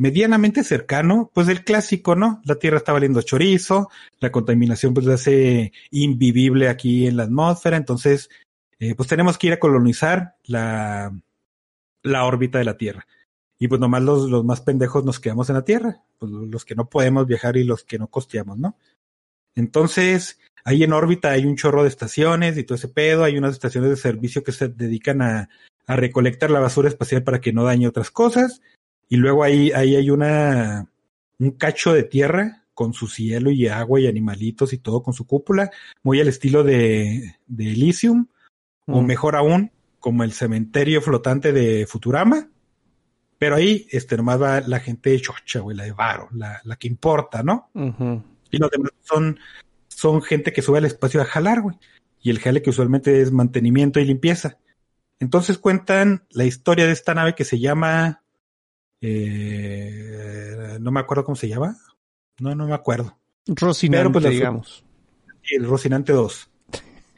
[0.00, 2.40] medianamente cercano, pues el clásico, ¿no?
[2.46, 8.30] La Tierra está valiendo chorizo, la contaminación pues hace invivible aquí en la atmósfera, entonces
[8.78, 11.12] eh, pues tenemos que ir a colonizar la,
[12.02, 13.06] la órbita de la Tierra.
[13.58, 16.74] Y pues nomás los, los más pendejos nos quedamos en la Tierra, pues los que
[16.74, 18.78] no podemos viajar y los que no costeamos, ¿no?
[19.54, 23.52] Entonces, ahí en órbita hay un chorro de estaciones y todo ese pedo, hay unas
[23.52, 25.50] estaciones de servicio que se dedican a,
[25.86, 28.62] a recolectar la basura espacial para que no dañe otras cosas
[29.10, 30.88] y luego ahí, ahí hay una,
[31.40, 35.26] un cacho de tierra con su cielo y agua y animalitos y todo con su
[35.26, 35.70] cúpula,
[36.04, 38.28] muy al estilo de, de Elysium,
[38.86, 39.04] o mm.
[39.04, 42.48] mejor aún, como el cementerio flotante de Futurama.
[43.36, 46.86] Pero ahí, este, nomás va la gente chocha, güey, la de varo, la, la que
[46.86, 47.68] importa, ¿no?
[48.50, 49.40] Y los demás son,
[49.88, 51.76] son gente que sube al espacio a jalar, güey.
[52.22, 54.58] Y el jale que usualmente es mantenimiento y limpieza.
[55.18, 58.19] Entonces cuentan la historia de esta nave que se llama
[59.00, 61.76] eh, no me acuerdo cómo se llama.
[62.38, 63.18] No, no me acuerdo.
[63.46, 64.84] Rocinante, pues, digamos.
[65.50, 66.50] El Rocinante 2.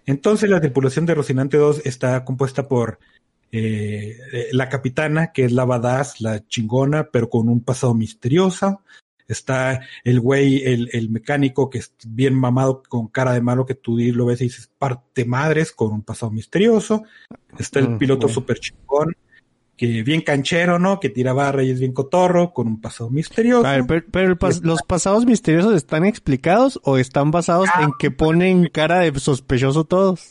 [0.06, 2.98] Entonces la tripulación de Rocinante 2 está compuesta por
[3.52, 4.18] eh,
[4.52, 8.82] la capitana, que es la badass, la chingona, pero con un pasado misterioso.
[9.28, 13.74] Está el güey, el, el, mecánico, que es bien mamado, con cara de malo, que
[13.74, 17.04] tú lo ves y dices, parte madres, con un pasado misterioso.
[17.59, 19.14] Está el piloto super chingón,
[19.82, 21.00] que bien canchero, ¿no?
[21.00, 23.66] Que tiraba reyes bien cotorro, con un pasado misterioso.
[24.12, 29.82] pero, los pasados misteriosos están explicados o están basados en que ponen cara de sospechoso
[29.82, 30.30] todos.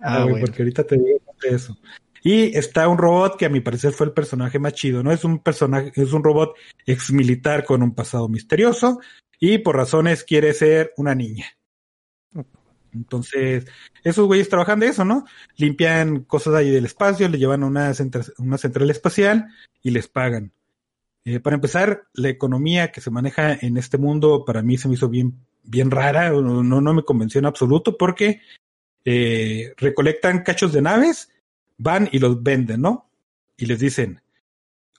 [0.00, 1.76] ah, güey, porque ahorita te digo eso.
[2.22, 5.12] Y está un robot que a mi parecer fue el personaje más chido, ¿no?
[5.12, 6.54] Es un personaje, es un robot
[6.86, 8.98] ex militar con un pasado misterioso
[9.38, 11.44] y por razones quiere ser una niña.
[12.94, 13.66] Entonces,
[14.04, 15.24] esos güeyes trabajan de eso, ¿no?
[15.56, 17.92] Limpian cosas ahí del espacio, le llevan a una,
[18.38, 19.48] una central espacial
[19.82, 20.52] y les pagan.
[21.24, 24.94] Eh, para empezar, la economía que se maneja en este mundo para mí se me
[24.94, 28.40] hizo bien, bien rara, no, no me convenció en absoluto porque
[29.04, 31.30] eh, recolectan cachos de naves,
[31.78, 33.10] van y los venden, ¿no?
[33.60, 34.22] y les dicen,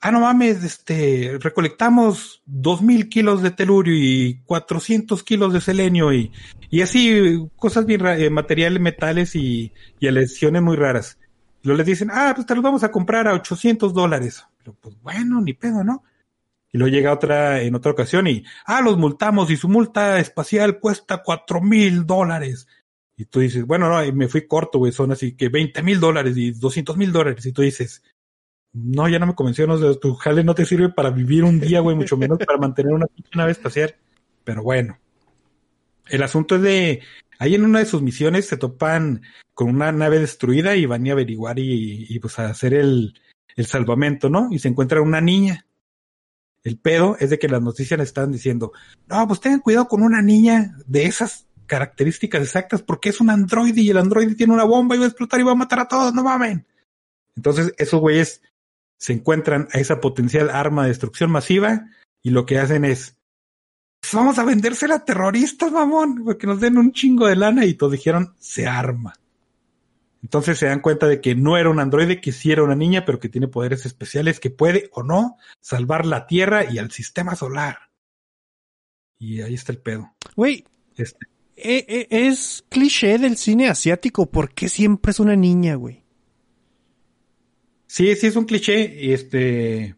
[0.02, 6.12] ah, no mames, este, recolectamos dos mil kilos de telurio y 400 kilos de selenio
[6.12, 6.32] y,
[6.70, 11.18] y así cosas bien, eh, materiales, metales y, y lesiones muy raras.
[11.62, 14.44] Y luego les dicen, ah, pues te los vamos a comprar a 800 dólares.
[14.58, 16.02] Pero pues bueno, ni pedo, ¿no?
[16.72, 20.80] Y luego llega otra, en otra ocasión y, ah, los multamos y su multa espacial
[20.80, 22.66] cuesta cuatro mil dólares.
[23.16, 26.36] Y tú dices, bueno, no, me fui corto, güey, son así que 20 mil dólares
[26.36, 27.46] y 200 mil dólares.
[27.46, 28.02] Y tú dices,
[28.72, 31.80] no, ya no me convenció, no, tu jale no te sirve para vivir un día,
[31.80, 33.94] güey, mucho menos para mantener una nave espacial.
[34.44, 34.98] Pero bueno.
[36.08, 37.02] El asunto es de,
[37.38, 39.22] ahí en una de sus misiones se topan
[39.54, 43.14] con una nave destruida y van a averiguar y, y pues a hacer el,
[43.56, 44.48] el salvamento, ¿no?
[44.50, 45.66] Y se encuentra una niña.
[46.64, 48.72] El pedo es de que las noticias le están diciendo,
[49.06, 53.80] no, pues tengan cuidado con una niña de esas características exactas porque es un androide
[53.80, 55.88] y el androide tiene una bomba y va a explotar y va a matar a
[55.88, 56.66] todos, no mamen.
[57.34, 58.42] Entonces esos güeyes
[59.02, 61.88] se encuentran a esa potencial arma de destrucción masiva
[62.22, 63.16] y lo que hacen es,
[64.00, 67.74] pues vamos a vendérsela a terroristas, mamón, porque nos den un chingo de lana y
[67.74, 69.14] todos dijeron, se arma.
[70.22, 73.04] Entonces se dan cuenta de que no era un androide, que sí era una niña,
[73.04, 77.34] pero que tiene poderes especiales, que puede o no salvar la Tierra y al sistema
[77.34, 77.90] solar.
[79.18, 80.14] Y ahí está el pedo.
[80.36, 80.64] Güey,
[80.94, 81.26] este.
[81.56, 86.01] Eh, eh, es cliché del cine asiático, ¿por qué siempre es una niña, güey?
[87.92, 89.12] Sí, sí es un cliché.
[89.12, 89.96] Este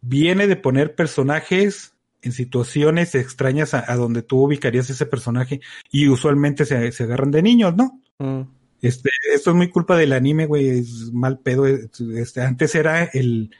[0.00, 1.92] viene de poner personajes
[2.22, 5.60] en situaciones extrañas a, donde tú ubicarías ese personaje
[5.90, 8.00] y usualmente se, se agarran de niños, ¿no?
[8.18, 8.48] Mm.
[8.80, 11.66] Este, esto es muy culpa del anime, güey, es mal pedo.
[11.66, 13.54] Este, antes era el,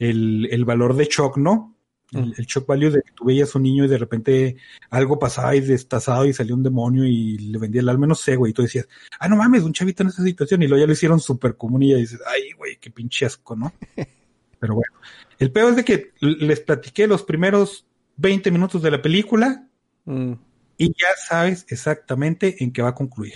[0.00, 1.75] el, el valor de shock, ¿no?
[2.12, 4.56] El, shock value de que tú veías un niño y de repente
[4.90, 8.36] algo pasaba y destazado y salió un demonio y le vendía el alma, no sé,
[8.36, 8.50] güey.
[8.50, 8.88] Y tú decías,
[9.18, 10.62] ah, no mames, un chavito en esa situación.
[10.62, 13.56] Y luego ya lo hicieron súper común y ya dices, ay, güey, qué pinche asco,
[13.56, 13.72] ¿no?
[14.58, 14.92] Pero bueno,
[15.38, 19.68] el peor es de que les platiqué los primeros 20 minutos de la película
[20.04, 20.32] mm.
[20.78, 23.34] y ya sabes exactamente en qué va a concluir,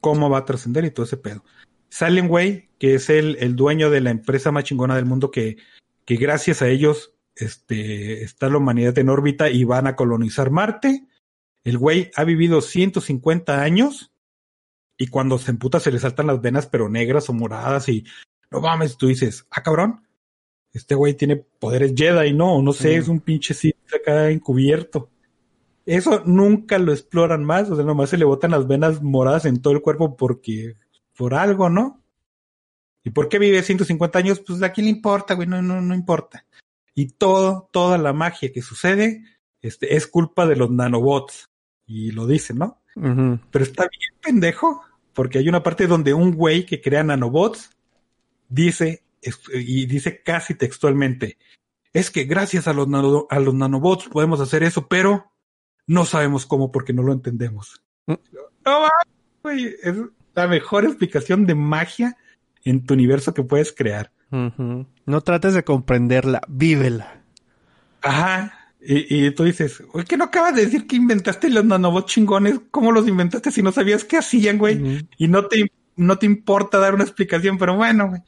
[0.00, 1.42] cómo va a trascender y todo ese pedo.
[1.88, 5.30] Sale un güey que es el, el dueño de la empresa más chingona del mundo
[5.30, 5.56] que,
[6.04, 11.06] que gracias a ellos este, está la humanidad en órbita y van a colonizar Marte.
[11.64, 14.12] El güey ha vivido 150 años
[14.96, 18.04] y cuando se emputa se le saltan las venas pero negras o moradas y
[18.50, 20.06] no mames, tú dices, ah cabrón,
[20.72, 25.10] este güey tiene poderes Jedi, no, no sé, es un pinche Sith acá encubierto.
[25.84, 29.60] Eso nunca lo exploran más, o sea, nomás se le botan las venas moradas en
[29.60, 30.76] todo el cuerpo porque,
[31.16, 32.02] por algo, ¿no?
[33.04, 34.40] ¿Y por qué vive 150 años?
[34.40, 36.44] Pues a quién le importa, güey, no, no, no importa.
[36.96, 39.22] Y todo, toda la magia que sucede
[39.60, 41.50] este, es culpa de los nanobots.
[41.86, 42.82] Y lo dicen, ¿no?
[42.94, 44.80] Pero está bien pendejo,
[45.12, 47.70] porque hay una parte donde un güey que crea nanobots
[48.48, 49.04] dice,
[49.52, 51.36] y dice casi textualmente,
[51.92, 52.88] es que gracias a los,
[53.28, 55.30] a los nanobots podemos hacer eso, pero
[55.86, 57.82] no sabemos cómo porque no lo entendemos.
[58.06, 58.14] Mm.
[58.64, 58.88] No,
[59.42, 59.96] güey, es
[60.34, 62.16] la mejor explicación de magia
[62.64, 64.12] en tu universo que puedes crear.
[64.30, 67.22] No trates de comprenderla, vívela.
[68.02, 68.52] Ajá.
[68.88, 72.60] Y, tú dices, güey, que no acabas de decir que inventaste los nanobots chingones.
[72.70, 75.08] ¿Cómo los inventaste si no sabías qué hacían, güey?
[75.18, 78.20] Y no te, no te importa dar una explicación, pero bueno, güey.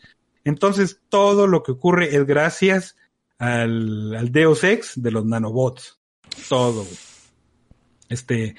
[0.43, 2.97] Entonces, todo lo que ocurre es gracias
[3.39, 6.01] al, al Deus Ex de los nanobots.
[6.49, 6.99] Todo, güey.
[8.09, 8.57] Este,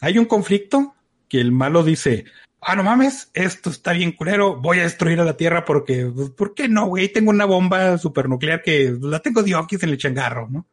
[0.00, 0.94] hay un conflicto
[1.28, 2.24] que el malo dice,
[2.60, 6.30] ah, no mames, esto está bien culero, voy a destruir a la Tierra porque, pues,
[6.30, 7.08] ¿por qué no, güey?
[7.08, 10.66] Tengo una bomba supernuclear que la tengo diokis en el changarro, ¿no?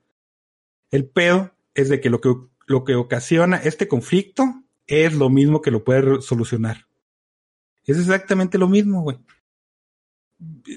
[0.92, 2.34] El pedo es de que lo que,
[2.66, 6.88] lo que ocasiona este conflicto es lo mismo que lo puede solucionar.
[7.86, 9.18] Es exactamente lo mismo, güey.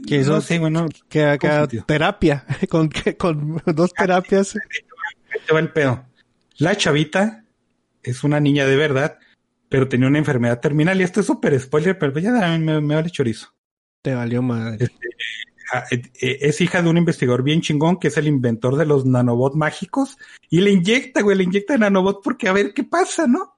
[0.07, 1.39] Que eso, no sé, bueno, que
[1.87, 4.57] terapia, con, con dos terapias.
[5.35, 6.07] Este va el pedo.
[6.57, 7.45] La chavita
[8.03, 9.19] es una niña de verdad
[9.71, 11.01] pero tenía una enfermedad terminal.
[11.01, 13.55] Y esto es súper spoiler, pero ya me, me vale chorizo.
[14.03, 14.85] Te valió madre.
[14.85, 15.09] Este,
[15.95, 19.07] eh, eh, es hija de un investigador bien chingón que es el inventor de los
[19.07, 20.19] nanobots mágicos
[20.49, 23.57] y le inyecta, güey, le inyecta nanobot porque a ver qué pasa, ¿no?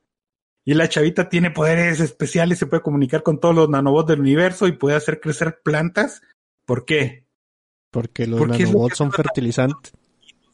[0.64, 4.68] Y la chavita tiene poderes especiales, se puede comunicar con todos los nanobots del universo
[4.68, 6.20] y puede hacer crecer plantas.
[6.66, 7.24] ¿Por qué?
[7.90, 9.94] Porque los nanobots son fertilizantes.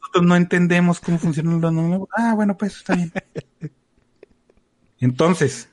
[0.01, 2.13] Nosotros no entendemos cómo funcionan los nanobots.
[2.17, 3.13] Ah, bueno, pues está bien.
[5.01, 5.71] Entonces,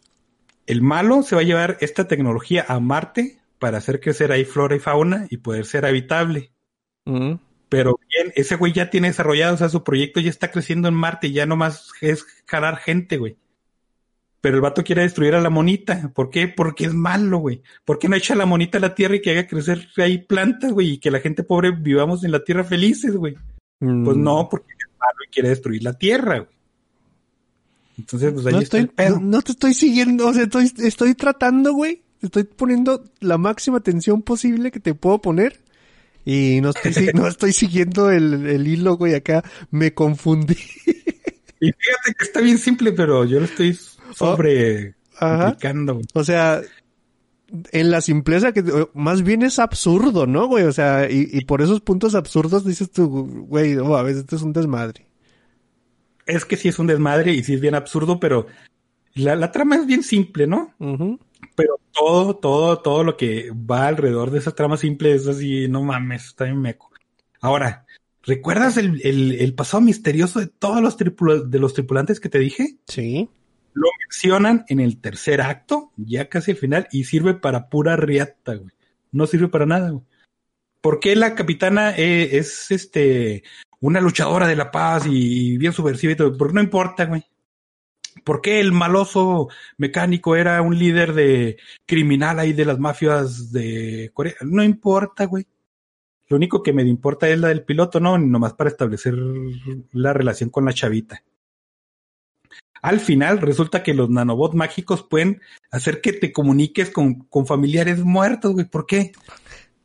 [0.67, 4.75] el malo se va a llevar esta tecnología a Marte para hacer crecer ahí flora
[4.75, 6.51] y fauna y poder ser habitable.
[7.05, 7.33] Mm.
[7.69, 10.93] Pero bien, ese güey ya tiene desarrollado, o sea, su proyecto ya está creciendo en
[10.93, 13.37] Marte y ya nomás es jalar gente, güey.
[14.41, 16.11] pero el vato quiere destruir a la monita.
[16.13, 16.47] ¿Por qué?
[16.47, 17.63] Porque es malo, güey.
[17.83, 20.71] ¿Por qué no echa la monita a la tierra y que haga crecer ahí plantas,
[20.71, 20.93] güey?
[20.93, 23.35] Y que la gente pobre vivamos en la tierra felices, güey.
[23.79, 24.49] Pues no, mm.
[24.49, 26.54] porque es malo y quiere destruir la tierra, güey.
[27.97, 31.73] Entonces, pues ahí no está estoy, No, te estoy siguiendo, o sea, estoy, estoy tratando,
[31.73, 32.01] güey.
[32.21, 35.61] Estoy poniendo la máxima atención posible que te puedo poner.
[36.25, 39.13] Y no estoy, no estoy siguiendo el, el hilo, güey.
[39.13, 40.57] Acá me confundí.
[41.57, 43.79] Y fíjate que está bien simple, pero yo lo estoy
[44.13, 44.95] sobre
[46.13, 46.61] O sea,
[47.71, 48.63] en la simpleza que
[48.93, 50.65] más bien es absurdo, ¿no, güey?
[50.65, 54.41] O sea, y, por esos puntos absurdos dices tú, güey, oh, a veces esto es
[54.41, 55.04] un desmadre.
[56.25, 58.47] Es que sí es un desmadre y sí es bien absurdo, pero
[59.13, 60.73] la, trama es bien simple, ¿no?
[61.55, 65.83] Pero todo, todo, todo lo que va alrededor de esa trama simple es así, no
[65.83, 66.91] mames, está bien meco.
[67.39, 67.85] Ahora,
[68.23, 72.77] ¿recuerdas el, el pasado misterioso de todos los, de los tripulantes que te dije?
[72.87, 73.29] Sí.
[73.73, 78.55] Lo mencionan en el tercer acto, ya casi al final, y sirve para pura riata,
[78.55, 78.71] güey.
[79.11, 80.03] No sirve para nada, güey.
[80.81, 83.43] ¿Por qué la capitana eh, es este
[83.87, 86.37] una luchadora de la paz y bien subversiva y todo?
[86.37, 87.23] Porque no importa, güey.
[88.23, 94.09] ¿Por qué el maloso mecánico era un líder de criminal ahí de las mafias de
[94.13, 94.35] Corea?
[94.41, 95.45] No importa, güey.
[96.27, 98.17] Lo único que me importa es la del piloto, ¿no?
[98.17, 99.13] Nomás para establecer
[99.91, 101.23] la relación con la chavita.
[102.81, 105.41] Al final resulta que los nanobots mágicos pueden
[105.71, 108.65] hacer que te comuniques con, con familiares muertos, güey.
[108.65, 109.11] ¿Por qué?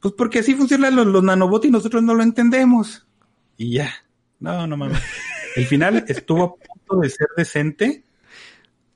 [0.00, 3.06] Pues porque así funcionan los, nanobots y nosotros no lo entendemos.
[3.60, 3.92] Y ya.
[4.38, 5.02] No, no mames.
[5.54, 8.04] El final estuvo a punto de ser decente,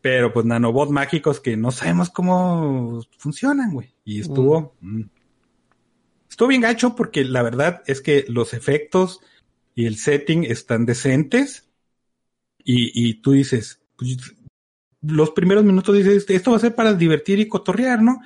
[0.01, 3.93] pero pues nanobots mágicos que no sabemos cómo funcionan, güey.
[4.07, 4.75] Y estuvo...
[4.81, 5.01] Mm.
[5.01, 5.11] Mm,
[6.31, 9.21] estuvo bien gacho porque la verdad es que los efectos
[9.75, 11.69] y el setting están decentes.
[12.65, 14.17] Y, y tú dices, pues,
[15.03, 18.19] los primeros minutos dices, esto va a ser para divertir y cotorrear, ¿no?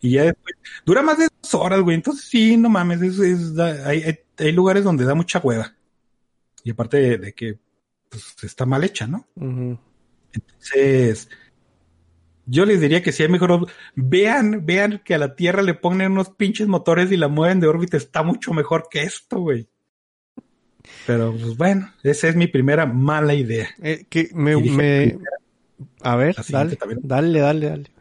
[0.00, 0.54] Y ya después,
[0.86, 1.96] dura más de dos horas, güey.
[1.96, 5.74] Entonces sí, no mames, es, hay, hay, lugares donde da mucha hueva.
[6.62, 7.58] Y aparte de, que
[8.08, 9.26] pues, está mal hecha, ¿no?
[10.32, 11.28] Entonces,
[12.46, 16.12] yo les diría que si hay mejor, vean, vean que a la Tierra le ponen
[16.12, 19.68] unos pinches motores y la mueven de órbita, está mucho mejor que esto, güey.
[21.06, 23.68] Pero pues bueno, esa es mi primera mala idea.
[23.82, 25.18] Eh, que me, me...
[26.02, 27.93] A ver, dale, dale, dale, dale.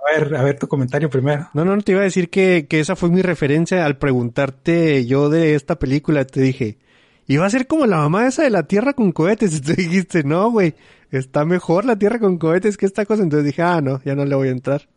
[0.00, 1.48] A ver, a ver tu comentario primero.
[1.52, 5.28] No, no, te iba a decir que, que esa fue mi referencia al preguntarte yo
[5.28, 6.24] de esta película.
[6.24, 6.78] Te dije,
[7.26, 9.54] iba a ser como la mamá esa de la Tierra con cohetes.
[9.56, 10.74] Y tú dijiste, no, güey,
[11.10, 13.22] está mejor la Tierra con cohetes que esta cosa.
[13.22, 14.88] Entonces dije, ah, no, ya no le voy a entrar.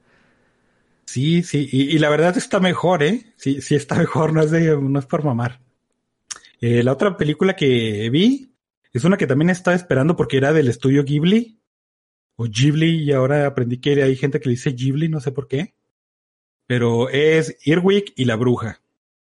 [1.06, 3.34] Sí, sí, y, y la verdad está mejor, ¿eh?
[3.36, 5.60] Sí, sí está mejor, no es, de, no es por mamar.
[6.62, 8.54] Eh, la otra película que vi
[8.94, 11.60] es una que también estaba esperando porque era del estudio Ghibli
[12.36, 15.48] o Ghibli y ahora aprendí que hay gente que le dice Ghibli, no sé por
[15.48, 15.74] qué.
[16.68, 18.82] Pero es Earwig y la bruja.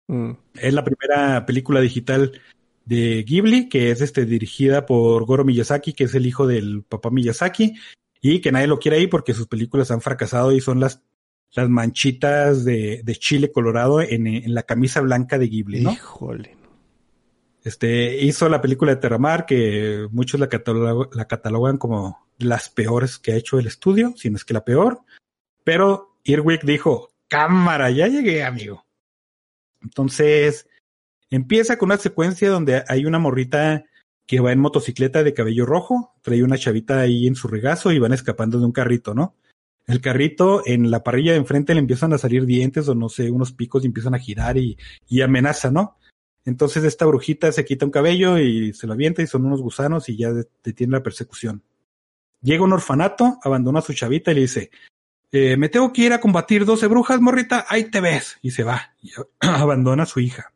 [0.07, 0.33] Mm.
[0.55, 2.41] Es la primera película digital
[2.85, 7.11] de Ghibli que es este dirigida por Goro Miyazaki, que es el hijo del papá
[7.11, 7.75] Miyazaki
[8.21, 11.03] y que nadie lo quiere ahí porque sus películas han fracasado y son las
[11.55, 15.93] las manchitas de, de chile colorado en, en, la camisa blanca de Ghibli, ¿no?
[15.93, 16.57] Híjole.
[17.65, 23.37] Este, hizo la película de Terramar, que muchos la, catalogan como las peores que ha
[23.37, 25.01] hecho el estudio, si no es que la peor.
[25.65, 28.85] Pero Irwick dijo, cámara, ya llegué, amigo.
[29.83, 30.69] Entonces,
[31.31, 33.85] empieza con una secuencia donde hay una morrita
[34.27, 37.99] que va en motocicleta de cabello rojo, trae una chavita ahí en su regazo y
[37.99, 39.37] van escapando de un carrito, ¿no?
[39.87, 43.31] El carrito en la parrilla de enfrente le empiezan a salir dientes o no sé,
[43.31, 44.79] unos picos y empiezan a girar y,
[45.09, 45.97] y amenaza, ¿no?
[46.45, 50.09] Entonces esta brujita se quita un cabello y se lo avienta y son unos gusanos
[50.09, 50.31] y ya
[50.63, 51.63] detiene la persecución.
[52.43, 54.71] Llega un orfanato, abandona a su chavita y le dice,
[55.33, 58.39] eh, me tengo que ir a combatir doce brujas, morrita, ahí te ves.
[58.43, 60.53] Y se va, y abandona a su hija.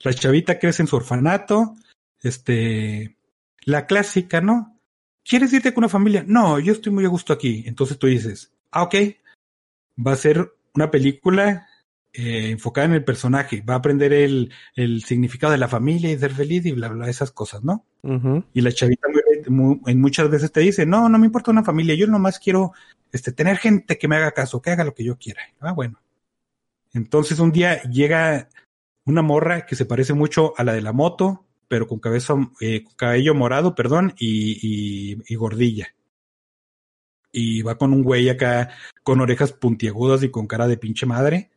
[0.00, 1.76] La chavita crece en su orfanato,
[2.22, 3.16] este,
[3.64, 4.78] la clásica, ¿no?
[5.22, 6.24] ¿Quieres irte con una familia?
[6.26, 7.64] No, yo estoy muy a gusto aquí.
[7.66, 8.94] Entonces tú dices, ah, ok,
[10.04, 11.68] va a ser una película
[12.14, 16.18] eh, enfocada en el personaje, va a aprender el, el, significado de la familia y
[16.18, 17.84] ser feliz y bla, bla, esas cosas, ¿no?
[18.52, 19.08] Y la chavita
[19.48, 22.72] muy, en muchas veces te dice, no, no me importa una familia, yo nomás quiero
[23.12, 25.42] este, tener gente que me haga caso, que haga lo que yo quiera.
[25.60, 26.00] Ah, bueno.
[26.92, 28.48] Entonces un día llega
[29.04, 32.84] una morra que se parece mucho a la de la moto, pero con cabeza, eh,
[32.96, 35.94] cabello morado, perdón, y, y, y gordilla
[37.34, 38.70] y va con un güey acá
[39.02, 41.50] con orejas puntiagudas y con cara de pinche madre.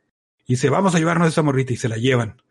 [0.47, 2.41] Y dice, vamos a llevarnos a esa morrita y se la llevan.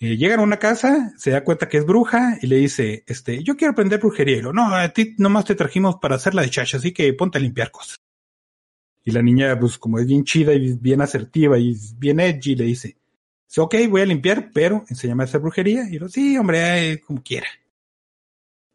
[0.00, 3.42] Eh, llegan a una casa, se da cuenta que es bruja y le dice, este,
[3.44, 4.36] yo quiero aprender brujería.
[4.36, 7.38] Y lo, no, a ti nomás te trajimos para hacerla de chacha, así que ponte
[7.38, 8.00] a limpiar cosas.
[9.04, 12.64] Y la niña, pues como es bien chida y bien asertiva y bien edgy, le
[12.64, 12.96] dice,
[13.56, 15.88] ok, voy a limpiar, pero enséñame a hacer brujería.
[15.88, 17.46] Y lo, sí, hombre, como quiera.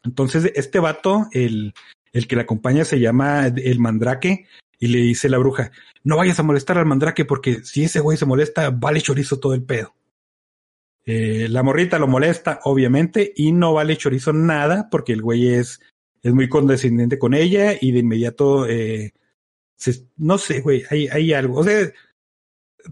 [0.04, 1.74] Entonces, este vato, el,
[2.14, 4.48] el que la acompaña se llama el mandrake
[4.80, 5.72] y le dice la bruja,
[6.04, 9.54] no vayas a molestar al mandrake porque si ese güey se molesta, vale chorizo todo
[9.54, 9.94] el pedo.
[11.06, 15.82] Eh, la morrita lo molesta, obviamente, y no vale chorizo nada porque el güey es,
[16.22, 19.14] es muy condescendiente con ella y de inmediato, eh,
[20.18, 21.60] no sé, güey, hay, hay algo.
[21.60, 21.92] O sea,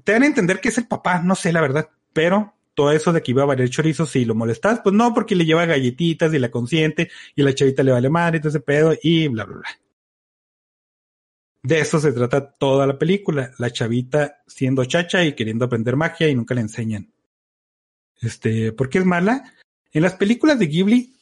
[0.04, 3.12] te dan a entender que es el papá, no sé la verdad, pero todo eso
[3.12, 6.32] de que iba a valer chorizo, si lo molestas, pues no, porque le lleva galletitas
[6.32, 9.46] y la consiente y la chavita le vale madre y todo ese pedo y bla,
[9.46, 9.70] bla, bla.
[11.64, 16.30] De eso se trata toda la película, la chavita siendo chacha y queriendo aprender magia
[16.30, 17.12] y nunca le enseñan.
[18.22, 19.56] Este, ¿por qué es mala?
[19.92, 21.16] En las películas de Ghibli,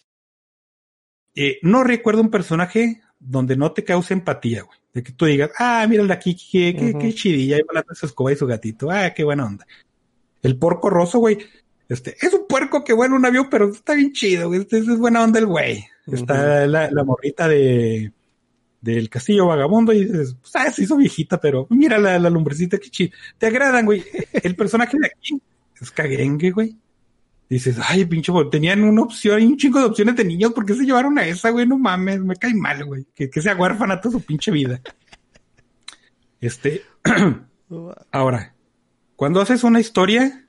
[1.36, 4.78] eh, no recuerdo un personaje donde no te cause empatía, güey.
[4.94, 8.34] De que tú digas, ah, mira aquí, qué, qué, qué chidilla, ahí volando su escoba
[8.34, 9.66] y su gatito, ah, qué buena onda.
[10.46, 11.40] El porco roso, güey,
[11.90, 14.62] este, es un puerco que bueno un avión, pero está bien chido, güey.
[14.62, 15.86] Este, es buena onda el güey.
[16.08, 18.12] Está la, la, morrita de
[18.80, 22.78] del castillo vagabundo y dices, pues, ah, se hizo viejita, pero mira la, la lumbrecita,
[22.78, 23.12] qué chido.
[23.40, 24.04] Te agradan, güey.
[24.32, 25.42] El personaje de aquí
[25.82, 26.78] es caguengue, güey
[27.50, 30.74] dices, ay, pinche, tenían una opción, y un chingo de opciones de niños, ¿por qué
[30.74, 31.68] se llevaron a esa, güey?
[31.68, 33.06] No mames, me cae mal, güey.
[33.14, 34.82] Que, que sea huérfana toda su pinche vida.
[36.42, 36.84] Este,
[38.12, 38.55] ahora,
[39.16, 40.48] cuando haces una historia,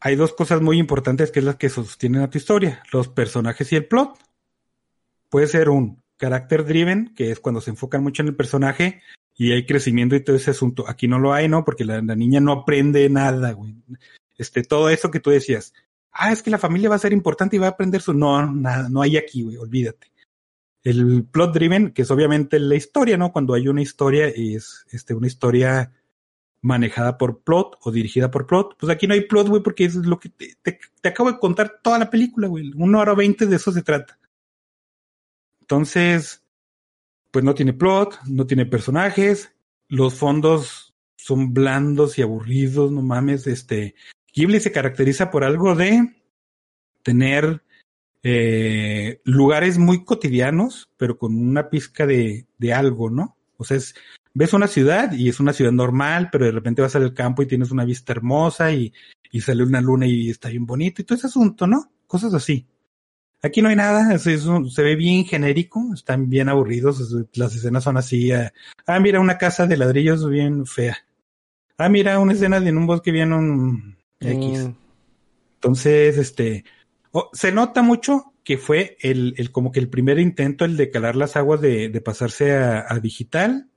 [0.00, 3.72] hay dos cosas muy importantes que es las que sostienen a tu historia, los personajes
[3.72, 4.18] y el plot.
[5.30, 9.02] Puede ser un carácter driven, que es cuando se enfocan mucho en el personaje
[9.36, 10.84] y hay crecimiento y todo ese asunto.
[10.88, 11.64] Aquí no lo hay, ¿no?
[11.64, 13.74] Porque la, la niña no aprende nada, güey
[14.36, 15.72] este, todo eso que tú decías,
[16.12, 18.52] ah, es que la familia va a ser importante y va a aprender su, no,
[18.52, 20.12] nada, no hay aquí, güey, olvídate.
[20.82, 23.32] El plot driven, que es obviamente la historia, ¿no?
[23.32, 25.92] Cuando hay una historia es, este, una historia
[26.64, 29.96] manejada por plot o dirigida por plot, pues aquí no hay plot, güey, porque es
[29.96, 33.70] lo que te, acabo de contar toda la película, güey, una hora veinte de eso
[33.70, 34.18] se trata.
[35.60, 36.42] Entonces,
[37.30, 39.52] pues no tiene plot, no tiene personajes,
[39.88, 43.94] los fondos son blandos y aburridos, no mames, este,
[44.32, 46.14] Ghibli se caracteriza por algo de
[47.02, 47.62] tener
[48.22, 53.36] eh, lugares muy cotidianos, pero con una pizca de, de algo, ¿no?
[53.58, 53.94] O sea, es,
[54.34, 57.46] ves una ciudad y es una ciudad normal, pero de repente vas al campo y
[57.46, 58.92] tienes una vista hermosa y,
[59.30, 61.90] y sale una luna y está bien bonito y todo ese asunto, ¿no?
[62.06, 62.66] Cosas así.
[63.42, 67.96] Aquí no hay nada, es, se ve bien genérico, están bien aburridos, las escenas son
[67.96, 68.32] así.
[68.32, 68.52] ah,
[68.86, 70.96] ah mira, una casa de ladrillos bien fea.
[71.76, 74.64] Ah, mira, una escena de en un bosque bien un, X.
[74.64, 74.74] Mm.
[75.56, 76.64] Entonces, este,
[77.32, 81.16] se nota mucho que fue el, el, como que el primer intento, el de calar
[81.16, 83.68] las aguas de, de pasarse a, a, digital,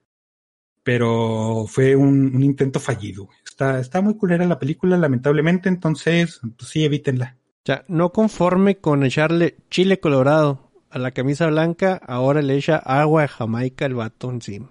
[0.88, 3.28] pero fue un, un, intento fallido.
[3.46, 7.36] Está, está muy culera la película, lamentablemente, entonces, pues sí, evítenla.
[7.66, 13.24] Ya, no conforme con echarle chile colorado a la camisa blanca, ahora le echa agua
[13.24, 14.70] de Jamaica el vato encima.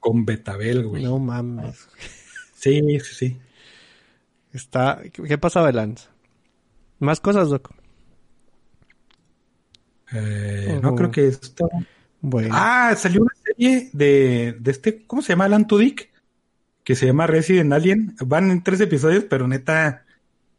[0.00, 1.04] Con betabel, güey.
[1.04, 1.86] No mames.
[2.56, 3.38] Sí, sí, sí.
[4.52, 5.00] Está.
[5.12, 6.08] ¿Qué pasa, Lance?
[6.98, 7.70] ¿Más cosas, Doc?
[10.12, 11.68] Eh, No creo que esto.
[12.28, 12.48] Bueno.
[12.50, 15.44] Ah, salió una serie de, de este, ¿cómo se llama?
[15.44, 16.10] Alan Tudyk,
[16.82, 18.16] que se llama Resident Alien.
[18.26, 20.04] Van en tres episodios, pero neta,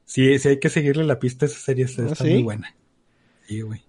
[0.05, 2.73] sí, sí hay que seguirle la pista a esa serie, está, ¿Ah, muy buena.
[3.49, 3.83] Sí, güey.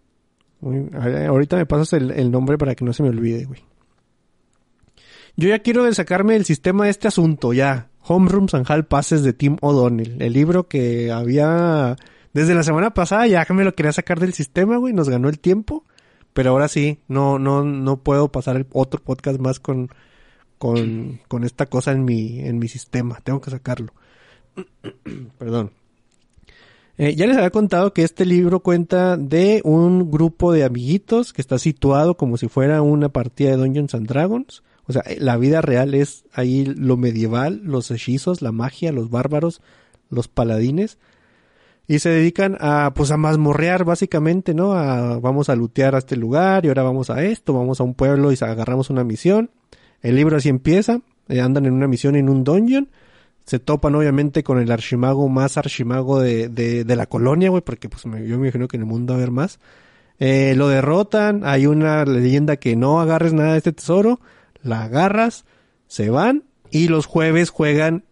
[0.60, 3.62] ahorita me pasas el, el, nombre para que no se me olvide, güey.
[5.36, 7.90] Yo ya quiero sacarme del sistema este asunto, ya.
[8.02, 10.20] Homerooms and Hall Passes de Tim O'Donnell.
[10.20, 11.94] El libro que había
[12.32, 14.92] desde la semana pasada ya que me lo quería sacar del sistema, güey.
[14.92, 15.84] Nos ganó el tiempo.
[16.38, 19.88] Pero ahora sí, no, no, no puedo pasar el otro podcast más con,
[20.56, 23.18] con, con esta cosa en mi, en mi sistema.
[23.24, 23.92] Tengo que sacarlo.
[25.38, 25.72] Perdón.
[26.96, 31.42] Eh, ya les había contado que este libro cuenta de un grupo de amiguitos que
[31.42, 34.62] está situado como si fuera una partida de Dungeons and Dragons.
[34.86, 39.60] O sea, la vida real es ahí lo medieval, los hechizos, la magia, los bárbaros,
[40.08, 40.98] los paladines.
[41.88, 44.74] Y se dedican a, pues a mazmorrear básicamente, ¿no?
[44.74, 47.94] A, vamos a lutear a este lugar y ahora vamos a esto, vamos a un
[47.94, 49.50] pueblo y agarramos una misión.
[50.02, 52.90] El libro así empieza, eh, andan en una misión en un dungeon.
[53.44, 58.04] Se topan obviamente con el archimago más archimago de, de, la colonia, güey, porque pues
[58.04, 59.58] yo me imagino que en el mundo va a haber más.
[60.18, 64.20] Eh, lo derrotan, hay una leyenda que no agarres nada de este tesoro
[64.62, 65.44] la agarras,
[65.86, 68.04] se van y los jueves juegan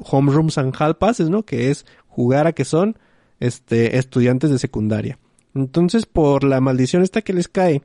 [0.00, 1.44] Home Rooms and Hall Passes, ¿no?
[1.44, 2.98] Que es jugar a que son
[3.40, 5.18] este estudiantes de secundaria.
[5.54, 7.82] Entonces, por la maldición esta que les cae,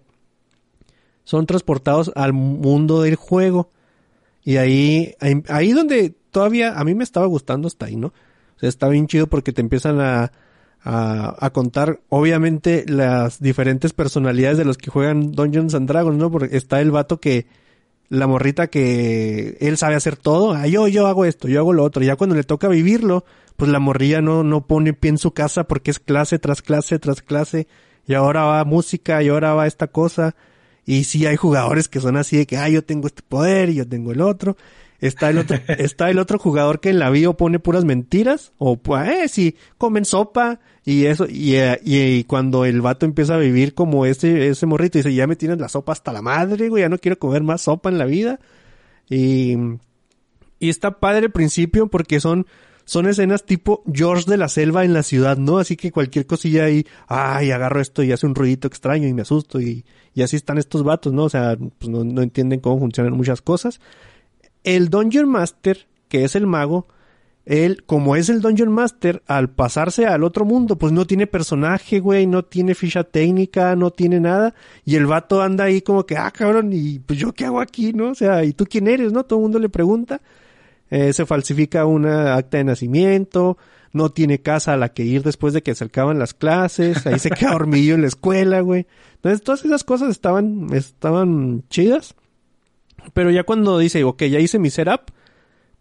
[1.23, 3.71] son transportados al mundo del juego.
[4.43, 5.15] Y ahí,
[5.47, 8.07] ahí, donde todavía a mí me estaba gustando hasta ahí, ¿no?
[8.07, 10.31] O sea, está bien chido porque te empiezan a,
[10.83, 16.29] a, contar, obviamente, las diferentes personalidades de los que juegan Dungeons and Dragons, ¿no?
[16.29, 17.47] Porque está el vato que,
[18.09, 21.83] la morrita que él sabe hacer todo, ah, yo, yo hago esto, yo hago lo
[21.83, 22.03] otro.
[22.03, 23.25] Ya cuando le toca vivirlo,
[23.55, 26.99] pues la morrilla no, no pone pie en su casa porque es clase tras clase
[26.99, 27.67] tras clase.
[28.05, 30.35] Y ahora va música y ahora va esta cosa.
[30.85, 33.75] Y sí hay jugadores que son así de que, ah, yo tengo este poder y
[33.75, 34.57] yo tengo el otro.
[34.99, 38.51] Está el otro, está el otro jugador que en la bio pone puras mentiras.
[38.57, 41.25] O, pues, eh, sí, comen sopa y eso.
[41.29, 45.27] Y, eh, y, cuando el vato empieza a vivir como ese, ese morrito, dice, ya
[45.27, 47.97] me tienes la sopa hasta la madre, güey, ya no quiero comer más sopa en
[47.97, 48.39] la vida.
[49.09, 49.55] Y,
[50.59, 52.47] y está padre al principio porque son,
[52.85, 55.57] son escenas tipo George de la selva en la ciudad, ¿no?
[55.57, 59.21] Así que cualquier cosilla ahí, ay, agarro esto y hace un ruidito extraño y me
[59.21, 61.25] asusto y, y así están estos vatos, ¿no?
[61.25, 63.79] O sea, pues no, no entienden cómo funcionan muchas cosas.
[64.63, 66.87] El Dungeon Master, que es el mago,
[67.45, 71.99] él, como es el Dungeon Master, al pasarse al otro mundo, pues no tiene personaje,
[71.99, 74.55] güey, no tiene ficha técnica, no tiene nada,
[74.85, 77.91] y el vato anda ahí como que, ah, cabrón, y pues yo qué hago aquí,
[77.91, 78.11] ¿no?
[78.11, 79.25] O sea, ¿y tú quién eres, no?
[79.25, 80.21] Todo el mundo le pregunta.
[80.93, 83.57] Eh, se falsifica una acta de nacimiento,
[83.93, 87.17] no tiene casa a la que ir después de que se acaban las clases, ahí
[87.17, 88.85] se queda dormido en la escuela, güey.
[89.15, 92.13] Entonces, todas esas cosas estaban, estaban chidas.
[93.15, 95.11] Pero ya cuando dice, ok, ya hice mi setup,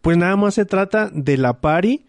[0.00, 2.06] pues nada más se trata de la pari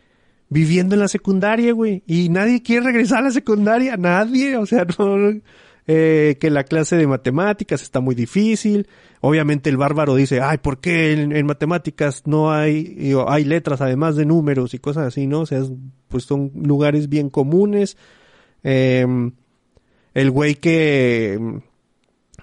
[0.47, 2.03] viviendo en la secundaria, güey.
[2.07, 5.41] Y nadie quiere regresar a la secundaria, nadie, o sea, no,
[5.87, 8.87] eh, que la clase de matemáticas está muy difícil.
[9.25, 14.25] Obviamente el bárbaro dice, ay, ¿por qué en, matemáticas no hay, hay letras además de
[14.25, 15.39] números y cosas así, ¿no?
[15.39, 15.61] O sea,
[16.09, 17.95] pues son lugares bien comunes.
[18.63, 19.31] Em,
[20.13, 21.61] el güey que em,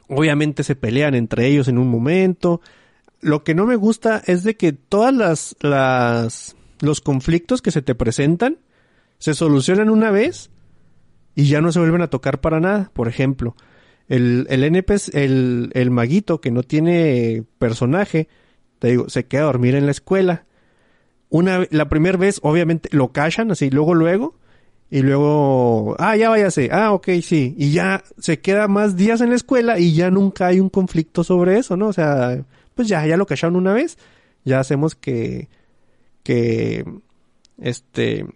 [0.09, 2.62] obviamente se pelean entre ellos en un momento.
[3.20, 7.82] Lo que no me gusta es de que todas las, las, los conflictos que se
[7.82, 8.57] te presentan
[9.19, 10.48] se solucionan una vez
[11.35, 12.90] y ya no se vuelven a tocar para nada.
[12.94, 13.55] Por ejemplo,
[14.10, 18.28] el, el NPC, el, el maguito que no tiene personaje,
[18.80, 20.46] te digo, se queda a dormir en la escuela.
[21.28, 24.34] Una, la primera vez, obviamente, lo callan así, luego, luego,
[24.90, 29.30] y luego, ah, ya váyase, ah, ok, sí, y ya se queda más días en
[29.30, 31.86] la escuela y ya nunca hay un conflicto sobre eso, ¿no?
[31.86, 33.96] O sea, pues ya, ya lo cacharon una vez,
[34.44, 35.48] ya hacemos que,
[36.24, 36.84] que,
[37.58, 38.26] este,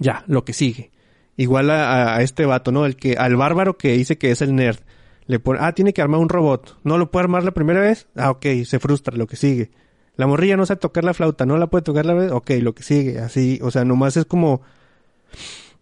[0.00, 0.90] ya, lo que sigue.
[1.36, 2.84] Igual a, este vato, ¿no?
[2.86, 4.78] El que, al bárbaro que dice que es el nerd.
[5.26, 6.78] Le pone, ah, tiene que armar un robot.
[6.84, 8.06] ¿No lo puede armar la primera vez?
[8.16, 9.70] Ah, ok, se frustra, lo que sigue.
[10.16, 12.74] La morrilla no sabe tocar la flauta, no la puede tocar la vez, ok, lo
[12.74, 14.60] que sigue, así, o sea, nomás es como,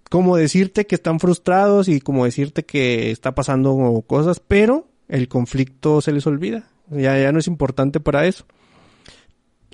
[0.08, 6.00] como decirte que están frustrados y como decirte que está pasando cosas, pero el conflicto
[6.00, 8.44] se les olvida, ya, ya no es importante para eso.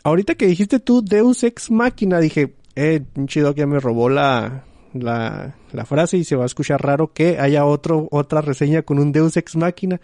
[0.04, 4.64] Ahorita que dijiste tú Deus Ex Máquina, dije, eh, chido que ya me robó la,
[4.94, 8.98] la, la frase y se va a escuchar raro que haya otro, otra reseña con
[8.98, 10.00] un Deus Ex Máquina.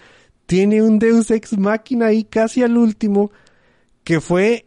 [0.47, 3.33] Tiene un Deus Ex Máquina ahí casi al último,
[4.05, 4.67] que fue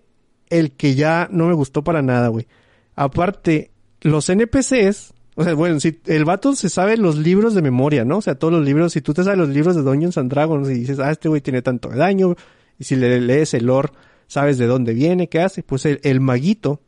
[0.50, 2.48] el que ya no me gustó para nada, güey.
[2.96, 3.70] Aparte,
[4.02, 8.18] los NPCs, o sea, bueno, si el vato se sabe los libros de memoria, ¿no?
[8.18, 10.70] O sea, todos los libros, si tú te sabes los libros de Dungeons and Dragons
[10.70, 12.36] y dices, ah, este güey tiene tanto daño,
[12.80, 13.90] y si le lees el lore,
[14.26, 16.82] sabes de dónde viene, qué hace, pues el, el maguito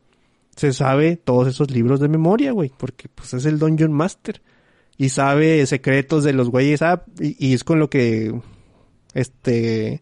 [0.58, 4.42] se sabe todos esos libros de memoria, güey, porque pues es el Dungeon Master
[4.98, 8.34] y sabe secretos de los güeyes, ah, y, es con lo que
[9.14, 10.02] este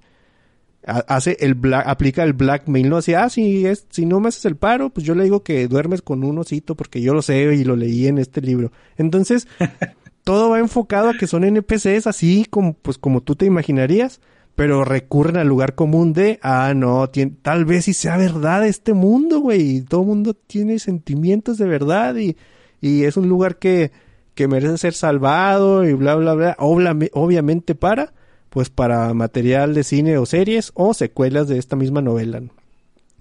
[0.85, 4.45] hace el black, aplica el blackmail, no así, ah, si es, si no me haces
[4.45, 7.53] el paro, pues yo le digo que duermes con un osito porque yo lo sé
[7.55, 8.71] y lo leí en este libro.
[8.95, 9.47] Entonces,
[10.23, 14.21] todo va enfocado a que son NPCs así como, pues como tú te imaginarías
[14.55, 17.09] pero recurren al lugar común de, ah, no,
[17.41, 22.37] tal vez si sea verdad este mundo, güey, todo mundo tiene sentimientos de verdad y,
[22.79, 23.91] y es un lugar que,
[24.33, 28.13] que merece ser salvado y bla, bla, bla, obviamente para,
[28.49, 32.41] pues para material de cine o series o secuelas de esta misma novela.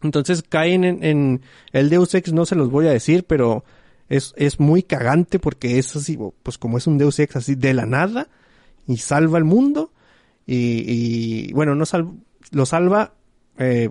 [0.03, 1.41] Entonces caen en, en
[1.73, 3.65] el Deus Ex, no se los voy a decir, pero
[4.09, 7.75] es, es muy cagante porque es así, pues como es un Deus Ex así de
[7.75, 8.29] la nada
[8.87, 9.91] y salva el mundo
[10.47, 11.85] y, bueno, no
[12.53, 13.15] lo salva
[13.59, 13.91] eh,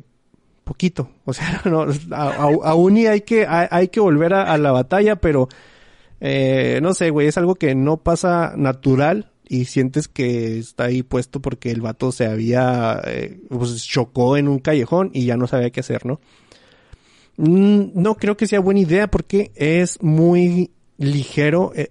[0.63, 1.09] poquito.
[1.25, 1.85] O sea, no,
[2.15, 5.49] aún y hay que, hay, que volver a, la batalla, pero
[6.19, 11.03] eh, no sé, güey, es algo que no pasa natural y sientes que está ahí
[11.03, 15.47] puesto porque el vato se había, eh, pues chocó en un callejón y ya no
[15.47, 16.19] sabía qué hacer, ¿no?
[17.37, 21.89] Mm, no creo que sea buena idea porque es muy ligero eh,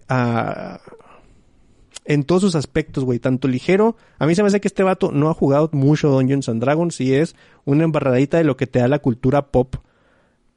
[2.04, 3.18] en todos sus aspectos, güey.
[3.18, 3.96] Tanto ligero.
[4.18, 7.00] A mí se me hace que este vato no ha jugado mucho Dungeons and Dragons
[7.00, 9.76] y es una embarradita de lo que te da la cultura pop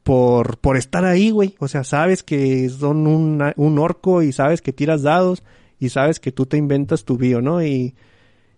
[0.03, 1.55] por, por estar ahí, güey.
[1.59, 5.43] O sea, sabes que son un, un orco y sabes que tiras dados
[5.79, 7.63] y sabes que tú te inventas tu bio, ¿no?
[7.63, 7.95] Y,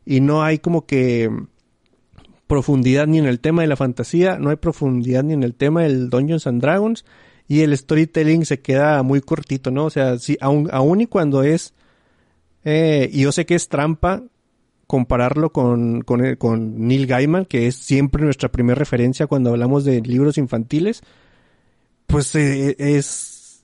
[0.05, 1.30] y no hay como que
[2.47, 5.84] profundidad ni en el tema de la fantasía, no hay profundidad ni en el tema
[5.84, 7.05] del Dungeons and Dragons
[7.47, 9.85] y el storytelling se queda muy cortito, ¿no?
[9.85, 11.73] O sea, sí, aún, aún y cuando es,
[12.69, 14.23] eh, y yo sé que es trampa
[14.88, 20.02] compararlo con, con, con Neil Gaiman, que es siempre nuestra primera referencia cuando hablamos de
[20.02, 21.02] libros infantiles,
[22.07, 23.64] pues eh, es...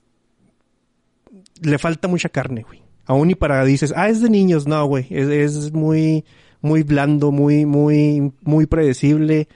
[1.60, 2.82] Le falta mucha carne, güey.
[3.04, 5.06] Aún y para dices, ah, es de niños, no, güey.
[5.10, 6.24] Es, es muy,
[6.62, 9.48] muy blando, muy, muy, muy predecible.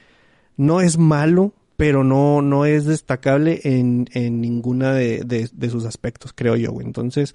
[0.59, 6.35] No es malo, pero no, no es destacable en, en ninguna de, de, sus aspectos,
[6.35, 6.87] creo yo, güey.
[6.87, 7.35] Entonces,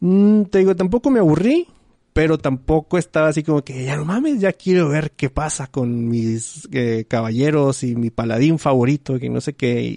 [0.00, 1.66] mm, te digo, tampoco me aburrí,
[2.12, 6.08] pero tampoco estaba así como que ya no mames, ya quiero ver qué pasa con
[6.08, 9.96] mis eh, caballeros y mi paladín favorito, que no sé qué,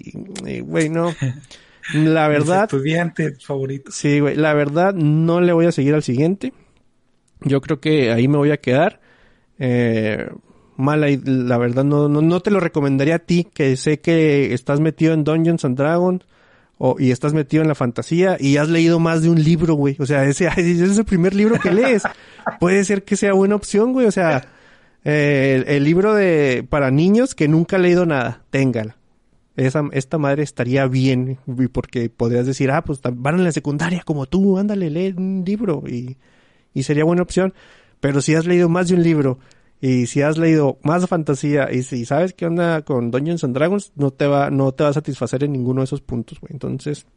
[0.63, 1.13] güey, no.
[1.93, 2.65] La verdad.
[2.65, 3.91] estudiante favorito.
[3.91, 6.53] Sí, güey, la verdad no le voy a seguir al siguiente.
[7.41, 9.01] Yo creo que ahí me voy a quedar.
[9.57, 10.29] Eh,
[10.77, 14.79] mala, la verdad no, no, no te lo recomendaría a ti, que sé que estás
[14.79, 16.23] metido en Dungeons and Dragons
[16.83, 19.95] o, y estás metido en la fantasía y has leído más de un libro, güey.
[19.99, 22.01] O sea, ese, ese es el primer libro que lees.
[22.59, 24.07] Puede ser que sea buena opción, güey.
[24.07, 24.47] O sea,
[25.05, 28.97] eh, el, libro de para niños que nunca ha leído nada, téngala.
[29.55, 31.37] Esa, esta madre estaría bien,
[31.71, 35.83] porque podrías decir, ah, pues van en la secundaria como tú, ándale, lee un libro
[35.85, 36.17] y,
[36.73, 37.53] y sería buena opción.
[37.99, 39.37] Pero si has leído más de un libro
[39.81, 43.91] y si has leído más fantasía y si sabes qué onda con Dungeons and Dragons,
[43.95, 46.53] no te va, no te va a satisfacer en ninguno de esos puntos, güey.
[46.53, 47.07] Entonces,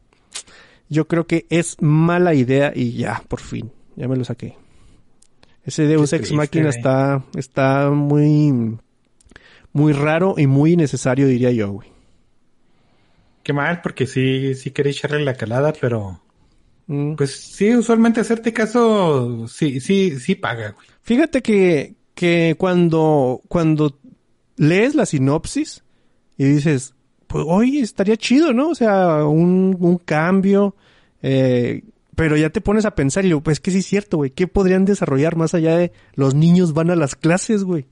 [0.89, 4.57] yo creo que es mala idea y ya, por fin, ya me lo saqué.
[5.63, 8.77] Ese Deus Ex Machina está, está muy,
[9.71, 11.89] muy raro y muy necesario, diría yo, güey.
[13.43, 16.19] Qué mal, porque sí, sí quería echarle la calada, pero
[16.87, 17.13] mm.
[17.13, 20.87] pues sí, usualmente hacerte caso, sí, sí, sí paga, güey.
[21.03, 23.99] Fíjate que, que cuando, cuando
[24.55, 25.83] lees la sinopsis
[26.37, 26.95] y dices,
[27.27, 28.69] pues hoy estaría chido, ¿no?
[28.69, 30.75] O sea, un, un cambio,
[31.21, 31.83] eh,
[32.15, 34.47] pero ya te pones a pensar y digo, pues que sí es cierto, güey, ¿qué
[34.47, 37.85] podrían desarrollar más allá de los niños van a las clases, güey?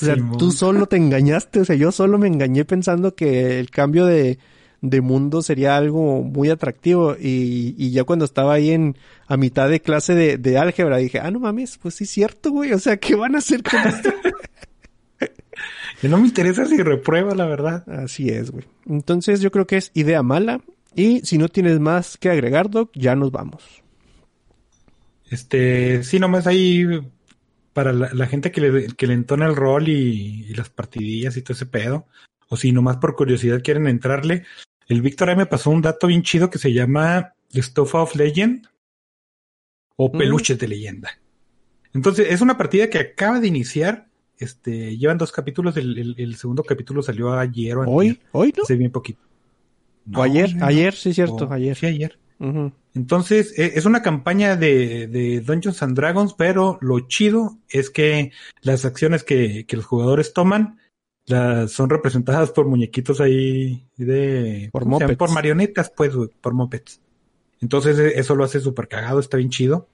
[0.00, 3.70] O sea, tú solo te engañaste, o sea, yo solo me engañé pensando que el
[3.70, 4.38] cambio de,
[4.84, 9.70] de mundo sería algo muy atractivo y, y ya cuando estaba ahí en a mitad
[9.70, 12.78] de clase de, de álgebra dije, ah, no mames, pues sí es cierto, güey, o
[12.78, 14.10] sea, ¿qué van a hacer con esto?
[16.02, 17.88] no me interesa si reprueba, la verdad.
[17.88, 18.66] Así es, güey.
[18.86, 20.60] Entonces yo creo que es idea mala
[20.94, 23.82] y si no tienes más que agregar, Doc, ya nos vamos.
[25.30, 26.86] Este, sí, nomás ahí
[27.72, 31.42] para la, gente que le, que le entona el rol y, y, las partidillas y
[31.42, 32.06] todo ese pedo,
[32.48, 34.44] o si nomás por curiosidad quieren entrarle,
[34.88, 38.16] el Víctor ahí me pasó un dato bien chido que se llama The Stuff of
[38.16, 38.66] Legend
[39.96, 40.18] o mm.
[40.18, 41.10] Peluches de Leyenda.
[41.92, 44.08] Entonces, es una partida que acaba de iniciar.
[44.36, 45.76] Este, llevan dos capítulos.
[45.76, 48.64] El, segundo capítulo salió ayer o Hoy, hoy, ¿no?
[48.64, 49.20] Hace bien poquito.
[50.12, 51.76] o ayer, ayer, sí, cierto, ayer.
[51.76, 52.18] Sí, ayer.
[52.94, 58.32] Entonces, e, es una campaña de, de, Dungeons and Dragons, pero lo chido es que
[58.60, 60.78] las acciones que, que los jugadores toman
[61.26, 64.68] las son representadas por muñequitos ahí de...
[64.72, 65.16] Por mopeds.
[65.16, 67.00] Por marionetas, pues, por mopeds.
[67.60, 69.88] Entonces e, eso lo hace súper cagado, está bien chido.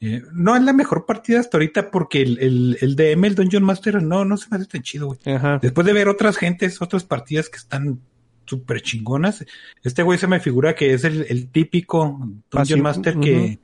[0.00, 3.62] Eh, no es la mejor partida hasta ahorita porque el, el, el DM, el Dungeon
[3.62, 5.18] Master, no, no se me hace tan chido, güey.
[5.60, 8.00] Después de ver otras gentes, otras partidas que están
[8.44, 9.44] súper chingonas,
[9.82, 12.18] este güey se me figura que es el, típico
[12.50, 13.58] Dungeon Master que...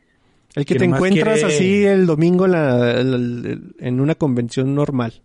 [0.54, 5.22] El que, te encuentras así el domingo en una convención normal.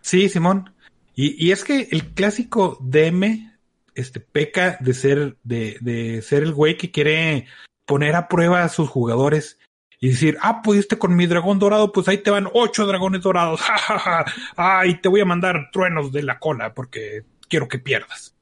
[0.00, 0.73] Sí, Simón.
[1.14, 3.54] Y, y es que el clásico DM
[3.94, 7.46] este peca de ser, de, de ser el güey que quiere
[7.86, 9.58] poner a prueba a sus jugadores
[10.00, 13.60] y decir, ah, pudiste con mi dragón dorado, pues ahí te van ocho dragones dorados,
[13.62, 14.24] jajaja,
[14.56, 18.34] ay, te voy a mandar truenos de la cola porque quiero que pierdas.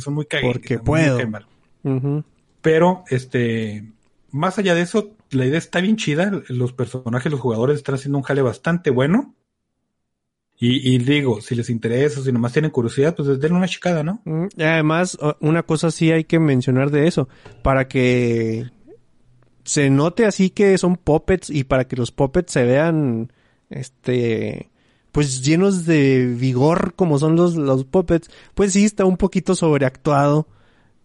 [0.00, 0.54] Son muy cagados.
[0.54, 1.18] Porque puedo.
[2.60, 3.84] Pero, este,
[4.30, 8.18] más allá de eso, la idea está bien chida, los personajes, los jugadores están haciendo
[8.18, 9.34] un jale bastante bueno.
[10.62, 14.20] Y, digo, si les interesa, si nomás tienen curiosidad, pues denle una chicada, ¿no?
[14.26, 17.30] Mm, y además, una cosa sí hay que mencionar de eso,
[17.62, 18.70] para que
[19.64, 23.32] se note así que son puppets y para que los puppets se vean,
[23.70, 24.70] este,
[25.12, 30.46] pues llenos de vigor como son los, los puppets, pues sí está un poquito sobreactuado.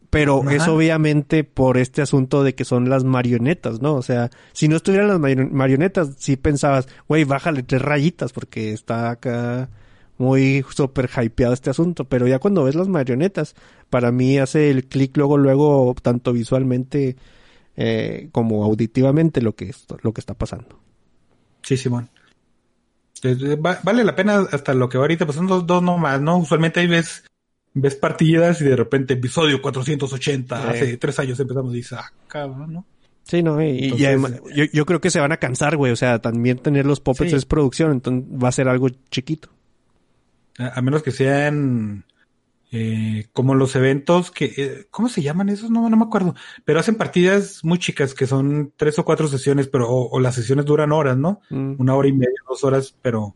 [0.09, 3.95] Pero es obviamente por este asunto de que son las marionetas, ¿no?
[3.95, 9.09] O sea, si no estuvieran las marionetas, sí pensabas, güey, bájale tres rayitas porque está
[9.11, 9.69] acá
[10.17, 12.05] muy super hypeado este asunto.
[12.05, 13.55] Pero ya cuando ves las marionetas,
[13.89, 17.15] para mí hace el clic luego, luego, tanto visualmente
[17.75, 20.79] eh, como auditivamente lo que, lo que está pasando.
[21.61, 22.09] Sí, Simón.
[23.83, 26.37] Vale la pena hasta lo que va ahorita, pues son dos, dos nomás, ¿no?
[26.37, 27.23] Usualmente ahí ves,
[27.75, 32.73] ves partidas y de repente episodio 480, hace tres años empezamos y dices, ah, cabrón,
[32.73, 32.85] ¿no?
[33.23, 36.59] Sí, no, y, yo, yo, creo que se van a cansar, güey, o sea, también
[36.59, 39.49] tener los puppets es producción, entonces va a ser algo chiquito.
[40.59, 42.05] A, menos que sean
[42.71, 45.71] eh, como los eventos que, eh, ¿cómo se llaman esos?
[45.71, 46.35] No, no me acuerdo,
[46.65, 50.65] pero hacen partidas muy chicas que son tres o cuatro sesiones, pero o, las sesiones
[50.65, 51.41] duran horas, ¿no?
[51.49, 51.75] Mm.
[51.79, 53.35] Una hora y media, dos horas, pero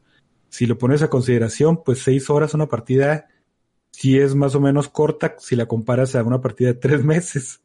[0.49, 3.27] si lo pones a consideración, pues seis horas una partida
[3.99, 7.59] si es más o menos corta si la comparas a una partida de tres meses.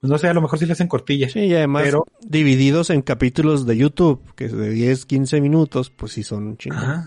[0.00, 1.32] Pues no sé, a lo mejor sí le hacen cortillas.
[1.32, 2.06] Sí, y además pero...
[2.20, 7.06] divididos en capítulos de YouTube, que es de 10, 15 minutos, pues sí son chingados.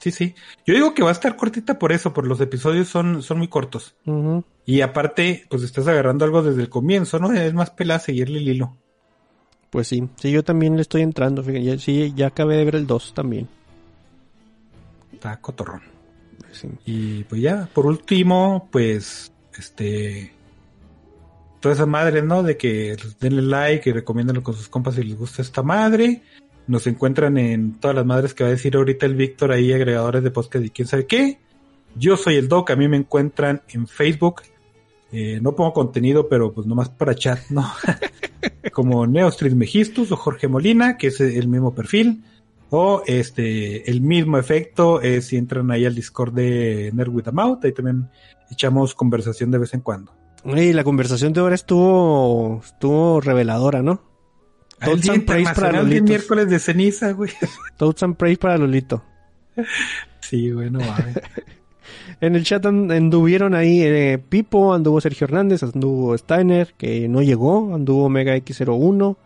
[0.00, 0.34] Sí, sí.
[0.66, 3.48] Yo digo que va a estar cortita por eso, por los episodios son, son muy
[3.48, 3.96] cortos.
[4.66, 7.32] Y aparte, pues estás agarrando algo desde el comienzo, ¿no?
[7.32, 8.76] Es más pelada seguirle el hilo.
[9.70, 11.42] Pues sí, sí, yo también le estoy entrando.
[11.42, 13.48] Fíjate, sí, ya acabé de ver el 2 también.
[15.12, 15.93] Está cotorrón.
[16.84, 20.32] Y pues ya, por último, pues, este,
[21.60, 22.42] toda esa madre, ¿no?
[22.42, 26.22] De que denle like y recomiéndenlo con sus compas si les gusta esta madre.
[26.66, 30.22] Nos encuentran en todas las madres que va a decir ahorita el Víctor ahí, agregadores
[30.22, 31.38] de podcast y quién sabe qué.
[31.96, 34.42] Yo soy el Doc, a mí me encuentran en Facebook.
[35.12, 37.70] Eh, no pongo contenido, pero pues nomás para chat, ¿no?
[38.72, 42.24] Como Neostris Mejistus o Jorge Molina, que es el mismo perfil.
[42.76, 47.30] O este, el mismo efecto es si entran ahí al Discord de Nerd with a
[47.30, 48.08] Mouth, ahí también
[48.50, 50.12] echamos conversación de vez en cuando.
[50.44, 54.02] Y la conversación de ahora estuvo, estuvo reveladora, ¿no?
[54.84, 56.02] Toads and Praise para Lolito.
[56.02, 57.30] miércoles de ceniza, güey.
[57.76, 59.04] Toads and Praise para Lolito.
[60.18, 61.22] Sí, bueno, ver.
[62.20, 67.72] en el chat anduvieron ahí eh, Pipo, anduvo Sergio Hernández, anduvo Steiner, que no llegó,
[67.72, 69.16] anduvo Omega X01.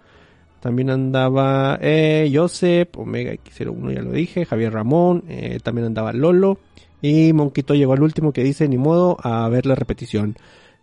[0.60, 6.58] También andaba eh, Joseph, Omega X01 ya lo dije, Javier Ramón, eh, también andaba Lolo.
[7.00, 10.36] Y Monquito llegó al último que dice, ni modo, a ver la repetición.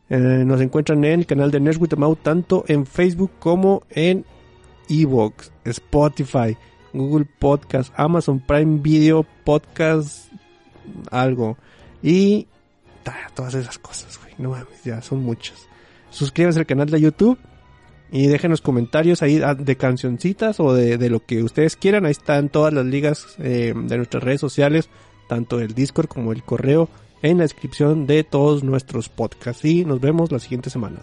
[0.09, 4.23] Eh, nos encuentran en el canal de Nerds With tanto en Facebook como en
[4.87, 6.55] Evox, Spotify,
[6.93, 10.31] Google Podcast, Amazon Prime Video, Podcast,
[11.11, 11.57] algo.
[12.01, 12.47] Y
[13.33, 14.33] todas esas cosas, güey.
[14.37, 15.67] No mames, ya son muchas.
[16.11, 17.37] Suscríbanse al canal de YouTube
[18.15, 22.05] y déjenos comentarios ahí ah, de cancioncitas o de, lo que ustedes quieran.
[22.05, 24.87] Ahí están todas las ligas eh, de nuestras redes sociales,
[25.27, 26.87] tanto el Discord como el correo,
[27.21, 29.65] en la descripción de todos nuestros podcasts.
[29.65, 31.01] Y nos vemos la siguiente semana.